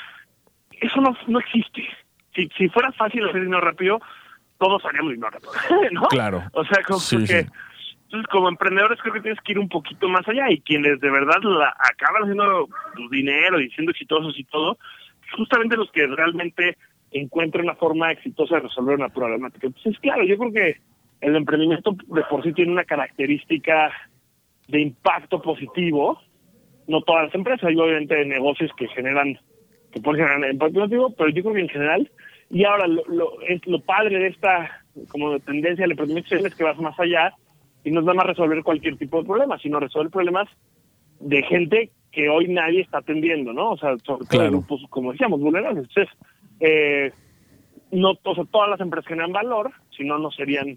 eso 0.81 1.01
no, 1.01 1.17
no 1.27 1.39
existe. 1.41 1.87
Si, 2.35 2.49
si 2.57 2.69
fuera 2.69 2.91
fácil 2.93 3.29
hacer 3.29 3.43
dinero 3.43 3.61
rápido, 3.61 4.01
todos 4.59 4.85
haríamos 4.85 5.13
dinero 5.13 5.31
rápido, 5.31 5.53
¿no? 5.93 6.03
Claro. 6.09 6.43
O 6.53 6.65
sea, 6.65 6.83
como 6.83 6.99
Sí, 7.01 7.25
que... 7.25 7.47
Entonces, 8.05 8.29
como 8.31 8.49
emprendedores 8.49 9.01
creo 9.01 9.15
que 9.15 9.21
tienes 9.21 9.41
que 9.41 9.53
ir 9.53 9.59
un 9.59 9.69
poquito 9.69 10.09
más 10.09 10.27
allá 10.29 10.51
y 10.51 10.61
quienes 10.61 11.01
de 11.01 11.11
verdad 11.11 11.41
la, 11.43 11.75
acaban 11.79 12.23
haciendo 12.23 12.69
su 12.95 13.09
dinero 13.11 13.61
y 13.61 13.71
siendo 13.71 13.91
exitosos 13.91 14.39
y 14.39 14.45
todo, 14.45 14.79
justamente 15.37 15.77
los 15.77 15.91
que 15.91 16.07
realmente 16.07 16.77
encuentran 17.11 17.65
una 17.65 17.75
forma 17.75 18.13
exitosa 18.13 18.57
de 18.57 18.63
resolver 18.63 18.97
una 18.97 19.09
problemática. 19.09 19.67
Entonces, 19.67 19.99
claro, 20.01 20.25
yo 20.25 20.37
creo 20.37 20.53
que 20.53 20.77
el 21.21 21.37
emprendimiento 21.37 21.97
de 22.07 22.23
por 22.25 22.43
sí 22.43 22.53
tiene 22.53 22.73
una 22.73 22.85
característica 22.85 23.91
de 24.69 24.81
impacto 24.81 25.41
positivo. 25.41 26.21
No 26.87 27.01
todas 27.03 27.27
las 27.27 27.35
empresas, 27.35 27.65
hay 27.65 27.77
obviamente 27.77 28.25
negocios 28.27 28.71
que 28.77 28.89
generan, 28.89 29.39
que 29.93 30.01
pueden 30.01 30.27
generar 30.27 30.53
impacto 30.53 30.81
positivo, 30.81 31.15
pero 31.17 31.31
yo 31.31 31.43
creo 31.43 31.55
que 31.55 31.61
en 31.61 31.69
general, 31.69 32.11
y 32.51 32.65
ahora 32.65 32.87
lo, 32.87 33.03
lo, 33.09 33.41
es 33.43 33.67
lo 33.67 33.81
padre 33.81 34.19
de 34.19 34.27
esta 34.29 34.85
como 35.09 35.39
tendencia 35.41 35.83
del 35.83 35.93
emprendimiento 35.93 36.37
es 36.37 36.55
que 36.55 36.65
vas 36.65 36.79
más 36.79 36.99
allá 37.01 37.35
y 37.85 37.91
no 37.91 38.01
es 38.01 38.07
nada 38.07 38.17
más 38.17 38.27
resolver 38.27 38.63
cualquier 38.63 38.97
tipo 38.97 39.21
de 39.21 39.27
problema, 39.27 39.59
sino 39.59 39.79
resolver 39.79 40.11
problemas 40.11 40.49
de 41.21 41.43
gente 41.43 41.91
que 42.11 42.29
hoy 42.29 42.49
nadie 42.49 42.81
está 42.81 42.99
atendiendo, 42.99 43.53
¿no? 43.53 43.73
O 43.73 43.77
sea, 43.77 43.97
sobre 44.05 44.27
Claro. 44.27 44.51
grupos, 44.51 44.83
como 44.89 45.13
decíamos, 45.13 45.41
vulnerables. 45.41 45.87
Entonces, 45.89 46.15
eh, 46.61 47.13
no, 47.91 48.13
o 48.23 48.35
sea, 48.35 48.45
todas 48.51 48.71
las 48.71 48.81
empresas 48.81 49.09
generan 49.09 49.33
valor, 49.33 49.73
si 49.97 50.05
no, 50.05 50.19
no 50.19 50.31
serían 50.31 50.77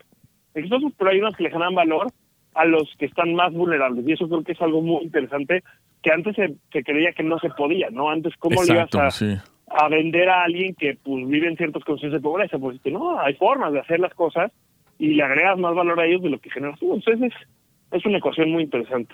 exitosos, 0.53 0.91
pero 0.97 1.11
hay 1.11 1.19
unas 1.19 1.35
que 1.35 1.43
le 1.43 1.51
generan 1.51 1.75
valor 1.75 2.07
a 2.55 2.65
los 2.65 2.93
que 2.97 3.05
están 3.05 3.33
más 3.35 3.53
vulnerables. 3.53 4.07
Y 4.07 4.13
eso 4.13 4.27
creo 4.27 4.43
que 4.43 4.53
es 4.53 4.61
algo 4.61 4.81
muy 4.81 5.03
interesante, 5.03 5.63
que 6.01 6.11
antes 6.11 6.35
se, 6.35 6.55
se 6.71 6.83
creía 6.83 7.11
que 7.13 7.23
no 7.23 7.39
se 7.39 7.49
podía, 7.49 7.89
¿no? 7.91 8.09
Antes, 8.09 8.33
¿cómo 8.37 8.63
le 8.63 8.73
ibas 8.73 8.85
Exacto, 8.85 9.01
a, 9.01 9.11
sí. 9.11 9.35
a 9.67 9.87
vender 9.89 10.29
a 10.29 10.43
alguien 10.43 10.73
que 10.75 10.97
pues 11.03 11.27
vive 11.27 11.47
en 11.47 11.57
ciertas 11.57 11.83
condiciones 11.83 12.19
de 12.19 12.23
pobreza? 12.23 12.57
Pues 12.57 12.79
no, 12.85 13.19
hay 13.19 13.35
formas 13.35 13.73
de 13.73 13.79
hacer 13.79 13.99
las 13.99 14.13
cosas 14.15 14.51
y 14.99 15.09
le 15.15 15.23
agregas 15.23 15.57
más 15.57 15.75
valor 15.75 15.99
a 15.99 16.05
ellos 16.05 16.21
de 16.23 16.29
lo 16.29 16.39
que 16.39 16.49
generas 16.49 16.79
tú. 16.79 16.93
Entonces, 16.93 17.31
es, 17.31 17.97
es 17.99 18.05
una 18.05 18.17
ecuación 18.17 18.51
muy 18.51 18.63
interesante. 18.63 19.13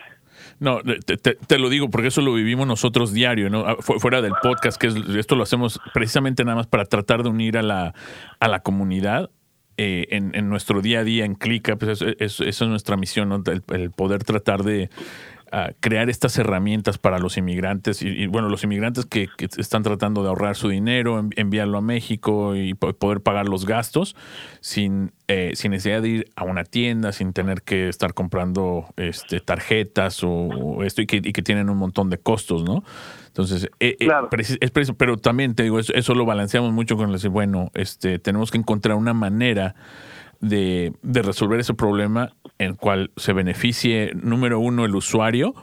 No, 0.60 0.80
te, 0.82 1.60
lo 1.60 1.70
digo 1.70 1.90
porque 1.90 2.08
eso 2.08 2.22
lo 2.22 2.34
vivimos 2.34 2.66
nosotros 2.66 3.14
diario, 3.14 3.50
¿no? 3.50 3.66
Ah, 3.68 3.76
fu- 3.80 4.00
Fuera 4.00 4.22
del 4.22 4.34
podcast, 4.42 4.80
que 4.82 4.88
es- 4.88 4.96
esto 5.16 5.36
lo 5.36 5.44
hacemos 5.44 5.80
precisamente 5.94 6.44
nada 6.44 6.56
más 6.58 6.68
para 6.68 6.86
tratar 6.86 7.22
de 7.24 7.30
unir 7.30 7.58
a 7.58 7.62
la, 7.62 7.94
a 8.40 8.48
la 8.48 8.62
comunidad 8.62 9.30
eh, 9.78 10.08
en, 10.10 10.34
en 10.36 10.50
nuestro 10.50 10.82
día 10.82 11.00
a 11.00 11.04
día 11.04 11.26
en 11.26 11.36
Clica, 11.36 11.76
pues 11.76 12.02
eso, 12.02 12.06
eso- 12.20 12.44
es 12.44 12.62
nuestra 12.62 12.98
misión, 12.98 13.30
¿no? 13.30 13.44
el 13.46 13.92
poder 13.92 14.24
tratar 14.24 14.64
de 14.64 14.90
crear 15.80 16.10
estas 16.10 16.38
herramientas 16.38 16.98
para 16.98 17.20
los 17.20 17.38
inmigrantes 17.38 18.02
y, 18.02 18.08
y, 18.08 18.28
bueno, 18.28 18.50
los 18.50 18.64
inmigrantes 18.64 19.06
que, 19.06 19.30
que 19.38 19.48
están 19.58 19.84
tratando 19.84 20.24
de 20.24 20.30
ahorrar 20.30 20.56
su 20.56 20.70
dinero, 20.70 21.20
en- 21.20 21.30
enviarlo 21.36 21.78
a 21.78 21.82
México 21.82 22.56
y 22.56 22.74
po- 22.74 22.94
poder 22.94 23.22
pagar 23.22 23.48
los 23.48 23.66
gastos 23.66 24.16
sin, 24.62 25.12
eh, 25.28 25.52
sin 25.56 25.72
necesidad 25.72 26.02
de 26.02 26.10
ir 26.10 26.26
a 26.36 26.44
una 26.44 26.64
tienda, 26.64 27.12
sin 27.12 27.34
tener 27.34 27.62
que 27.62 27.88
estar 27.90 28.14
comprando 28.14 28.88
este, 28.98 29.40
tarjetas 29.42 30.24
o, 30.24 30.30
o 30.30 30.84
esto 30.84 31.02
y 31.02 31.06
que, 31.08 31.18
y 31.18 31.34
que 31.34 31.42
tienen 31.44 31.70
un 31.70 31.78
montón 31.78 32.10
de 32.10 32.18
costos, 32.18 32.64
¿no? 32.64 32.84
Entonces, 33.28 33.66
eh, 33.80 33.96
eh, 34.00 34.06
Claro. 34.06 34.30
es 34.32 34.72
preciso, 34.72 34.94
pero 34.96 35.18
también 35.18 35.56
te 35.56 35.64
digo, 35.64 35.80
eso, 35.80 35.94
eso 35.94 36.14
lo 36.14 36.24
balanceamos 36.26 36.72
mucho 36.72 36.98
con 36.98 37.12
decir, 37.12 37.30
bueno, 37.32 37.72
este, 37.74 38.20
tenemos 38.20 38.52
que 38.52 38.58
encontrar 38.60 38.96
una 38.96 39.14
manera 39.14 39.76
de, 40.44 40.92
de 41.02 41.22
resolver 41.22 41.60
ese 41.60 41.74
problema 41.74 42.34
en 42.60 42.72
el 42.72 42.76
cual 42.76 43.12
se 43.16 43.32
beneficie, 43.34 44.12
número 44.14 44.60
uno, 44.60 44.84
el 44.86 44.94
usuario, 44.96 45.54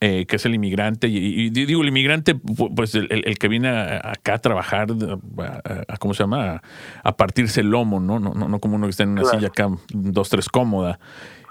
eh, 0.00 0.26
que 0.26 0.36
es 0.36 0.44
el 0.46 0.54
inmigrante, 0.54 1.08
y, 1.08 1.16
y 1.16 1.50
digo 1.50 1.82
el 1.82 1.88
inmigrante, 1.88 2.34
pu- 2.36 2.72
pues 2.74 2.94
el, 2.94 3.06
el- 3.10 3.24
el 3.26 3.38
que 3.38 3.48
viene 3.48 3.68
a- 3.68 4.10
acá 4.12 4.34
a 4.34 4.38
trabajar, 4.38 4.88
a, 5.38 5.60
a- 5.88 5.96
¿cómo 5.98 6.14
se 6.14 6.22
llama? 6.24 6.50
A, 6.56 6.62
a 7.08 7.16
partirse 7.16 7.60
el 7.62 7.70
lomo, 7.70 8.00
¿no? 8.00 8.18
No, 8.20 8.34
no, 8.34 8.48
no 8.48 8.58
como 8.60 8.76
uno 8.76 8.86
que 8.86 8.90
está 8.90 9.04
en 9.04 9.10
una 9.10 9.22
Claro. 9.22 9.38
silla 9.38 9.48
acá, 9.48 9.68
dos, 9.92 10.28
tres 10.28 10.48
cómoda. 10.48 10.98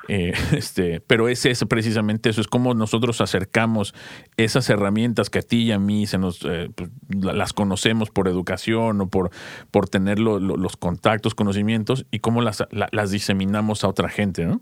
Eh, 0.08 0.32
este, 0.56 1.02
pero 1.02 1.28
es 1.28 1.46
eso, 1.46 1.68
precisamente 1.68 2.30
eso, 2.30 2.42
es 2.42 2.48
como 2.48 2.74
nosotros 2.74 3.20
acercamos 3.22 3.94
esas 4.38 4.70
herramientas 4.70 5.30
que 5.30 5.40
a 5.40 5.42
ti 5.42 5.64
y 5.64 5.72
a 5.72 5.80
mí 5.80 6.06
se 6.06 6.18
nos, 6.18 6.44
eh, 6.46 6.70
pues, 6.74 6.90
la- 7.10 7.34
las 7.34 7.54
conocemos 7.54 8.10
por 8.10 8.28
educación 8.28 9.02
o 9.02 9.10
por, 9.10 9.32
por 9.72 9.90
tener 9.90 10.20
lo- 10.20 10.40
lo- 10.40 10.58
los 10.58 10.78
contactos, 10.78 11.36
conocimientos 11.36 12.06
y 12.12 12.20
cómo 12.20 12.42
las, 12.42 12.64
la- 12.72 12.90
las 12.92 13.12
diseminamos 13.12 13.84
a 13.84 13.90
otra 13.90 14.10
gente, 14.10 14.46
¿no? 14.46 14.62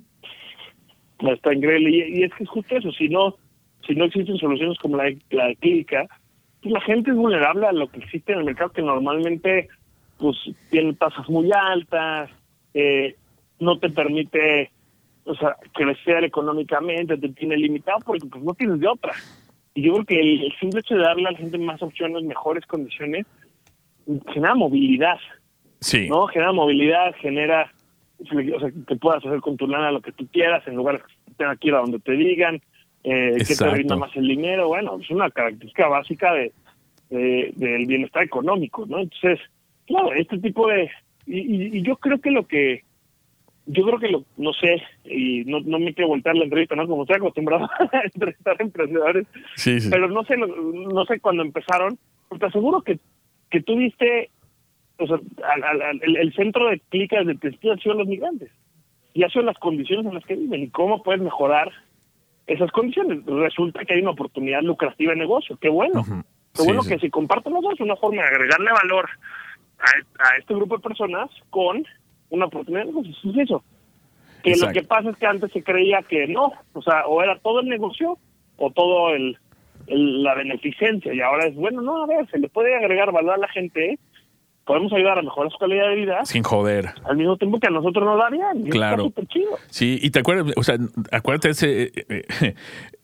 Está 1.19 1.53
increíble. 1.53 1.89
Y, 2.09 2.23
es 2.23 2.33
que 2.33 2.43
es 2.43 2.49
justo 2.49 2.75
eso, 2.75 2.91
si 2.91 3.07
no, 3.09 3.35
si 3.87 3.95
no 3.95 4.05
existen 4.05 4.37
soluciones 4.37 4.77
como 4.79 4.97
la, 4.97 5.05
la 5.29 5.47
de 5.47 5.85
pues 6.61 6.73
la 6.73 6.81
gente 6.81 7.11
es 7.11 7.15
vulnerable 7.15 7.67
a 7.67 7.71
lo 7.71 7.87
que 7.89 7.99
existe 7.99 8.33
en 8.33 8.39
el 8.39 8.45
mercado, 8.45 8.71
que 8.71 8.81
normalmente 8.81 9.67
pues 10.17 10.35
tiene 10.71 10.93
tasas 10.93 11.29
muy 11.29 11.51
altas, 11.53 12.31
eh, 12.73 13.15
no 13.59 13.77
te 13.77 13.89
permite 13.89 14.71
o 15.25 15.35
sea, 15.35 15.55
crecer 15.73 16.23
económicamente, 16.23 17.17
te 17.17 17.29
tiene 17.29 17.57
limitado 17.57 17.99
porque 18.05 18.25
pues 18.27 18.43
no 18.43 18.53
tienes 18.53 18.79
de 18.79 18.87
otra. 18.87 19.11
Y 19.73 19.81
yo 19.81 19.93
creo 19.93 20.05
que 20.05 20.19
el, 20.19 20.43
el 20.45 20.53
simple 20.59 20.79
hecho 20.79 20.95
de 20.95 21.01
darle 21.03 21.27
a 21.27 21.31
la 21.31 21.37
gente 21.37 21.57
más 21.57 21.81
opciones, 21.81 22.23
mejores 22.23 22.65
condiciones, 22.65 23.25
genera 24.33 24.55
movilidad. 24.55 25.17
Sí. 25.81 26.07
¿no? 26.07 26.27
Genera 26.27 26.51
movilidad, 26.53 27.13
genera, 27.19 27.71
o 28.19 28.59
sea, 28.59 28.71
que 28.87 28.95
puedas 28.95 29.25
hacer 29.25 29.39
con 29.41 29.57
tu 29.57 29.67
lana 29.67 29.91
lo 29.91 30.01
que 30.01 30.11
tú 30.13 30.25
quieras 30.27 30.65
en 30.67 30.75
lugar 30.75 30.97
de 30.97 31.03
que 31.03 31.33
tengas 31.37 31.59
que 31.59 31.67
ir 31.67 31.73
a 31.75 31.79
donde 31.79 31.99
te 31.99 32.13
digan, 32.13 32.61
eh, 33.03 33.35
que 33.45 33.55
te 33.55 33.69
rinda 33.69 33.95
más 33.95 34.15
el 34.15 34.27
dinero. 34.27 34.67
Bueno, 34.69 34.97
es 35.01 35.09
una 35.09 35.29
característica 35.29 35.87
básica 35.87 36.33
de, 36.33 36.51
de- 37.09 37.51
del 37.55 37.85
bienestar 37.85 38.23
económico, 38.23 38.85
¿no? 38.87 38.99
Entonces, 38.99 39.39
claro, 39.87 40.13
este 40.13 40.37
tipo 40.39 40.67
de... 40.67 40.89
Y, 41.27 41.39
y- 41.39 41.77
y 41.77 41.81
yo 41.81 41.97
creo 41.97 42.19
que 42.19 42.31
lo 42.31 42.47
que... 42.47 42.83
Yo 43.67 43.83
creo 43.85 43.99
que 43.99 44.09
lo, 44.09 44.23
no 44.37 44.53
sé, 44.53 44.81
y 45.05 45.43
no, 45.45 45.59
no 45.61 45.79
me 45.79 45.93
quiero 45.93 46.09
voltear 46.09 46.35
la 46.35 46.43
entrevista, 46.43 46.75
¿no? 46.75 46.87
Como 46.87 47.01
estoy 47.03 47.17
acostumbrado 47.17 47.65
a 47.91 48.01
entrevistar 48.03 48.55
emprendedores, 48.59 49.25
Sí, 49.55 49.79
sí. 49.79 49.89
pero 49.91 50.07
no 50.07 50.23
sé, 50.23 50.35
no 50.37 51.05
sé 51.05 51.19
cuándo 51.19 51.41
empezaron, 51.43 51.97
te 52.39 52.45
aseguro 52.45 52.81
que, 52.81 52.99
que 53.49 53.61
tú 53.61 53.75
viste, 53.77 54.29
o 54.99 55.07
sea, 55.07 55.17
al- 55.51 55.63
al- 55.63 55.81
al- 55.81 56.01
el, 56.03 56.15
el 56.17 56.33
centro 56.33 56.69
de 56.69 56.79
clica 56.89 57.23
de 57.23 57.35
principio 57.35 57.71
han 57.73 57.79
sido 57.79 57.95
los 57.95 58.07
migrantes. 58.07 58.51
Y 59.13 59.23
han 59.23 59.29
sido 59.31 59.45
las 59.45 59.57
condiciones 59.57 60.05
en 60.05 60.13
las 60.15 60.25
que 60.25 60.35
viven 60.35 60.61
y 60.63 60.69
cómo 60.69 61.01
puedes 61.01 61.21
mejorar 61.21 61.71
esas 62.47 62.69
condiciones. 62.71 63.25
Resulta 63.25 63.83
que 63.85 63.93
hay 63.93 64.01
una 64.01 64.11
oportunidad 64.11 64.61
lucrativa 64.61 65.13
de 65.13 65.17
negocio. 65.19 65.57
Qué 65.59 65.69
bueno. 65.69 66.03
Qué 66.03 66.61
Sí, 66.61 66.65
bueno 66.67 66.83
que 66.83 66.99
si 66.99 67.09
comparten 67.09 67.53
los 67.53 67.63
dos, 67.63 67.79
una 67.79 67.95
forma 67.95 68.21
de 68.21 68.27
agregarle 68.27 68.71
valor 68.71 69.09
a, 69.79 70.29
a 70.29 70.37
este 70.37 70.53
grupo 70.53 70.77
de 70.77 70.83
personas 70.83 71.29
con 71.49 71.85
una 72.29 72.45
oportunidad 72.45 72.81
de 72.85 72.91
negocio. 72.91 73.11
Eso 73.17 73.29
es 73.31 73.37
eso. 73.37 73.63
Que 74.43 74.51
Exacto. 74.51 74.75
lo 74.75 74.81
que 74.81 74.87
pasa 74.87 75.09
es 75.09 75.17
que 75.17 75.25
antes 75.25 75.51
se 75.51 75.63
creía 75.63 76.01
que 76.03 76.27
no, 76.27 76.51
o 76.73 76.81
sea, 76.81 77.07
o 77.07 77.21
era 77.23 77.37
todo 77.39 77.61
el 77.61 77.67
negocio 77.67 78.17
o 78.57 78.71
todo 78.71 79.09
el, 79.15 79.37
el- 79.87 80.23
la 80.23 80.35
beneficencia 80.35 81.13
y 81.13 81.21
ahora 81.21 81.47
es 81.47 81.55
bueno, 81.55 81.81
no, 81.81 82.03
a 82.03 82.07
ver, 82.07 82.29
se 82.29 82.37
le 82.39 82.47
puede 82.49 82.75
agregar 82.75 83.11
valor 83.11 83.33
a 83.33 83.37
la 83.37 83.47
gente, 83.47 83.97
podemos 84.65 84.91
ayudar 84.93 85.17
a 85.19 85.21
mejorar 85.23 85.51
su 85.51 85.57
calidad 85.57 85.89
de 85.89 85.95
vida 85.95 86.25
Sin 86.25 86.43
joder. 86.43 86.89
al 87.05 87.17
mismo 87.17 87.37
tiempo 87.37 87.59
que 87.59 87.67
a 87.67 87.71
nosotros 87.71 88.05
nos 88.05 88.17
da 88.19 88.29
bien. 88.29 88.67
y 88.67 88.69
Claro. 88.69 89.05
Está 89.07 89.25
chido. 89.25 89.57
Sí, 89.69 89.99
y 90.01 90.09
te 90.11 90.19
acuerdas, 90.19 90.53
o 90.55 90.63
sea, 90.63 90.77
acuérdate 91.11 91.49
ese, 91.49 91.83
eh, 91.83 91.91
eh, 92.09 92.55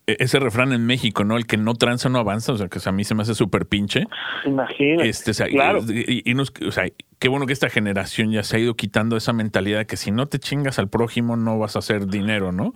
ese 0.06 0.38
refrán 0.40 0.72
en 0.72 0.86
México, 0.86 1.24
¿no? 1.24 1.36
El 1.36 1.46
que 1.46 1.56
no 1.56 1.74
tranza 1.74 2.08
no 2.08 2.18
avanza, 2.18 2.52
o 2.52 2.56
sea, 2.56 2.68
que 2.68 2.78
a 2.84 2.92
mí 2.92 3.04
se 3.04 3.14
me 3.14 3.22
hace 3.22 3.34
súper 3.34 3.66
pinche. 3.66 4.04
Imagínate. 4.46 5.08
Este, 5.08 5.30
o 5.32 5.34
sea, 5.34 5.46
claro. 5.48 5.80
y, 5.88 6.28
y 6.28 6.34
nos- 6.34 6.52
o 6.66 6.70
sea, 6.72 6.84
qué 7.22 7.28
bueno 7.28 7.46
que 7.46 7.52
esta 7.52 7.70
generación 7.70 8.32
ya 8.32 8.42
se 8.42 8.56
ha 8.56 8.58
ido 8.58 8.74
quitando 8.74 9.16
esa 9.16 9.32
mentalidad 9.32 9.78
de 9.78 9.86
que 9.86 9.96
si 9.96 10.10
no 10.10 10.26
te 10.26 10.40
chingas 10.40 10.80
al 10.80 10.88
prójimo 10.88 11.36
no 11.36 11.56
vas 11.56 11.76
a 11.76 11.78
hacer 11.78 12.08
dinero, 12.08 12.50
¿no? 12.50 12.74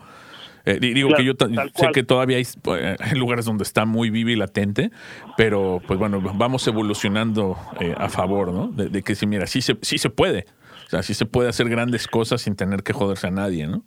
Eh, 0.65 0.79
di- 0.81 0.95
digo 0.95 1.09
Claro, 1.09 1.21
que 1.21 1.27
yo 1.27 1.33
sé 1.67 1.73
cual. 1.73 1.93
que 1.93 2.03
todavía 2.05 2.37
hay, 2.37 2.45
eh, 2.79 2.97
hay 3.01 3.19
lugares 3.19 3.45
donde 3.45 3.65
está 3.65 3.87
muy 3.87 4.09
vivo 4.11 4.31
y 4.31 4.37
latente, 4.37 4.93
pero 5.37 5.83
pues 5.85 5.99
bueno, 5.99 6.21
vamos 6.21 6.65
evolucionando 6.69 7.57
eh, 7.81 7.93
a 7.99 8.09
favor, 8.09 8.53
¿no? 8.53 8.69
De, 8.69 8.89
de 8.89 9.03
que 9.03 9.17
sí, 9.17 9.27
mira, 9.27 9.49
sí 9.49 9.61
se, 9.63 9.77
sí 9.83 9.99
se 9.99 10.11
puede. 10.11 10.47
O 10.87 10.91
sea, 10.91 11.03
sí 11.03 11.15
se 11.15 11.27
puede 11.27 11.49
hacer 11.49 11.69
grandes 11.69 12.07
cosas 12.07 12.43
sin 12.43 12.55
tener 12.55 12.85
que 12.85 12.93
joderse 12.93 13.27
a 13.27 13.31
nadie, 13.33 13.67
¿no? 13.67 13.83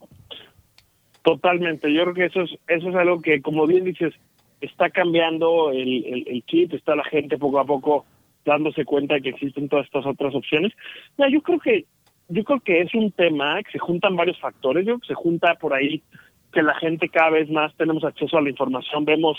Totalmente. 1.22 1.94
Yo 1.94 2.04
creo 2.04 2.14
que 2.14 2.26
eso 2.26 2.42
es, 2.42 2.52
eso 2.68 2.90
es 2.90 2.96
algo 2.96 3.22
que, 3.22 3.42
como 3.42 3.66
bien 3.68 3.86
dices, 3.86 4.14
está 4.62 4.90
cambiando 4.90 5.72
el, 5.72 6.06
el, 6.06 6.28
el 6.28 6.44
chip, 6.46 6.74
está 6.74 6.96
la 6.96 7.04
gente 7.06 7.38
poco 7.38 7.60
a 7.60 7.66
poco 7.66 8.06
dándose 8.46 8.86
cuenta 8.86 9.16
de 9.16 9.22
que 9.22 9.30
existen 9.30 9.70
todas 9.70 9.86
estas 9.86 10.06
otras 10.06 10.34
opciones. 10.36 10.74
No, 11.18 11.30
yo 11.30 11.42
creo 11.42 11.60
que 11.60 11.86
yo 12.30 12.44
creo 12.44 12.60
que 12.60 12.82
es 12.82 12.94
un 12.94 13.12
tema 13.12 13.62
que 13.64 13.72
se 13.72 13.80
juntan 13.80 14.16
varios 14.16 14.40
factores. 14.40 14.86
Yo 14.86 14.94
creo 14.94 15.00
que 15.00 15.08
se 15.08 15.14
junta 15.16 15.56
por 15.56 15.74
ahí 15.74 16.04
que 16.52 16.62
la 16.62 16.76
gente 16.76 17.10
cada 17.10 17.32
vez 17.32 17.50
más 17.50 17.76
tenemos 17.76 18.04
acceso 18.04 18.38
a 18.38 18.42
la 18.42 18.50
información, 18.50 19.06
vemos 19.06 19.38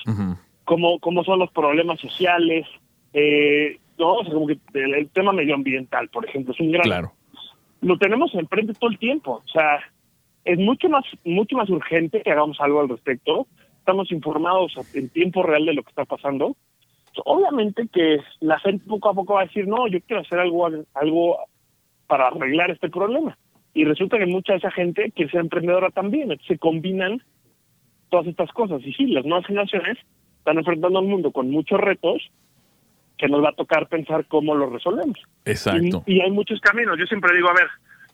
cómo, 0.65 0.99
cómo 1.01 1.25
son 1.25 1.41
los 1.41 1.51
problemas 1.51 2.01
sociales, 2.01 2.67
eh, 3.13 3.79
no, 3.99 4.15
o 4.15 4.25
sea, 4.25 4.33
como 4.33 4.47
que 4.47 4.59
el, 4.75 5.09
tema 5.11 5.33
medioambiental, 5.33 6.09
por 6.09 6.25
ejemplo, 6.27 6.55
es 6.55 6.61
un 6.61 6.71
gran... 6.71 6.85
Claro. 6.85 7.13
Lo 7.81 7.99
tenemos 7.99 8.35
enfrente 8.35 8.75
todo 8.75 8.91
el 8.91 8.99
tiempo, 8.99 9.43
o 9.45 9.49
sea, 9.49 9.81
es 10.45 10.59
mucho 10.59 10.89
más, 10.89 11.05
mucho 11.25 11.57
más 11.57 11.69
urgente 11.71 12.23
que 12.23 12.31
hagamos 12.31 12.61
algo 12.61 12.81
al 12.81 12.89
respecto. 12.89 13.47
Estamos 13.79 14.13
informados 14.13 14.75
en 14.95 15.09
tiempo 15.09 15.43
real 15.43 15.65
de 15.67 15.75
lo 15.75 15.83
que 15.83 15.91
está 15.91 16.05
pasando. 16.05 16.57
Obviamente 17.25 17.89
que 17.89 18.19
la 18.41 18.59
gente 18.61 18.85
poco 18.87 19.09
a 19.09 19.15
poco 19.15 19.35
va 19.35 19.43
a 19.43 19.47
decir, 19.47 19.67
no, 19.67 19.89
yo 19.89 20.01
quiero 20.07 20.23
hacer 20.23 20.39
algo, 20.39 20.69
algo 20.95 21.39
para 22.07 22.29
arreglar 22.29 22.71
este 22.71 22.89
problema. 22.89 23.37
Y 23.75 23.85
resulta 23.85 24.19
que 24.19 24.27
mucha 24.27 24.53
de 24.53 24.59
esa 24.59 24.71
gente 24.71 25.13
quiere 25.13 25.31
ser 25.31 25.41
emprendedora 25.41 25.91
también. 25.91 26.37
se 26.47 26.59
combinan 26.59 27.23
todas 28.11 28.27
estas 28.27 28.51
cosas. 28.53 28.83
Y 28.85 28.93
sí, 28.93 29.07
las 29.07 29.25
nuevas 29.25 29.47
generaciones 29.47 29.99
están 30.39 30.59
enfrentando 30.59 30.99
al 30.99 31.07
mundo 31.07 31.31
con 31.31 31.51
muchos 31.51 31.81
retos 31.81 32.31
que 33.17 33.29
nos 33.29 33.45
va 33.45 33.51
a 33.51 33.55
tocar 33.55 33.87
pensar 33.89 34.25
cómo 34.27 34.55
los 34.55 34.73
resolvemos. 34.73 35.19
Exacto. 35.45 36.03
Y, 36.07 36.21
hay 36.21 36.31
muchos 36.31 36.61
caminos. 36.61 36.99
Yo 36.99 37.07
siempre 37.07 37.35
digo, 37.37 37.49
a 37.49 37.55
ver, 37.55 37.69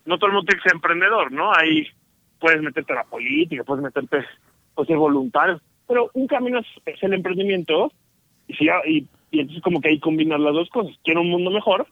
no 0.05 0.19
todo 0.19 0.29
el 0.29 0.35
mundo 0.35 0.49
tiene 0.49 0.63
que 0.63 0.69
ser 0.69 0.77
emprendedor, 0.77 1.33
¿no? 1.33 1.53
Ahí 1.55 1.87
puedes 2.41 2.61
meterte 2.61 2.93
a 2.93 2.97
la 2.97 3.05
política, 3.05 3.65
puedes 3.65 3.85
meterte, 3.85 4.25
puedes 4.75 4.89
ser 4.89 4.97
voluntario, 4.97 5.61
pero 5.87 6.11
un 6.15 6.27
camino 6.27 6.59
es, 6.59 7.03
el 7.03 7.15
emprendimiento 7.15 7.93
y, 8.49 8.55
y, 8.87 9.07
y 9.31 9.41
entonces 9.41 9.63
como 9.63 9.81
que 9.81 9.89
ahí 9.89 10.01
combinar 10.01 10.41
las 10.41 10.55
dos 10.55 10.69
cosas. 10.71 10.95
Quiero 11.05 11.21
un 11.21 11.31
mundo 11.31 11.51
mejor 11.51 11.87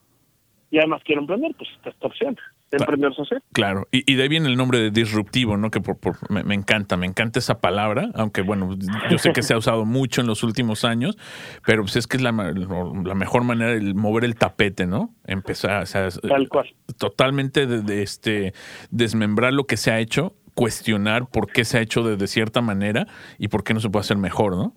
y 0.71 0.79
además 0.79 1.03
quiero 1.05 1.21
emprender, 1.21 1.55
pues 1.57 1.71
esta 1.85 2.07
opción 2.07 2.37
emprendedor 2.77 3.15
social. 3.15 3.43
Claro, 3.53 3.87
y, 3.91 4.11
y, 4.11 4.17
de 4.17 4.23
ahí 4.23 4.29
viene 4.29 4.49
el 4.49 4.57
nombre 4.57 4.79
de 4.79 4.91
disruptivo, 4.91 5.57
¿no? 5.57 5.71
Que 5.71 5.81
por, 5.81 5.97
me, 6.31 6.55
encanta, 6.55 6.97
me 6.97 7.07
encanta 7.07 7.39
esa 7.39 7.61
palabra, 7.61 8.11
aunque 8.15 8.43
bueno, 8.43 8.77
yo 9.11 9.19
sé 9.19 9.33
que 9.33 9.43
se 9.43 9.55
ha 9.55 9.59
usado 9.59 9.85
mucho 9.85 10.21
en 10.21 10.27
los 10.27 10.43
últimos 10.43 10.85
años, 10.85 11.17
pero 11.65 11.83
pues 11.83 11.97
es 11.97 12.07
que 12.07 12.17
es 12.17 12.23
la, 12.23 12.33
la 12.33 13.15
mejor 13.15 13.45
manera 13.45 13.73
de 13.75 13.95
mover 13.95 14.25
el 14.25 14.35
tapete, 14.35 14.87
¿no? 14.87 15.15
Empezar, 15.27 15.83
o 15.83 15.87
sea, 15.87 16.09
Tal 16.11 16.49
cual. 16.49 16.75
totalmente 16.99 17.67
de, 17.67 18.03
este 18.03 18.53
desmembrar 18.91 19.53
lo 19.53 19.65
que 19.65 19.77
se 19.77 19.91
ha 19.91 20.01
hecho, 20.01 20.33
cuestionar 20.55 21.29
por 21.29 21.51
qué 21.51 21.65
se 21.65 21.79
ha 21.79 21.81
hecho 21.81 22.03
de, 22.03 22.17
de 22.17 22.27
cierta 22.27 22.61
manera 22.61 23.07
y 23.39 23.49
por 23.49 23.65
qué 23.65 23.75
no 23.75 23.81
se 23.81 23.91
puede 23.91 24.03
hacer 24.03 24.17
mejor, 24.17 24.57
¿no? 24.57 24.75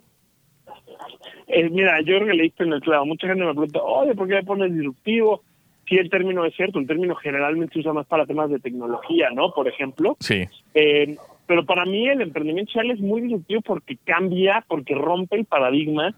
Eh, 1.48 1.70
mira, 1.70 2.00
yo 2.02 2.18
creo 2.18 2.28
que 2.28 2.34
leíste 2.34 2.64
en 2.64 2.74
el 2.74 2.82
clavo. 2.82 3.06
Mucha 3.06 3.28
gente 3.28 3.44
me 3.44 3.52
pregunta, 3.52 3.82
oye, 3.82 4.14
¿por 4.16 4.28
qué 4.28 4.36
le 4.36 4.44
pones 4.44 4.74
disruptivo? 4.74 5.42
sí 5.88 5.96
el 5.98 6.10
término 6.10 6.46
es 6.46 6.56
cierto, 6.56 6.80
el 6.80 6.88
término 6.88 7.16
generalmente 7.16 7.74
se 7.74 7.80
usa 7.80 7.94
más 7.94 8.06
para 8.08 8.26
temas 8.26 8.50
de 8.50 8.60
tecnología, 8.60 9.30
¿no? 9.34 9.52
Por 9.52 9.68
ejemplo. 9.68 10.18
Sí. 10.20 10.44
Eh, 10.74 11.16
pero 11.46 11.66
para 11.66 11.86
mí 11.86 12.08
el 12.08 12.22
emprendimiento 12.22 12.74
social 12.74 12.92
es 12.92 13.00
muy 13.00 13.22
disruptivo 13.22 13.62
porque 13.62 13.98
cambia, 14.04 14.66
porque 14.68 14.96
rompe 14.96 15.38
el 15.38 15.46
paradigma 15.46 16.14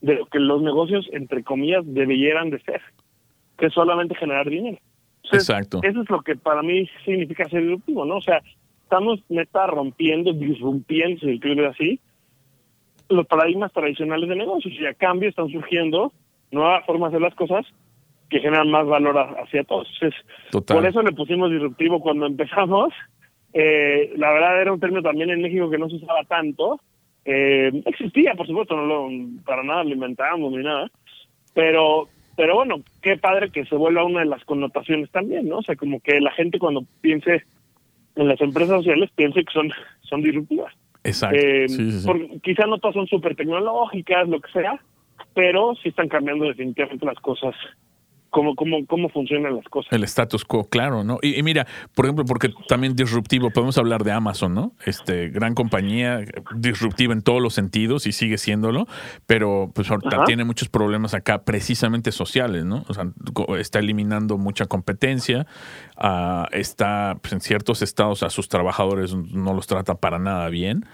de 0.00 0.16
lo 0.16 0.26
que 0.26 0.40
los 0.40 0.60
negocios, 0.62 1.08
entre 1.12 1.44
comillas, 1.44 1.84
debieran 1.86 2.50
de 2.50 2.60
ser, 2.62 2.80
que 3.56 3.66
es 3.66 3.72
solamente 3.72 4.16
generar 4.16 4.48
dinero. 4.48 4.78
Exacto. 5.30 5.80
Eso 5.82 6.02
es 6.02 6.10
lo 6.10 6.20
que 6.22 6.34
para 6.34 6.62
mí 6.62 6.88
significa 7.04 7.48
ser 7.48 7.62
disruptivo, 7.62 8.04
¿no? 8.04 8.16
O 8.16 8.20
sea, 8.20 8.42
estamos 8.82 9.20
neta 9.28 9.68
rompiendo, 9.68 10.32
disrumpiendo, 10.32 11.20
si 11.20 11.38
se 11.38 11.66
así, 11.66 12.00
los 13.12 13.26
paradigmas 13.26 13.72
tradicionales 13.72 14.28
de 14.28 14.36
negocios 14.36 14.74
y 14.78 14.86
a 14.86 14.94
cambio 14.94 15.28
están 15.28 15.48
surgiendo 15.48 16.12
nuevas 16.50 16.84
formas 16.86 17.12
de 17.12 17.20
las 17.20 17.34
cosas 17.34 17.66
que 18.28 18.40
generan 18.40 18.70
más 18.70 18.86
valor 18.86 19.16
hacia 19.18 19.64
todos. 19.64 19.88
por 20.66 20.86
eso 20.86 21.02
le 21.02 21.12
pusimos 21.12 21.50
disruptivo 21.50 22.00
cuando 22.00 22.26
empezamos. 22.26 22.92
Eh, 23.52 24.12
la 24.16 24.32
verdad 24.32 24.62
era 24.62 24.72
un 24.72 24.80
término 24.80 25.02
también 25.02 25.30
en 25.30 25.42
México 25.42 25.68
que 25.68 25.78
no 25.78 25.88
se 25.88 25.96
usaba 25.96 26.24
tanto. 26.24 26.80
Eh, 27.24 27.70
existía, 27.84 28.34
por 28.34 28.46
supuesto, 28.46 28.74
no 28.74 28.86
lo, 28.86 29.08
para 29.44 29.62
nada 29.62 29.84
lo 29.84 29.90
inventábamos 29.90 30.52
ni 30.52 30.64
nada. 30.64 30.90
Pero, 31.54 32.08
pero 32.36 32.54
bueno, 32.54 32.76
qué 33.02 33.18
padre 33.18 33.50
que 33.50 33.66
se 33.66 33.76
vuelva 33.76 34.04
una 34.04 34.20
de 34.20 34.26
las 34.26 34.44
connotaciones 34.44 35.10
también, 35.10 35.48
¿no? 35.48 35.58
O 35.58 35.62
sea, 35.62 35.76
como 35.76 36.00
que 36.00 36.18
la 36.20 36.32
gente 36.32 36.58
cuando 36.58 36.84
piense 37.02 37.44
en 38.16 38.28
las 38.28 38.40
empresas 38.40 38.78
sociales 38.78 39.10
piense 39.14 39.44
que 39.44 39.52
son, 39.52 39.70
son 40.00 40.22
disruptivas. 40.22 40.72
Exacto. 41.04 41.36
Eh, 41.36 41.66
quizás 42.42 42.68
no 42.68 42.78
todas 42.78 42.94
son 42.94 43.06
súper 43.06 43.34
tecnológicas, 43.34 44.28
lo 44.28 44.40
que 44.40 44.52
sea, 44.52 44.80
pero 45.34 45.74
sí 45.82 45.88
están 45.88 46.08
cambiando 46.08 46.44
definitivamente 46.46 47.06
las 47.06 47.18
cosas 47.20 47.54
cómo, 48.32 48.56
cómo, 48.56 48.84
cómo 48.86 49.08
funcionan 49.10 49.54
las 49.54 49.66
cosas. 49.66 49.92
El 49.92 50.02
status 50.04 50.44
quo, 50.44 50.64
claro, 50.64 51.04
¿no? 51.04 51.18
Y, 51.22 51.40
mira, 51.42 51.66
por 51.94 52.06
ejemplo, 52.06 52.24
porque 52.24 52.50
también 52.66 52.96
disruptivo, 52.96 53.50
podemos 53.50 53.76
hablar 53.78 54.02
de 54.02 54.10
Amazon, 54.10 54.54
¿no? 54.54 54.72
Este, 54.84 55.28
gran 55.28 55.54
compañía, 55.54 56.24
disruptiva 56.56 57.12
en 57.12 57.20
todos 57.20 57.42
los 57.42 57.54
sentidos 57.54 58.06
y 58.06 58.12
sigue 58.12 58.38
siéndolo, 58.38 58.86
pero 59.26 59.70
pues 59.74 59.88
tiene 60.26 60.44
muchos 60.44 60.68
problemas 60.70 61.14
acá 61.14 61.44
precisamente 61.44 62.10
sociales, 62.10 62.64
¿no? 62.64 62.84
O 62.88 62.94
sea, 62.94 63.04
está 63.58 63.78
eliminando 63.78 64.38
mucha 64.38 64.64
competencia, 64.66 65.46
uh, 66.02 66.46
está 66.52 67.18
pues, 67.20 67.34
en 67.34 67.40
ciertos 67.40 67.82
estados 67.82 68.22
a 68.22 68.30
sus 68.30 68.48
trabajadores 68.48 69.14
no 69.14 69.52
los 69.52 69.66
trata 69.66 69.94
para 69.96 70.18
nada 70.18 70.48
bien. 70.48 70.86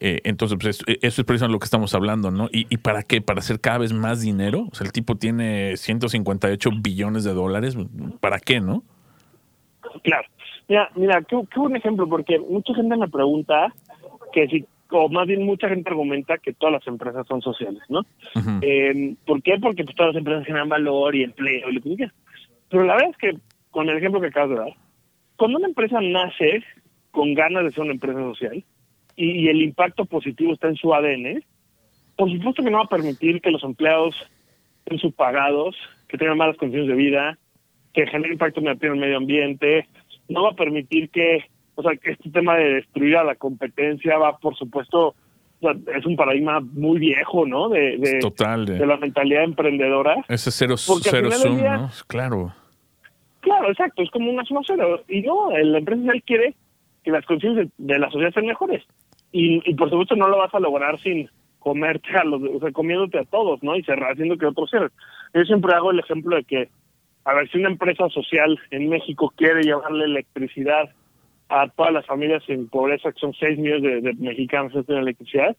Eh, 0.00 0.20
entonces, 0.24 0.58
pues 0.60 0.84
eso 0.86 1.20
es 1.20 1.26
precisamente 1.26 1.52
lo 1.52 1.58
que 1.58 1.64
estamos 1.64 1.94
hablando, 1.94 2.30
¿no? 2.30 2.48
¿Y, 2.52 2.76
para 2.78 3.02
qué? 3.02 3.20
¿Para 3.20 3.40
hacer 3.40 3.60
cada 3.60 3.78
vez 3.78 3.92
más 3.92 4.20
dinero? 4.20 4.68
O 4.70 4.74
sea, 4.74 4.86
el 4.86 4.92
tipo 4.92 5.16
tiene 5.16 5.76
158 5.76 6.70
billones 6.80 7.24
de 7.24 7.34
dólares. 7.34 7.76
¿Para 8.20 8.38
qué, 8.38 8.60
no? 8.60 8.82
Claro. 10.02 10.28
Mira, 10.68 10.90
mira, 10.94 11.22
qué, 11.22 11.36
qué 11.52 11.60
buen 11.60 11.76
ejemplo, 11.76 12.08
porque 12.08 12.38
mucha 12.38 12.74
gente 12.74 12.96
me 12.96 13.08
pregunta 13.08 13.72
que 14.32 14.46
si, 14.48 14.66
o 14.90 15.08
más 15.08 15.26
bien 15.26 15.44
mucha 15.44 15.68
gente 15.68 15.90
argumenta 15.90 16.38
que 16.38 16.52
todas 16.52 16.74
las 16.74 16.86
empresas 16.86 17.26
son 17.26 17.40
sociales, 17.40 17.82
¿no? 17.88 18.02
eh, 18.62 19.14
¿Por 19.26 19.42
qué? 19.42 19.58
Porque 19.60 19.84
pues, 19.84 19.96
todas 19.96 20.14
las 20.14 20.18
empresas 20.20 20.46
generan 20.46 20.68
valor 20.68 21.14
y 21.16 21.24
empleo 21.24 21.70
y 21.70 21.74
lo 21.74 21.80
que 21.80 21.96
quieras. 21.96 22.14
Pero 22.68 22.84
la 22.84 22.94
verdad 22.94 23.10
es 23.10 23.16
que, 23.16 23.38
con 23.70 23.88
el 23.88 23.96
ejemplo 23.96 24.20
que 24.20 24.28
acabas 24.28 24.50
de 24.50 24.56
dar, 24.56 24.76
cuando 25.36 25.58
una 25.58 25.68
empresa 25.68 26.00
nace 26.00 26.62
con 27.10 27.34
ganas 27.34 27.64
de 27.64 27.70
ser 27.70 27.84
una 27.84 27.92
empresa 27.92 28.20
social, 28.20 28.64
y, 29.18 29.48
el 29.48 29.62
impacto 29.62 30.04
positivo 30.04 30.52
está 30.52 30.68
en 30.68 30.76
su 30.76 30.94
ADN, 30.94 31.42
por 32.16 32.30
supuesto 32.30 32.62
que 32.62 32.70
no 32.70 32.78
va 32.78 32.84
a 32.84 32.88
permitir 32.88 33.40
que 33.40 33.50
los 33.50 33.64
empleados 33.64 34.14
estén 34.80 34.98
subpagados, 34.98 35.76
que 36.08 36.16
tengan 36.16 36.38
malas 36.38 36.56
condiciones 36.56 36.88
de 36.88 36.94
vida, 36.94 37.38
que 37.92 38.06
genere 38.06 38.32
impacto 38.32 38.60
negativo 38.60 38.92
en 38.92 38.98
el 38.98 39.04
medio 39.04 39.16
ambiente, 39.16 39.88
no 40.28 40.44
va 40.44 40.50
a 40.50 40.54
permitir 40.54 41.10
que, 41.10 41.44
o 41.74 41.82
sea, 41.82 41.96
que 41.96 42.12
este 42.12 42.30
tema 42.30 42.56
de 42.56 42.74
destruir 42.74 43.16
a 43.16 43.24
la 43.24 43.34
competencia 43.34 44.18
va, 44.18 44.38
por 44.38 44.56
supuesto, 44.56 45.14
es 45.60 46.06
un 46.06 46.14
paradigma 46.14 46.60
muy 46.60 47.00
viejo, 47.00 47.44
¿no? 47.44 47.68
De, 47.68 48.18
Total. 48.20 48.64
De, 48.64 48.86
la 48.86 48.98
mentalidad 48.98 49.42
emprendedora. 49.42 50.24
Ese 50.28 50.52
cero, 50.52 50.76
cero 50.76 51.30
sum, 51.32 51.60
¿no? 51.60 51.90
Claro. 52.06 52.54
Claro, 53.40 53.70
exacto, 53.70 54.02
es 54.02 54.10
como 54.10 54.30
una 54.30 54.44
suma 54.44 54.60
cero. 54.64 55.02
Y 55.08 55.22
no, 55.22 55.50
la 55.50 55.78
empresa 55.78 56.12
quiere 56.24 56.54
que 57.02 57.10
las 57.10 57.24
condiciones 57.26 57.68
de 57.78 57.98
la 57.98 58.10
sociedad 58.10 58.32
sean 58.32 58.46
mejores 58.46 58.84
y, 59.32 59.74
por 59.74 59.90
supuesto 59.90 60.16
no 60.16 60.28
lo 60.28 60.38
vas 60.38 60.54
a 60.54 60.60
lograr 60.60 60.98
sin 61.00 61.28
comerte 61.58 62.16
a 62.16 62.24
los, 62.24 62.40
o 62.42 62.60
sea, 62.60 62.72
comiéndote 62.72 63.18
a 63.18 63.24
todos, 63.24 63.62
¿no? 63.62 63.76
Y 63.76 63.82
cerrar, 63.82 64.12
haciendo 64.12 64.38
que 64.38 64.46
otros 64.46 64.70
cierren. 64.70 64.90
Yo 65.34 65.44
siempre 65.44 65.74
hago 65.74 65.90
el 65.90 65.98
ejemplo 65.98 66.36
de 66.36 66.44
que, 66.44 66.68
a 67.24 67.34
ver, 67.34 67.50
si 67.50 67.58
una 67.58 67.68
empresa 67.68 68.08
social 68.08 68.58
en 68.70 68.88
México 68.88 69.32
quiere 69.36 69.62
llevarle 69.62 70.04
electricidad 70.04 70.90
a 71.50 71.68
todas 71.68 71.92
las 71.92 72.06
familias 72.06 72.42
en 72.48 72.68
pobreza, 72.68 73.12
que 73.12 73.20
son 73.20 73.34
6 73.34 73.58
millones 73.58 74.02
de, 74.02 74.14
mexicanos 74.14 74.72
que 74.72 74.82
tienen 74.82 75.02
electricidad, 75.02 75.56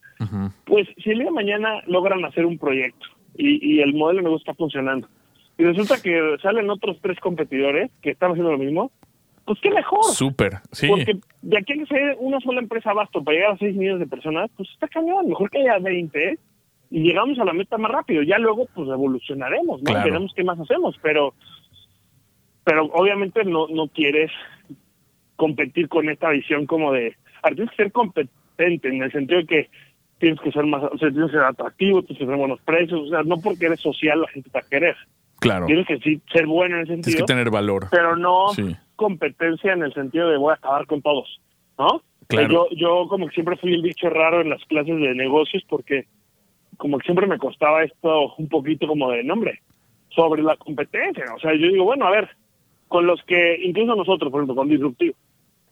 pues 0.66 0.88
si 1.04 1.12
el 1.12 1.20
día 1.20 1.26
de 1.26 1.32
mañana 1.32 1.82
logran 1.88 2.24
hacer 2.26 2.46
un 2.46 2.58
proyecto 2.58 3.08
y, 3.36 3.76
y 3.76 3.82
el 3.82 3.94
modelo 3.94 4.20
de 4.20 4.24
negocio 4.24 4.44
está 4.44 4.54
funcionando, 4.54 5.08
y 5.60 5.64
resulta 5.66 6.02
que 6.02 6.38
salen 6.42 6.70
otros 6.70 6.98
tres 7.02 7.20
competidores 7.20 7.92
que 8.02 8.12
están 8.12 8.32
haciendo 8.32 8.54
lo 8.54 8.58
mismo, 8.58 8.92
pues 9.50 9.60
qué 9.62 9.72
mejor. 9.72 10.04
Súper, 10.04 10.60
sí. 10.72 10.88
Porque 10.88 11.18
de 11.42 11.58
aquí 11.58 11.74
a 11.74 11.78
que 11.78 11.86
sea 11.88 12.16
una 12.20 12.40
sola 12.40 12.60
empresa 12.60 12.92
abasto 12.92 13.24
para 13.24 13.36
llegar 13.36 13.54
a 13.54 13.58
6 13.58 13.76
millones 13.76 14.02
de 14.02 14.06
personas, 14.06 14.52
pues 14.56 14.70
está 14.70 14.88
cañón. 14.88 15.28
Mejor 15.28 15.50
que 15.50 15.62
haya 15.62 15.80
20 15.80 16.38
y 16.92 17.02
llegamos 17.02 17.40
a 17.40 17.46
la 17.46 17.54
meta 17.54 17.80
más 17.80 17.90
rápido. 17.90 18.22
Ya 18.22 18.38
luego, 18.38 18.68
pues 18.76 18.88
evolucionaremos, 18.88 19.82
¿no? 19.82 19.92
Veremos 19.92 20.34
qué 20.36 20.44
más 20.44 20.60
hacemos, 20.60 21.00
pero 21.02 21.34
pero 22.64 22.84
obviamente 22.94 23.44
no 23.44 23.68
no 23.70 23.88
quieres 23.88 24.30
competir 25.36 25.90
con 25.90 26.10
esta 26.10 26.30
visión 26.30 26.68
como 26.68 26.94
de 26.94 27.16
tienes 27.56 27.72
que 27.72 27.84
ser 27.84 27.92
competente 27.92 28.88
en 28.88 29.02
el 29.02 29.12
sentido 29.12 29.40
de 29.40 29.48
que 29.48 29.70
tienes 30.20 30.40
que 30.42 30.52
ser 30.52 30.66
más, 30.66 30.84
o 30.84 30.98
sea, 31.00 31.10
tienes 31.10 31.32
que 31.32 31.38
ser 31.38 31.46
atractivo, 31.46 32.04
tienes 32.04 32.20
que 32.20 32.26
tener 32.26 32.38
buenos 32.38 32.62
precios, 32.62 33.00
o 33.02 33.10
sea, 33.10 33.24
no 33.24 33.38
porque 33.38 33.66
eres 33.66 33.80
social 33.80 34.22
la 34.22 34.28
gente 34.28 34.52
te 34.52 34.60
va 34.60 34.64
a 34.64 34.70
querer. 34.70 34.96
Claro. 35.40 35.66
Tienes 35.66 35.88
que 35.88 35.98
sí 35.98 36.22
ser 36.32 36.46
bueno 36.46 36.76
en 36.76 36.82
ese 36.82 36.94
sentido. 36.94 37.04
Tienes 37.06 37.22
que 37.22 37.34
tener 37.34 37.50
valor. 37.50 37.88
Pero 37.90 38.16
no, 38.16 38.52
competencia 39.00 39.72
en 39.72 39.84
el 39.84 39.94
sentido 39.94 40.30
de 40.30 40.38
voy 40.38 40.52
a 40.52 40.56
acabar 40.56 40.86
con 40.86 41.02
todos, 41.02 41.40
¿no? 41.78 42.02
Claro. 42.28 42.50
Yo, 42.52 42.68
yo 42.76 43.08
como 43.08 43.28
que 43.28 43.34
siempre 43.34 43.56
fui 43.56 43.74
el 43.74 43.82
bicho 43.82 44.10
raro 44.10 44.42
en 44.42 44.50
las 44.50 44.64
clases 44.66 45.00
de 45.00 45.16
negocios 45.16 45.64
porque 45.70 46.06
como 46.76 46.98
que 46.98 47.06
siempre 47.06 47.26
me 47.26 47.38
costaba 47.38 47.84
esto 47.84 48.36
un 48.38 48.50
poquito 48.50 48.88
como 48.88 49.10
de 49.10 49.24
nombre 49.24 49.62
sobre 50.10 50.44
la 50.44 50.58
competencia. 50.58 51.26
O 51.34 51.40
sea, 51.40 51.54
yo 51.54 51.68
digo, 51.68 51.86
bueno, 51.86 52.06
a 52.06 52.12
ver, 52.12 52.30
con 52.90 53.08
los 53.08 53.24
que, 53.24 53.58
incluso 53.64 53.96
nosotros, 53.96 54.32
por 54.32 54.42
ejemplo, 54.42 54.56
con 54.56 54.68
Disruptivo, 54.68 55.16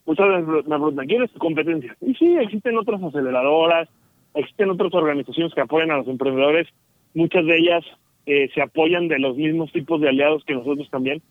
muchas 0.06 0.28
veces 0.30 0.48
me 0.48 0.62
preguntan, 0.64 1.08
¿quién 1.08 1.24
es 1.24 1.32
tu 1.32 1.40
competencia? 1.40 1.96
Y 2.00 2.14
sí, 2.16 2.38
existen 2.38 2.78
otras 2.78 3.04
aceleradoras, 3.04 3.90
existen 4.36 4.70
otras 4.70 4.94
organizaciones 4.94 5.54
que 5.54 5.62
apoyan 5.62 5.92
a 5.92 5.98
los 5.98 6.08
emprendedores, 6.08 6.68
muchas 7.14 7.46
de 7.46 7.58
ellas 7.58 7.84
eh, 8.26 8.50
se 8.54 8.62
apoyan 8.62 9.08
de 9.08 9.20
los 9.20 9.36
mismos 9.36 9.72
tipos 9.72 10.00
de 10.00 10.10
aliados 10.10 10.44
que 10.46 10.54
nosotros 10.54 10.90
también. 10.90 11.22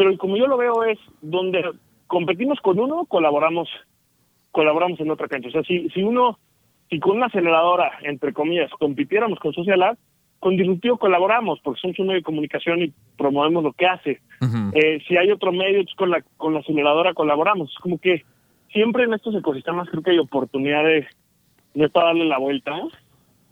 Pero 0.00 0.16
como 0.16 0.38
yo 0.38 0.46
lo 0.46 0.56
veo 0.56 0.82
es 0.84 0.98
donde 1.20 1.62
competimos 2.06 2.58
con 2.60 2.80
uno, 2.80 3.04
colaboramos 3.04 3.68
colaboramos 4.50 4.98
en 4.98 5.10
otra 5.10 5.28
cancha. 5.28 5.48
O 5.48 5.52
sea, 5.52 5.62
si, 5.62 5.90
si 5.90 6.02
uno, 6.02 6.38
si 6.88 6.98
con 6.98 7.18
una 7.18 7.26
aceleradora, 7.26 7.98
entre 8.04 8.32
comillas, 8.32 8.70
compitiéramos 8.78 9.38
con 9.38 9.52
Social 9.52 9.98
con 10.38 10.56
Disruptivo 10.56 10.96
colaboramos 10.96 11.60
porque 11.62 11.82
somos 11.82 11.98
un 11.98 12.06
medio 12.06 12.20
de 12.20 12.24
comunicación 12.24 12.80
y 12.80 12.94
promovemos 13.18 13.62
lo 13.62 13.74
que 13.74 13.86
hace. 13.86 14.20
eh, 14.72 15.02
si 15.06 15.18
hay 15.18 15.30
otro 15.32 15.52
medio, 15.52 15.84
pues 15.84 15.94
con 15.94 16.08
la, 16.08 16.24
con 16.38 16.54
la 16.54 16.60
aceleradora 16.60 17.12
colaboramos. 17.12 17.70
Es 17.70 17.78
como 17.78 17.98
que 17.98 18.24
siempre 18.72 19.04
en 19.04 19.12
estos 19.12 19.34
ecosistemas 19.34 19.90
creo 19.90 20.02
que 20.02 20.12
hay 20.12 20.18
oportunidad 20.18 20.82
de, 20.82 21.06
de 21.74 21.88
darle 21.92 22.24
la 22.24 22.38
vuelta 22.38 22.72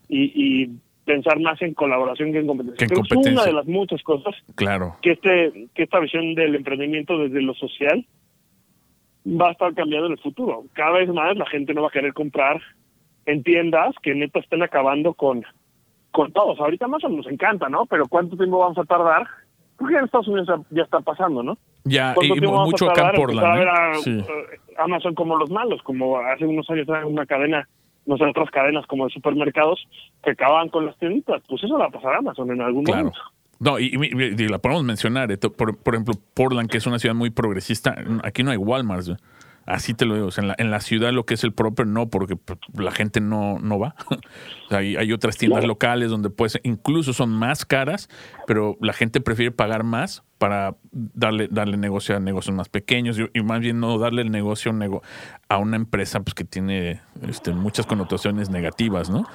y, 0.09 0.63
y 0.65 0.71
pensar 1.09 1.41
más 1.41 1.61
en 1.63 1.75
colaboración 1.75 2.33
que 2.33 2.39
en 2.41 2.47
competencia. 2.47 2.87
Que 2.87 2.95
en 2.95 3.03
que 3.03 3.15
es 3.21 3.27
una 3.33 3.45
de 3.45 3.53
las 3.53 3.67
muchas 3.67 4.03
cosas 4.03 4.35
Claro. 4.55 4.97
que 5.03 5.13
este 5.13 5.69
que 5.75 5.83
esta 5.85 5.99
visión 5.99 6.35
del 6.35 6.55
emprendimiento 6.55 7.19
desde 7.19 7.41
lo 7.43 7.55
social 7.55 8.07
va 9.27 9.49
a 9.49 9.53
estar 9.53 9.75
cambiando 9.75 10.07
en 10.07 10.13
el 10.13 10.19
futuro. 10.21 10.65
Cada 10.75 10.93
vez 10.93 11.09
más 11.09 11.37
la 11.37 11.47
gente 11.47 11.75
no 11.75 11.83
va 11.83 11.89
a 11.89 11.93
querer 11.93 12.13
comprar 12.13 12.61
en 13.27 13.43
tiendas 13.43 13.95
que 14.03 14.15
neta 14.15 14.39
estén 14.41 14.63
acabando 14.63 15.15
con 15.15 15.45
con 16.11 16.33
todos. 16.33 16.59
Ahorita 16.61 16.87
más 16.89 17.03
nos 17.09 17.27
encanta, 17.27 17.69
¿no? 17.69 17.87
Pero 17.87 18.07
¿cuánto 18.09 18.37
tiempo 18.37 18.59
vamos 18.59 18.79
a 18.79 18.85
tardar? 18.85 19.27
Porque 19.77 19.97
en 19.97 20.05
Estados 20.05 20.27
Unidos 20.29 20.49
ya- 20.71 20.83
está 20.83 21.01
pasando, 21.01 21.43
¿no? 21.43 21.57
Ya, 21.85 22.13
¿Cuánto 22.15 22.35
y 22.35 22.41
mucho 22.41 22.91
acá 22.91 23.01
en 23.03 23.07
empezar 23.07 23.15
a 23.15 23.17
Portland. 23.17 23.59
ver 23.59 23.69
a, 23.69 23.95
Sí. 23.97 24.19
eh, 24.19 24.59
Amazon 24.79 25.15
como 25.15 25.37
los 25.37 25.51
malos, 25.51 25.81
como 25.83 26.19
hace 26.19 26.45
unos 26.47 26.69
años 26.71 26.89
era 26.89 27.07
una 27.07 27.25
cadena, 27.27 27.69
no 28.09 28.17
sé, 28.17 28.25
otras 28.25 28.51
cadenas 28.51 28.85
como 28.87 29.05
de 29.07 29.13
supermercados 29.13 29.79
que 30.25 30.31
acababan 30.33 30.69
con 30.71 30.87
las 30.87 30.99
tienditas. 30.99 31.43
Pues 31.49 31.63
eso 31.63 31.79
va 31.79 31.87
a 31.87 31.91
pasar 31.91 32.15
a 32.15 32.19
Amazon 32.19 32.51
en 32.51 32.61
algún 32.63 32.83
Claro. 32.85 32.99
momento. 33.05 33.21
No, 33.61 33.79
y, 33.79 33.87
y- 33.87 34.23
y- 34.23 34.45
y 34.45 34.49
la 34.49 34.59
podemos 34.59 34.85
mencionar. 34.85 35.37
Por, 35.39 35.77
por 35.79 35.95
ejemplo, 35.95 36.15
Portland, 36.35 36.71
que 36.71 36.79
es 36.79 36.87
una 36.87 36.99
ciudad 36.99 37.15
muy 37.15 37.31
progresista, 37.31 37.95
aquí 38.25 38.43
no 38.43 38.51
hay 38.51 38.57
Walmart. 38.57 39.07
Así 39.67 39.93
te 39.93 40.07
lo 40.07 40.15
digo. 40.15 40.29
o 40.29 40.31
sea, 40.31 40.43
en, 40.43 40.49
la, 40.49 40.55
en 40.59 40.71
la 40.71 40.81
ciudad 40.81 41.13
lo 41.13 41.25
que 41.27 41.35
es 41.35 41.45
el 41.45 41.53
proper 41.53 41.87
no, 41.87 42.09
porque 42.09 42.37
pues, 42.37 42.59
la 42.75 42.91
gente 42.91 43.21
no, 43.21 43.59
no 43.59 43.79
va. 43.79 43.95
O 44.67 44.69
sea, 44.71 44.79
hay, 44.79 44.97
hay 44.97 45.13
otras 45.13 45.37
tiendas 45.37 45.65
locales 45.67 46.09
donde 46.11 46.31
pues 46.31 46.59
incluso 46.63 47.13
son 47.13 47.31
más 47.31 47.65
caras, 47.67 48.09
pero 48.47 48.77
la 48.81 48.93
gente 48.95 49.21
prefiere 49.21 49.51
pagar 49.51 49.83
más 49.85 50.23
para 50.39 50.77
darle, 50.93 51.49
darle 51.51 51.77
negocio 51.77 52.17
a 52.17 52.21
negocios 52.21 52.55
más 52.57 52.69
pequeños 52.69 53.19
y, 53.19 53.39
y 53.39 53.43
más 53.43 53.61
bien 53.61 53.81
no 53.81 53.99
darle 53.99 54.23
el 54.23 54.31
negocio 54.31 54.71
a 54.71 54.75
un 54.75 54.81
nego- 54.81 55.03
a 55.49 55.59
una 55.59 55.77
empresa 55.77 56.21
pues 56.21 56.35
que 56.35 56.45
tiene 56.45 57.01
este, 57.29 57.53
muchas 57.53 57.87
connotaciones 57.87 58.49
negativas, 58.51 59.11
¿no? 59.11 59.27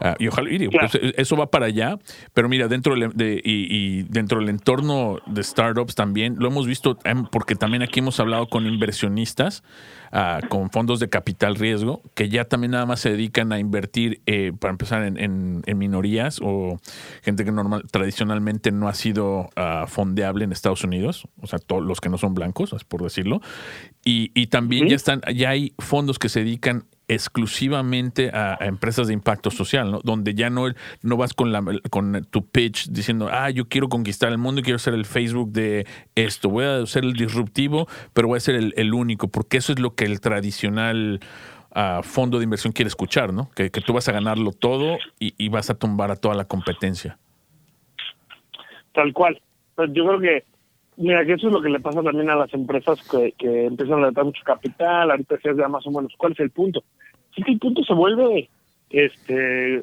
Ah, 0.00 0.14
y 0.18 0.28
ojalá, 0.28 0.50
y 0.52 0.68
pues, 0.68 0.98
eso 1.16 1.36
va 1.36 1.50
para 1.50 1.66
allá, 1.66 1.98
pero 2.32 2.48
mira, 2.48 2.68
dentro 2.68 2.94
del, 2.94 3.10
de, 3.14 3.40
y, 3.44 3.66
y 3.70 4.02
dentro 4.04 4.38
del 4.40 4.48
entorno 4.48 5.18
de 5.26 5.42
startups 5.42 5.94
también, 5.94 6.36
lo 6.38 6.48
hemos 6.48 6.66
visto, 6.66 6.98
em, 7.04 7.24
porque 7.26 7.54
también 7.56 7.82
aquí 7.82 8.00
hemos 8.00 8.20
hablado 8.20 8.46
con 8.48 8.66
inversionistas, 8.66 9.62
ah, 10.12 10.40
con 10.48 10.70
fondos 10.70 11.00
de 11.00 11.08
capital 11.08 11.56
riesgo, 11.56 12.02
que 12.14 12.28
ya 12.28 12.44
también 12.44 12.72
nada 12.72 12.86
más 12.86 13.00
se 13.00 13.10
dedican 13.10 13.52
a 13.52 13.58
invertir, 13.58 14.20
eh, 14.26 14.52
para 14.58 14.70
empezar, 14.72 15.02
en, 15.04 15.18
en- 15.18 15.62
en 15.66 15.78
minorías 15.78 16.40
o 16.42 16.78
gente 17.22 17.44
que 17.44 17.52
normal, 17.52 17.84
tradicionalmente 17.90 18.70
no 18.70 18.88
ha 18.88 18.94
sido 18.94 19.48
ah, 19.56 19.86
fondeable 19.88 20.43
en 20.44 20.52
Estados 20.52 20.84
Unidos, 20.84 21.26
o 21.40 21.46
sea, 21.46 21.58
todos 21.58 21.82
los 21.82 22.00
que 22.00 22.08
no 22.08 22.18
son 22.18 22.34
blancos, 22.34 22.72
es 22.72 22.84
por 22.84 23.02
decirlo. 23.02 23.40
Y, 24.04 24.30
y 24.34 24.48
también 24.48 24.88
ya 24.88 24.96
están, 24.96 25.20
ya 25.34 25.50
hay 25.50 25.74
fondos 25.78 26.18
que 26.18 26.28
se 26.28 26.40
dedican 26.40 26.84
exclusivamente 27.08 28.30
a, 28.30 28.56
a 28.58 28.66
empresas 28.66 29.08
de 29.08 29.12
impacto 29.12 29.50
social, 29.50 29.90
¿no? 29.90 30.00
Donde 30.02 30.34
ya 30.34 30.50
no, 30.50 30.66
no 31.02 31.16
vas 31.16 31.34
con, 31.34 31.52
la, 31.52 31.62
con 31.90 32.26
tu 32.30 32.46
pitch 32.46 32.88
diciendo, 32.88 33.28
ah, 33.30 33.50
yo 33.50 33.68
quiero 33.68 33.88
conquistar 33.88 34.30
el 34.30 34.38
mundo 34.38 34.60
y 34.60 34.64
quiero 34.64 34.78
ser 34.78 34.94
el 34.94 35.04
Facebook 35.04 35.52
de 35.52 35.86
esto, 36.14 36.48
voy 36.48 36.64
a 36.64 36.86
ser 36.86 37.04
el 37.04 37.12
disruptivo, 37.12 37.88
pero 38.12 38.28
voy 38.28 38.38
a 38.38 38.40
ser 38.40 38.54
el, 38.54 38.72
el 38.76 38.94
único, 38.94 39.28
porque 39.28 39.58
eso 39.58 39.72
es 39.72 39.78
lo 39.78 39.94
que 39.94 40.04
el 40.04 40.20
tradicional 40.20 41.20
ah, 41.72 42.00
fondo 42.02 42.38
de 42.38 42.44
inversión 42.44 42.72
quiere 42.72 42.88
escuchar, 42.88 43.32
¿no? 43.32 43.50
Que, 43.54 43.70
que 43.70 43.80
tú 43.80 43.92
vas 43.92 44.08
a 44.08 44.12
ganarlo 44.12 44.52
todo 44.52 44.96
y, 45.18 45.34
y 45.36 45.48
vas 45.48 45.68
a 45.70 45.74
tumbar 45.74 46.10
a 46.10 46.16
toda 46.16 46.34
la 46.34 46.46
competencia. 46.46 47.18
Tal 48.92 49.12
cual. 49.12 49.42
Yo 49.76 50.06
creo 50.06 50.20
que, 50.20 50.44
mira, 50.96 51.24
que 51.24 51.32
eso 51.34 51.48
es 51.48 51.52
lo 51.52 51.62
que 51.62 51.68
le 51.68 51.80
pasa 51.80 52.02
también 52.02 52.30
a 52.30 52.36
las 52.36 52.52
empresas 52.54 53.00
que, 53.08 53.32
que 53.38 53.66
empiezan 53.66 53.96
a 53.96 54.00
levantar 54.00 54.24
mucho 54.24 54.42
capital, 54.44 55.10
ahorita 55.10 55.36
decías 55.36 55.56
ya 55.56 55.68
más 55.68 55.86
o 55.86 55.90
menos, 55.90 56.12
¿cuál 56.16 56.32
es 56.32 56.40
el 56.40 56.50
punto? 56.50 56.82
Sí 57.34 57.42
que 57.42 57.52
el 57.52 57.58
punto 57.58 57.82
se 57.82 57.94
vuelve, 57.94 58.48
este, 58.90 59.82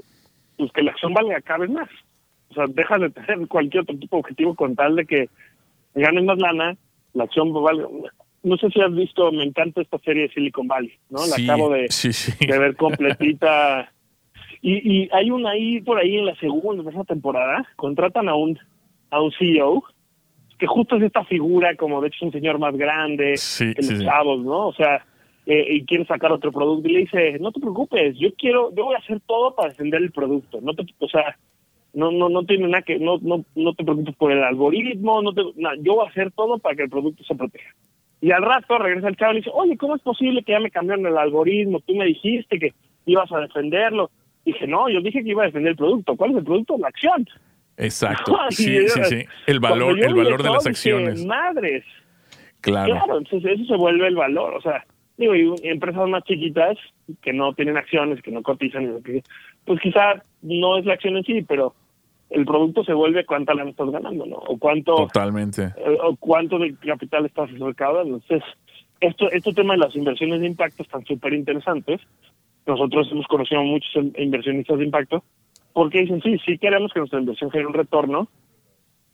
pues 0.57 0.71
que 0.71 0.83
la 0.83 0.91
acción 0.91 1.13
valga 1.13 1.41
cada 1.41 1.59
vez 1.59 1.69
más. 1.71 1.89
O 2.49 2.53
sea, 2.53 2.65
dejas 2.67 3.01
de 3.01 3.09
tener 3.09 3.47
cualquier 3.47 3.83
otro 3.83 3.97
tipo 3.97 4.15
de 4.15 4.19
objetivo 4.21 4.55
con 4.55 4.75
tal 4.75 4.95
de 4.95 5.05
que 5.05 5.29
ganes 5.95 6.23
más 6.23 6.37
lana, 6.37 6.77
la 7.13 7.23
acción 7.25 7.53
valga. 7.53 7.87
No 8.43 8.57
sé 8.57 8.69
si 8.69 8.81
has 8.81 8.93
visto, 8.93 9.31
me 9.31 9.43
encanta 9.43 9.81
esta 9.81 9.99
serie 9.99 10.23
de 10.23 10.33
Silicon 10.33 10.67
Valley, 10.67 10.93
¿no? 11.09 11.19
La 11.19 11.35
Sí, 11.35 11.43
acabo 11.43 11.69
de, 11.69 11.87
sí, 11.89 12.11
sí. 12.11 12.45
de 12.45 12.57
ver 12.57 12.75
completita. 12.75 13.91
Y, 14.63 14.75
y 15.05 15.09
hay 15.11 15.31
una 15.31 15.49
ahí 15.49 15.81
por 15.81 15.97
ahí 15.97 16.17
en 16.17 16.27
la 16.27 16.35
segunda 16.35 16.83
tercera 16.83 17.03
temporada, 17.03 17.67
contratan 17.77 18.29
a 18.29 18.35
un 18.35 18.59
a 19.11 19.21
un 19.21 19.31
CEO 19.31 19.83
que 20.57 20.67
justo 20.67 20.95
es 20.95 21.03
esta 21.03 21.23
figura 21.25 21.75
como 21.75 22.01
de 22.01 22.07
hecho 22.07 22.17
es 22.17 22.21
un 22.23 22.31
señor 22.31 22.59
más 22.59 22.75
grande 22.75 23.35
Sí, 23.37 23.73
que 23.73 23.83
sí, 23.83 23.93
los 23.93 24.03
chavos, 24.03 24.43
¿no? 24.43 24.67
O 24.67 24.73
sea, 24.73 25.05
eh, 25.45 25.65
y 25.69 25.85
quiere 25.85 26.05
sacar 26.05 26.31
otro 26.31 26.51
producto 26.51 26.87
y 26.87 26.93
le 26.93 26.99
dice, 26.99 27.37
no 27.39 27.51
te 27.51 27.59
preocupes, 27.59 28.15
yo 28.17 28.29
quiero, 28.35 28.73
yo 28.75 28.85
voy 28.85 28.95
a 28.95 28.99
hacer 28.99 29.19
todo 29.21 29.55
para 29.55 29.69
defender 29.69 30.01
el 30.01 30.11
producto, 30.11 30.59
no 30.61 30.73
te, 30.73 30.85
o 30.99 31.09
sea, 31.09 31.37
no, 31.93 32.11
no, 32.11 32.29
no 32.29 32.43
tiene 32.45 32.67
nada 32.67 32.83
que, 32.83 32.99
no, 32.99 33.17
no, 33.21 33.43
no 33.55 33.73
te 33.73 33.83
preocupes 33.83 34.15
por 34.15 34.31
el 34.31 34.43
algoritmo, 34.43 35.21
no 35.21 35.33
te, 35.33 35.41
nada, 35.55 35.75
yo 35.79 35.95
voy 35.95 36.05
a 36.05 36.09
hacer 36.09 36.31
todo 36.31 36.59
para 36.59 36.75
que 36.75 36.83
el 36.83 36.89
producto 36.89 37.23
se 37.23 37.35
proteja. 37.35 37.71
Y 38.21 38.31
al 38.31 38.43
rato 38.43 38.77
regresa 38.77 39.07
el 39.07 39.17
chavo 39.17 39.31
y 39.31 39.35
le 39.35 39.39
dice, 39.39 39.51
oye, 39.51 39.77
¿cómo 39.77 39.95
es 39.95 40.01
posible 40.03 40.43
que 40.43 40.51
ya 40.51 40.59
me 40.59 40.69
cambiaron 40.69 41.07
el 41.07 41.17
algoritmo? 41.17 41.79
Tú 41.79 41.95
me 41.95 42.05
dijiste 42.05 42.59
que 42.59 42.73
ibas 43.07 43.31
a 43.31 43.39
defenderlo. 43.39 44.11
Dije, 44.45 44.67
no, 44.67 44.89
yo 44.89 45.01
dije 45.01 45.23
que 45.23 45.31
iba 45.31 45.41
a 45.41 45.47
defender 45.47 45.71
el 45.71 45.77
producto. 45.77 46.15
¿Cuál 46.15 46.31
es 46.31 46.37
el 46.37 46.43
producto? 46.43 46.77
La 46.77 46.89
acción. 46.89 47.27
Exacto. 47.77 48.37
Sí, 48.51 48.87
sí, 48.87 49.03
sí. 49.05 49.25
El 49.47 49.59
valor, 49.59 49.97
el 49.99 50.13
valor 50.13 50.43
de 50.43 50.49
las 50.49 50.65
acciones. 50.67 51.25
Madres. 51.25 51.83
Claro. 52.61 52.93
Claro, 52.93 53.17
entonces 53.17 53.51
eso 53.59 53.65
se 53.65 53.75
vuelve 53.75 54.07
el 54.07 54.15
valor. 54.15 54.53
O 54.55 54.61
sea, 54.61 54.85
digo, 55.17 55.35
y 55.35 55.53
empresas 55.67 56.07
más 56.07 56.23
chiquitas 56.23 56.77
que 57.21 57.33
no 57.33 57.53
tienen 57.53 57.77
acciones, 57.77 58.21
que 58.21 58.31
no 58.31 58.43
cotizan, 58.43 59.01
pues 59.65 59.79
quizá 59.81 60.21
no 60.41 60.77
es 60.77 60.85
la 60.85 60.93
acción 60.93 61.17
en 61.17 61.23
sí, 61.23 61.41
pero 61.47 61.73
el 62.29 62.45
producto 62.45 62.83
se 62.83 62.93
vuelve 62.93 63.25
cuánta 63.25 63.53
lana 63.53 63.71
estás 63.71 63.89
ganando, 63.89 64.25
¿no? 64.25 64.37
O 64.37 64.57
cuánto, 64.57 64.95
Totalmente. 64.95 65.63
eh, 65.77 65.97
o 66.03 66.15
cuánto 66.15 66.59
de 66.59 66.75
capital 66.75 67.25
estás 67.25 67.51
recaudando. 67.51 68.15
Entonces, 68.17 68.43
esto, 68.99 69.29
este 69.31 69.53
tema 69.53 69.73
de 69.73 69.79
las 69.79 69.95
inversiones 69.95 70.39
de 70.41 70.47
impacto 70.47 70.83
están 70.83 71.03
súper 71.05 71.33
interesantes. 71.33 71.99
Nosotros 72.67 73.09
hemos 73.11 73.25
conocido 73.27 73.61
a 73.61 73.63
muchos 73.63 73.89
in- 73.95 74.13
inversionistas 74.17 74.77
de 74.77 74.85
impacto 74.85 75.23
porque 75.73 76.01
dicen, 76.01 76.21
sí, 76.21 76.37
sí 76.45 76.57
queremos 76.57 76.91
que 76.93 76.99
nuestra 76.99 77.19
inversión 77.19 77.51
genere 77.51 77.67
un 77.67 77.73
retorno, 77.73 78.27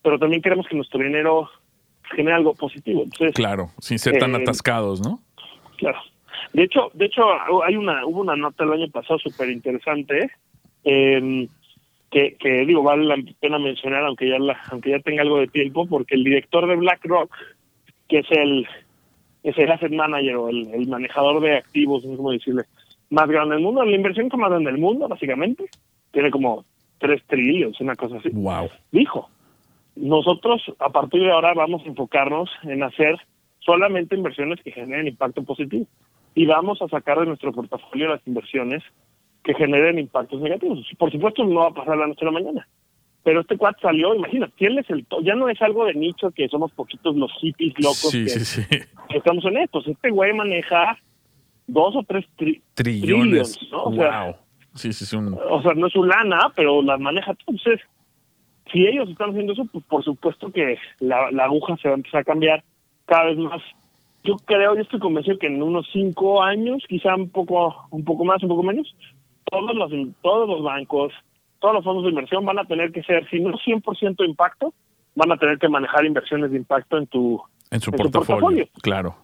pero 0.01 0.20
también 0.20 0.41
queremos 0.41 0.68
que 0.68 0.76
nuestro 0.76 0.99
dinero 1.03 1.49
genere 2.16 2.36
algo 2.36 2.53
positivo. 2.53 3.03
Entonces, 3.03 3.36
Claro, 3.36 3.72
sin 3.80 3.99
ser 3.99 4.18
tan 4.18 4.34
Eh, 4.36 4.41
atascados, 4.41 5.01
¿no? 5.01 5.20
Claro. 5.78 5.99
De 6.53 6.64
hecho, 6.64 6.91
de 6.93 7.05
hecho 7.05 7.24
hay 7.64 7.76
una 7.76 8.05
hubo 8.05 8.22
una 8.22 8.36
nota 8.36 8.64
el 8.64 8.74
año 8.74 8.89
pasado 8.89 9.20
súper 9.20 9.49
interesante 9.49 10.32
eh, 10.84 11.47
que, 12.10 12.36
que 12.39 12.66
digo 12.66 12.84
vale 12.84 13.05
la 13.05 13.18
pena 13.39 13.60
mencionar 13.60 14.05
aunque 14.05 14.30
ya 14.30 14.39
la, 14.39 14.58
aunque 14.72 14.91
ya 14.91 14.99
tenga 14.99 15.24
algo 15.24 15.39
de 15.39 15.47
tiempo 15.47 15.86
porque 15.88 16.16
el 16.16 16.24
director 16.24 16.68
de 16.68 16.76
BlackRock 16.76 17.36
que 18.08 18.20
es 18.20 18.32
el 18.32 18.68
es 19.43 19.58
el 19.58 19.72
asset 19.72 19.91
manager 19.91 20.36
o 20.38 20.49
el, 20.49 20.68
el 20.74 20.88
manejador 20.88 21.41
de 21.41 21.58
activos 21.58 22.05
no 22.05 22.12
sé 22.12 22.18
cómo 22.18 22.32
decirle 22.32 22.64
más 23.10 23.28
grande 23.28 23.55
del 23.55 23.64
mundo 23.64 23.84
la 23.84 23.95
inversión 23.95 24.30
que 24.30 24.38
más 24.38 24.49
grande 24.49 24.72
del 24.72 24.80
mundo 24.80 25.08
básicamente 25.08 25.66
tiene 26.12 26.32
como 26.32 26.66
tres 26.99 27.22
trillones 27.28 27.80
una 27.82 27.95
cosa 27.95 28.18
así 28.18 28.30
Wow. 28.34 28.70
dijo, 28.91 29.30
nosotros 29.95 30.62
a 30.80 30.89
partir 30.89 31.22
de 31.22 31.32
ahora 31.32 31.53
vamos 31.53 31.82
a 31.84 31.88
enfocarnos 31.88 32.49
en 32.64 32.84
hacer 32.84 33.16
solamente 33.60 34.16
inversiones 34.16 34.62
que 34.64 34.72
generen 34.72 35.08
impacto 35.08 35.43
positivo 35.43 35.86
y 36.36 36.45
vamos 36.45 36.82
a 36.82 36.88
sacar 36.88 37.20
de 37.20 37.26
nuestro 37.26 37.51
portafolio 37.51 38.10
las 38.10 38.26
inversiones 38.28 38.84
que 39.43 39.53
generen 39.55 39.97
impactos 39.97 40.39
negativos. 40.41 40.86
Por 40.97 41.12
supuesto 41.12 41.43
no 41.43 41.62
va 41.62 41.68
a 41.68 41.74
pasar 41.74 41.97
la 41.97 42.08
noche 42.08 42.22
a 42.22 42.26
la 42.26 42.32
mañana, 42.32 42.68
pero 43.24 43.41
este 43.41 43.58
cuad 43.58 43.74
salió, 43.82 44.14
imagínate, 44.14 44.66
él 44.68 44.78
es 44.78 44.89
el 44.89 45.05
ya 45.24 45.36
no 45.36 45.49
es 45.49 45.60
algo 45.62 45.86
de 45.86 45.93
nicho 45.95 46.32
que 46.32 46.47
somos 46.47 46.72
poquitos 46.74 47.16
los 47.16 47.32
hippies 47.41 47.74
locos 47.80 48.10
Sí, 48.12 48.24
que, 48.26 48.30
sí, 48.30 48.45
sí. 48.45 48.78
que 49.10 49.18
estamos 49.18 49.43
honestos. 49.45 49.88
Este 49.88 50.10
güey 50.12 50.34
maneja 50.34 50.97
dos 51.66 51.95
o 51.95 52.03
tres 52.03 52.26
tri- 52.38 52.62
Trillones. 52.76 53.58
trillions, 53.58 53.72
¿no? 53.72 53.84
O 53.84 53.93
sea, 53.93 54.24
wow. 54.26 54.36
Sí, 54.78 54.93
sí, 54.93 55.05
sí. 55.05 55.15
un- 55.15 55.38
o 55.49 55.61
sea, 55.61 55.73
no 55.73 55.88
es 55.88 55.93
su 55.93 56.03
lana, 56.03 56.51
pero 56.55 56.82
la 56.82 56.97
maneja. 56.97 57.32
Entonces, 57.32 57.80
si 58.71 58.86
ellos 58.86 59.09
están 59.09 59.32
haciendo 59.32 59.53
eso, 59.53 59.65
pues 59.71 59.84
por 59.86 60.03
supuesto 60.03 60.51
que 60.51 60.78
la, 60.99 61.32
la 61.32 61.45
aguja 61.45 61.75
se 61.82 61.88
va 61.88 61.93
a 61.95 61.97
empezar 61.97 62.21
a 62.21 62.25
cambiar 62.25 62.63
cada 63.05 63.25
vez 63.25 63.38
más. 63.38 63.61
Yo 64.23 64.36
creo, 64.45 64.75
yo 64.75 64.82
estoy 64.82 64.99
convencido 64.99 65.38
que 65.39 65.47
en 65.47 65.61
unos 65.63 65.88
cinco 65.93 66.43
años, 66.43 66.84
quizá 66.88 67.15
un 67.15 67.30
poco, 67.30 67.73
un 67.91 68.03
poco 68.03 68.25
más, 68.25 68.41
un 68.43 68.49
poco 68.49 68.63
menos, 68.63 68.93
todos 69.49 69.73
los, 69.73 69.89
todos 70.21 70.49
los 70.49 70.61
bancos, 70.63 71.13
todos 71.59 71.75
los 71.75 71.84
fondos 71.84 72.03
de 72.03 72.09
inversión 72.09 72.45
van 72.45 72.59
a 72.59 72.65
tener 72.65 72.91
que 72.91 73.03
ser, 73.03 73.28
si 73.30 73.39
no 73.39 73.51
100% 73.57 74.25
impacto, 74.28 74.73
van 75.15 75.32
a 75.32 75.38
tener 75.38 75.57
que 75.57 75.69
manejar 75.69 76.05
inversiones 76.05 76.51
de 76.51 76.57
impacto 76.57 76.97
en 76.97 77.07
tu, 77.07 77.41
en 77.71 77.80
su 77.80 77.89
en 77.91 77.97
su 77.97 78.11
portafolio. 78.11 78.28
portafolio. 78.39 78.67
Claro. 78.82 79.15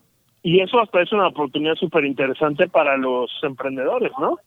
y 0.42 0.62
eso 0.62 0.80
hasta 0.80 1.02
es 1.02 1.12
una 1.12 1.28
oportunidad 1.28 1.76
súper 1.76 2.06
interesante 2.06 2.68
para 2.70 2.96
los 2.98 3.30
emprendedores, 3.44 4.12
¿no? 4.20 4.38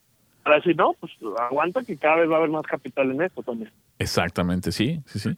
Para 0.47 0.59
decir, 0.59 0.77
no, 0.77 0.93
pues 1.01 1.13
aguanta 1.41 1.83
que 1.83 1.97
cada 1.97 2.19
vez 2.19 2.31
va 2.31 2.35
a 2.35 2.39
haber 2.39 2.51
más 2.51 2.65
capital 2.65 3.11
en 3.11 3.21
esto 3.21 3.43
también. 3.43 3.73
Exactamente, 3.99 4.73
sí, 4.73 5.01
sí, 5.07 5.19
sí. 5.19 5.31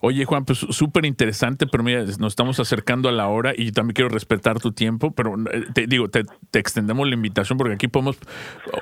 Oye, 0.00 0.24
Juan, 0.24 0.44
pues 0.44 0.58
súper 0.58 1.04
interesante, 1.06 1.66
pero 1.66 1.82
mira, 1.82 2.04
nos 2.04 2.32
estamos 2.32 2.60
acercando 2.60 3.08
a 3.08 3.12
la 3.12 3.26
hora 3.26 3.52
y 3.56 3.72
también 3.72 3.94
quiero 3.94 4.08
respetar 4.10 4.60
tu 4.60 4.70
tiempo, 4.70 5.10
pero 5.12 5.34
eh, 5.52 5.64
te 5.74 5.88
digo, 5.88 6.08
te, 6.08 6.22
te 6.52 6.60
extendemos 6.60 7.08
la 7.08 7.14
invitación 7.14 7.58
porque 7.58 7.74
aquí 7.74 7.88
podemos, 7.88 8.16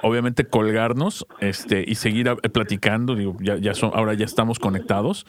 obviamente, 0.02 0.44
colgarnos 0.44 1.26
este, 1.40 1.82
y 1.86 1.94
seguir 1.94 2.28
a- 2.28 2.36
platicando. 2.36 3.14
Digo, 3.14 3.34
ya, 3.40 3.56
ya 3.56 3.72
son, 3.74 3.92
ahora 3.94 4.12
ya 4.12 4.26
estamos 4.26 4.58
conectados 4.58 5.24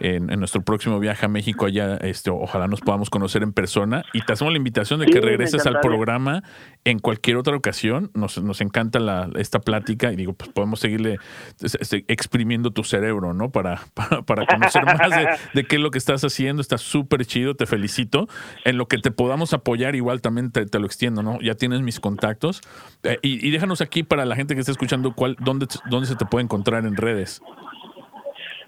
en, 0.00 0.30
en 0.32 0.38
nuestro 0.38 0.62
próximo 0.62 0.98
viaje 0.98 1.26
a 1.26 1.28
México. 1.28 1.66
Allá, 1.66 1.98
este, 1.98 2.30
ojalá 2.30 2.66
nos 2.66 2.80
podamos 2.80 3.10
conocer 3.10 3.42
en 3.42 3.52
persona 3.52 4.04
y 4.14 4.22
te 4.22 4.32
hacemos 4.32 4.54
la 4.54 4.58
invitación 4.58 5.00
de 5.00 5.06
que 5.06 5.20
regreses 5.20 5.66
al 5.66 5.80
programa 5.80 6.42
en 6.84 6.98
cualquier 6.98 7.36
otra 7.36 7.54
ocasión. 7.54 8.10
Nos, 8.14 8.42
nos 8.42 8.62
encanta 8.62 9.00
la, 9.00 9.28
esta 9.36 9.58
plática 9.60 10.10
y 10.12 10.16
digo, 10.16 10.32
pues 10.32 10.50
podemos 10.50 10.80
seguirle 10.80 11.18
este, 11.62 12.06
exprimiendo 12.08 12.70
tu 12.70 12.84
cerebro, 12.84 13.33
¿no? 13.34 13.50
Para, 13.50 13.80
para, 13.94 14.22
para 14.22 14.46
conocer 14.46 14.84
más 14.84 15.10
de, 15.10 15.28
de 15.54 15.64
qué 15.64 15.76
es 15.76 15.82
lo 15.82 15.90
que 15.90 15.98
estás 15.98 16.22
haciendo. 16.24 16.62
Está 16.62 16.78
súper 16.78 17.24
chido, 17.26 17.54
te 17.54 17.66
felicito. 17.66 18.28
En 18.64 18.78
lo 18.78 18.86
que 18.86 18.98
te 18.98 19.10
podamos 19.10 19.52
apoyar, 19.52 19.94
igual 19.94 20.20
también 20.22 20.50
te, 20.52 20.66
te 20.66 20.78
lo 20.78 20.86
extiendo, 20.86 21.22
¿no? 21.22 21.40
Ya 21.40 21.54
tienes 21.54 21.80
mis 21.82 22.00
contactos. 22.00 22.60
Eh, 23.02 23.18
y, 23.22 23.46
y 23.46 23.50
déjanos 23.50 23.80
aquí 23.80 24.02
para 24.02 24.24
la 24.24 24.36
gente 24.36 24.54
que 24.54 24.60
está 24.60 24.72
escuchando, 24.72 25.12
cuál, 25.14 25.36
dónde, 25.40 25.66
dónde 25.90 26.06
se 26.06 26.16
te 26.16 26.24
puede 26.24 26.44
encontrar 26.44 26.84
en 26.86 26.96
redes. 26.96 27.42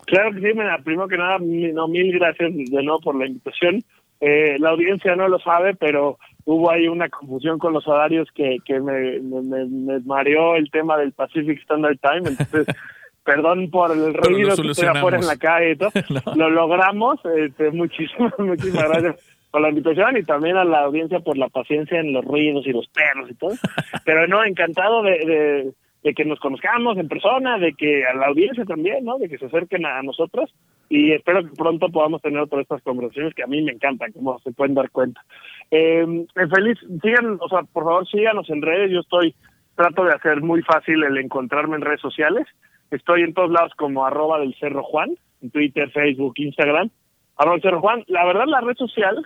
Claro 0.06 0.30
que 0.32 0.40
sí, 0.40 0.46
mira, 0.54 0.78
primero 0.84 1.08
que 1.08 1.16
nada, 1.18 1.38
no, 1.40 1.88
mil 1.88 2.12
gracias 2.16 2.52
de 2.54 2.82
nuevo 2.82 3.00
por 3.00 3.16
la 3.16 3.26
invitación. 3.26 3.82
Eh, 4.20 4.56
la 4.60 4.70
audiencia 4.70 5.16
no 5.16 5.28
lo 5.28 5.38
sabe, 5.40 5.74
pero 5.74 6.18
hubo 6.44 6.70
ahí 6.70 6.86
una 6.86 7.08
confusión 7.08 7.58
con 7.58 7.72
los 7.72 7.86
horarios 7.88 8.28
que, 8.34 8.58
que 8.64 8.78
me, 8.80 9.18
me, 9.20 9.42
me- 9.42 9.64
me 9.66 10.00
mareó 10.06 10.54
el 10.54 10.70
tema 10.70 10.96
del 10.96 11.12
Pacific 11.12 11.58
Standard 11.60 11.98
Time. 11.98 12.28
Entonces, 12.30 12.66
perdón 13.26 13.70
por 13.70 13.90
el 13.90 14.14
ruido 14.14 14.56
que 14.56 14.68
estoy 14.68 14.88
afuera 14.88 15.18
en 15.18 15.26
la 15.26 15.36
calle 15.36 15.72
y 15.72 15.76
todo. 15.76 15.90
No. 16.26 16.48
Lo 16.48 16.50
logramos. 16.50 17.20
Este, 17.36 17.70
muchísimas, 17.70 18.32
muchísimas 18.38 18.88
gracias 18.88 19.16
por 19.50 19.60
la 19.60 19.68
invitación 19.68 20.16
y 20.16 20.22
también 20.22 20.56
a 20.56 20.64
la 20.64 20.84
audiencia 20.84 21.20
por 21.20 21.36
la 21.36 21.48
paciencia 21.48 22.00
en 22.00 22.12
los 22.12 22.24
ruidos 22.24 22.66
y 22.66 22.72
los 22.72 22.86
perros 22.88 23.30
y 23.30 23.34
todo. 23.34 23.52
Pero 24.04 24.26
no, 24.28 24.44
encantado 24.44 25.02
de, 25.02 25.10
de, 25.10 25.72
de 26.04 26.14
que 26.14 26.24
nos 26.24 26.38
conozcamos 26.38 26.96
en 26.96 27.08
persona, 27.08 27.58
de 27.58 27.72
que 27.74 28.06
a 28.06 28.14
la 28.14 28.26
audiencia 28.26 28.64
también, 28.64 29.04
¿no? 29.04 29.18
De 29.18 29.28
que 29.28 29.38
se 29.38 29.46
acerquen 29.46 29.84
a 29.84 30.02
nosotros 30.02 30.54
y 30.88 31.12
espero 31.12 31.42
que 31.42 31.56
pronto 31.56 31.88
podamos 31.88 32.22
tener 32.22 32.38
otra 32.38 32.58
de 32.58 32.62
estas 32.62 32.82
conversaciones 32.82 33.34
que 33.34 33.42
a 33.42 33.48
mí 33.48 33.60
me 33.62 33.72
encantan, 33.72 34.12
como 34.12 34.38
se 34.40 34.52
pueden 34.52 34.74
dar 34.74 34.90
cuenta. 34.90 35.20
Eh, 35.70 36.06
feliz, 36.34 36.78
sigan, 37.02 37.38
o 37.40 37.48
sea, 37.48 37.62
por 37.62 37.84
favor 37.84 38.06
síganos 38.08 38.48
en 38.50 38.62
redes, 38.62 38.92
yo 38.92 39.00
estoy, 39.00 39.34
trato 39.74 40.04
de 40.04 40.14
hacer 40.14 40.40
muy 40.42 40.62
fácil 40.62 41.02
el 41.02 41.18
encontrarme 41.18 41.76
en 41.76 41.82
redes 41.82 42.00
sociales, 42.00 42.46
estoy 42.90 43.22
en 43.22 43.34
todos 43.34 43.50
lados 43.50 43.72
como 43.76 44.04
arroba 44.04 44.40
del 44.40 44.54
Cerro 44.58 44.82
Juan, 44.82 45.16
en 45.42 45.50
Twitter, 45.50 45.90
Facebook, 45.90 46.34
Instagram, 46.36 46.90
arroba 47.36 47.54
del 47.56 47.62
Cerro 47.62 47.80
Juan, 47.80 48.04
la 48.06 48.24
verdad 48.24 48.46
la 48.46 48.60
red 48.60 48.76
social 48.76 49.24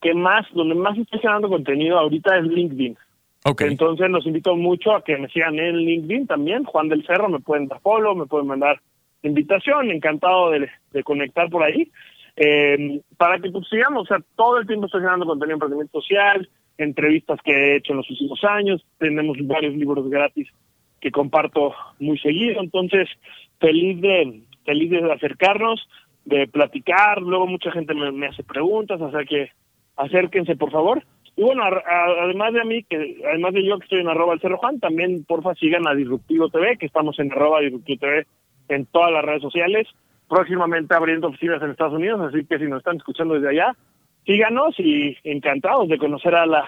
que 0.00 0.14
más, 0.14 0.46
donde 0.52 0.74
más 0.74 0.96
estoy 0.98 1.20
generando 1.20 1.48
contenido 1.48 1.98
ahorita 1.98 2.38
es 2.38 2.44
LinkedIn. 2.44 2.96
Ok. 3.44 3.62
Entonces 3.62 4.10
los 4.10 4.26
invito 4.26 4.56
mucho 4.56 4.94
a 4.94 5.02
que 5.02 5.16
me 5.16 5.28
sigan 5.28 5.58
en 5.58 5.76
LinkedIn 5.76 6.26
también, 6.26 6.64
Juan 6.64 6.88
del 6.88 7.06
Cerro, 7.06 7.28
me 7.28 7.40
pueden 7.40 7.68
dar 7.68 7.80
follow, 7.80 8.14
me 8.14 8.26
pueden 8.26 8.46
mandar 8.46 8.80
invitación, 9.22 9.90
encantado 9.90 10.50
de, 10.50 10.68
de 10.92 11.02
conectar 11.02 11.48
por 11.48 11.62
ahí, 11.62 11.90
eh, 12.36 13.00
para 13.16 13.38
que 13.38 13.50
pues 13.50 13.66
sigamos, 13.68 14.02
o 14.02 14.06
sea, 14.06 14.18
todo 14.36 14.58
el 14.58 14.66
tiempo 14.66 14.86
estoy 14.86 15.00
generando 15.00 15.26
contenido 15.26 15.48
de 15.48 15.54
emprendimiento 15.54 16.00
social, 16.00 16.48
entrevistas 16.76 17.40
que 17.42 17.52
he 17.52 17.76
hecho 17.76 17.92
en 17.92 17.98
los 17.98 18.10
últimos 18.10 18.44
años, 18.44 18.84
tenemos 18.98 19.38
varios 19.42 19.74
libros 19.74 20.08
gratis 20.10 20.48
que 21.00 21.10
comparto 21.10 21.74
muy 21.98 22.18
seguido, 22.18 22.60
entonces 22.60 23.08
feliz 23.60 24.00
de, 24.00 24.40
feliz 24.64 24.90
de 24.90 25.12
acercarnos, 25.12 25.88
de 26.24 26.46
platicar, 26.48 27.22
luego 27.22 27.46
mucha 27.46 27.70
gente 27.70 27.94
me, 27.94 28.26
hace 28.26 28.42
preguntas, 28.42 29.00
o 29.00 29.10
sea 29.10 29.24
que 29.24 29.50
acérquense 29.96 30.56
por 30.56 30.70
favor. 30.70 31.02
Y 31.36 31.42
bueno, 31.42 31.62
además 31.64 32.54
de 32.54 32.60
a 32.62 32.64
mí, 32.64 32.82
que 32.82 33.18
además 33.28 33.52
de 33.52 33.64
yo 33.64 33.78
que 33.78 33.84
estoy 33.84 34.00
en 34.00 34.08
arroba 34.08 34.34
el 34.34 34.40
Cerro 34.40 34.56
Juan, 34.56 34.80
también 34.80 35.24
porfa 35.24 35.54
sigan 35.54 35.86
a 35.86 35.94
Disruptivo 35.94 36.48
TV, 36.48 36.78
que 36.78 36.86
estamos 36.86 37.18
en 37.18 37.30
arroba 37.30 37.60
Disruptivo 37.60 38.00
TV 38.00 38.26
en 38.68 38.86
todas 38.86 39.12
las 39.12 39.24
redes 39.24 39.42
sociales, 39.42 39.86
próximamente 40.28 40.94
abriendo 40.94 41.28
oficinas 41.28 41.62
en 41.62 41.70
Estados 41.70 41.94
Unidos, 41.94 42.20
así 42.22 42.44
que 42.46 42.58
si 42.58 42.64
nos 42.64 42.78
están 42.78 42.96
escuchando 42.96 43.34
desde 43.34 43.50
allá, 43.50 43.76
síganos 44.24 44.74
y 44.80 45.16
encantados 45.24 45.88
de 45.88 45.98
conocer 45.98 46.34
a 46.34 46.46
la, 46.46 46.64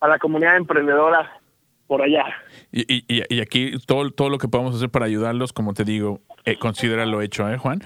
a 0.00 0.08
la 0.08 0.18
comunidad 0.18 0.56
emprendedora 0.56 1.40
por 1.86 2.02
allá. 2.02 2.24
Y, 2.72 2.82
y- 3.08 3.22
y- 3.28 3.40
aquí 3.40 3.72
todo, 3.86 4.10
todo 4.10 4.28
lo 4.30 4.38
que 4.38 4.48
podamos 4.48 4.74
hacer 4.74 4.90
para 4.90 5.06
ayudarlos, 5.06 5.52
como 5.52 5.72
te 5.74 5.84
digo, 5.84 6.20
eh, 6.44 6.56
considera 6.58 7.06
lo 7.06 7.22
hecho, 7.22 7.48
¿eh, 7.50 7.58
Juan? 7.58 7.80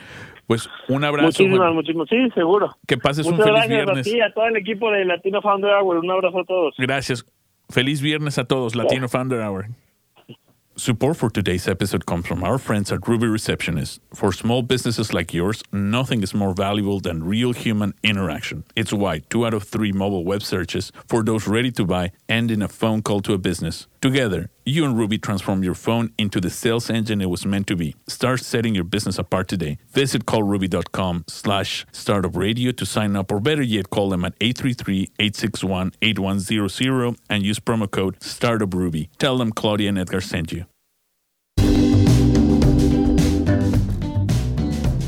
Pues 0.47 0.69
un 0.89 1.05
abrazo. 1.05 1.27
Muchísimas, 1.27 1.73
muchísimas, 1.75 2.09
sí, 2.09 2.29
seguro. 2.35 2.77
Que 2.87 2.97
pases 2.99 3.25
Muchas 3.27 3.39
un 3.41 3.45
feliz 3.45 3.59
gracias 3.69 3.85
viernes. 3.87 4.07
a 4.07 4.11
ti, 4.11 4.21
a 4.21 4.33
todo 4.35 4.47
el 4.47 4.57
equipo 4.57 4.91
de 4.91 5.05
Latino 5.05 5.41
Founder 5.43 5.71
Hour, 5.75 5.99
un 5.99 6.11
abrazo 6.11 6.41
a 6.41 6.45
todos. 6.45 6.75
Gracias. 6.79 7.25
Feliz 7.69 8.03
viernes 8.03 8.37
a 8.39 8.45
todos, 8.47 8.75
Latino 8.75 9.09
Founder 9.09 9.41
Hour. 9.43 9.67
Support 10.77 11.17
for 11.19 11.29
today's 11.29 11.69
episode 11.69 12.07
comes 12.07 12.27
from 12.27 12.43
our 12.43 12.57
friends 12.57 12.91
at 12.91 13.07
Ruby 13.07 13.27
Receptionist. 13.27 14.01
For 14.15 14.33
small 14.33 14.63
businesses 14.63 15.13
like 15.13 15.35
yours, 15.35 15.63
nothing 15.73 16.23
is 16.23 16.33
more 16.33 16.55
valuable 16.55 17.01
than 17.01 17.25
real 17.25 17.53
human 17.53 17.93
interaction. 18.03 18.65
It's 18.77 18.93
why 18.93 19.19
two 19.29 19.45
out 19.45 19.53
of 19.53 19.65
three 19.65 19.93
mobile 19.93 20.25
web 20.25 20.43
searches 20.43 20.91
for 21.07 21.23
those 21.23 21.47
ready 21.47 21.71
to 21.73 21.85
buy 21.85 22.13
end 22.29 22.51
in 22.51 22.63
a 22.63 22.69
phone 22.69 23.03
call 23.03 23.21
to 23.23 23.35
a 23.35 23.39
business. 23.39 23.89
Together, 24.01 24.49
you 24.65 24.85
and 24.85 24.99
Ruby 24.99 25.19
transform 25.19 25.63
your 25.63 25.75
phone 25.75 26.13
into 26.19 26.41
the 26.41 26.51
sales 26.51 26.91
engine 26.91 27.21
it 27.21 27.31
was 27.31 27.47
meant 27.47 27.69
to 27.69 27.77
be. 27.77 27.95
Start 28.07 28.41
setting 28.41 28.75
your 28.75 28.85
business 28.85 29.19
apart 29.19 29.49
today. 29.49 29.79
Visit 29.91 30.27
callruby.com 30.27 31.25
slash 31.29 31.87
startup 31.93 32.37
radio 32.37 32.73
to 32.73 32.85
sign 32.87 33.17
up, 33.17 33.33
or 33.33 33.41
better 33.41 33.63
yet, 33.63 33.91
call 33.91 34.11
them 34.11 34.25
at 34.25 34.39
833-861-8100 34.41 37.19
and 37.29 37.45
use 37.45 37.59
promo 37.59 37.91
code 37.91 38.19
StartupRuby. 38.21 39.09
Tell 39.19 39.37
them 39.39 39.51
Claudia 39.53 39.89
and 39.89 39.99
Edgar 39.99 40.21
sent 40.21 40.53
you. 40.53 40.67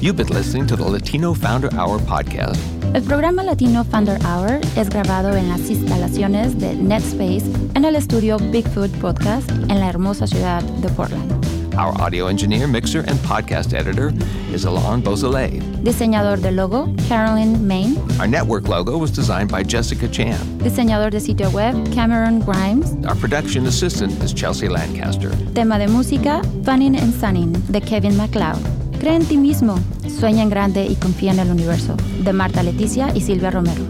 You've 0.02 0.16
been 0.16 0.34
listening 0.34 0.66
to 0.66 0.74
the 0.74 0.82
Latino 0.82 1.32
Founder 1.32 1.72
Hour 1.78 2.00
podcast. 2.00 2.58
El 2.92 3.02
programa 3.02 3.44
Latino 3.44 3.84
Founder 3.84 4.18
Hour 4.24 4.60
es 4.74 4.88
grabado 4.88 5.36
en 5.36 5.48
las 5.48 5.70
instalaciones 5.70 6.58
de 6.58 6.74
NetSpace 6.74 7.44
en 7.76 7.84
el 7.84 7.94
estudio 7.94 8.36
Bigfoot 8.36 8.90
Podcast 9.00 9.48
en 9.68 9.78
la 9.78 9.88
hermosa 9.88 10.26
ciudad 10.26 10.60
de 10.64 10.88
Portland. 10.88 11.30
Our 11.76 11.94
audio 12.00 12.26
engineer, 12.26 12.66
mixer, 12.66 13.04
and 13.08 13.16
podcast 13.20 13.72
editor 13.74 14.12
is 14.52 14.64
Alon 14.64 15.02
Beausoleil. 15.02 15.62
Diseñador 15.84 16.40
de 16.40 16.50
logo, 16.50 16.92
Carolyn 17.08 17.64
Main. 17.64 17.96
Our 18.18 18.26
network 18.26 18.66
logo 18.66 18.98
was 18.98 19.12
designed 19.12 19.52
by 19.52 19.62
Jessica 19.62 20.08
Chan. 20.08 20.58
Diseñador 20.58 21.12
de 21.12 21.20
sitio 21.20 21.48
web, 21.50 21.74
Cameron 21.94 22.40
Grimes. 22.40 22.92
Our 23.06 23.14
production 23.14 23.66
assistant 23.68 24.20
is 24.20 24.34
Chelsea 24.34 24.68
Lancaster. 24.68 25.30
Tema 25.54 25.78
de 25.78 25.86
música, 25.86 26.42
Funnin' 26.64 26.96
and 26.96 27.14
Sunning, 27.14 27.52
de 27.70 27.80
Kevin 27.80 28.16
MacLeod. 28.16 28.81
Cree 29.02 29.16
en 29.16 29.26
ti 29.26 29.36
mismo, 29.36 29.74
sueña 30.20 30.44
en 30.44 30.48
grande 30.48 30.86
y 30.86 30.94
confía 30.94 31.32
en 31.32 31.40
el 31.40 31.50
universo, 31.50 31.96
de 32.22 32.32
Marta 32.32 32.62
Leticia 32.62 33.10
y 33.12 33.20
Silvia 33.20 33.50
Romero. 33.50 33.82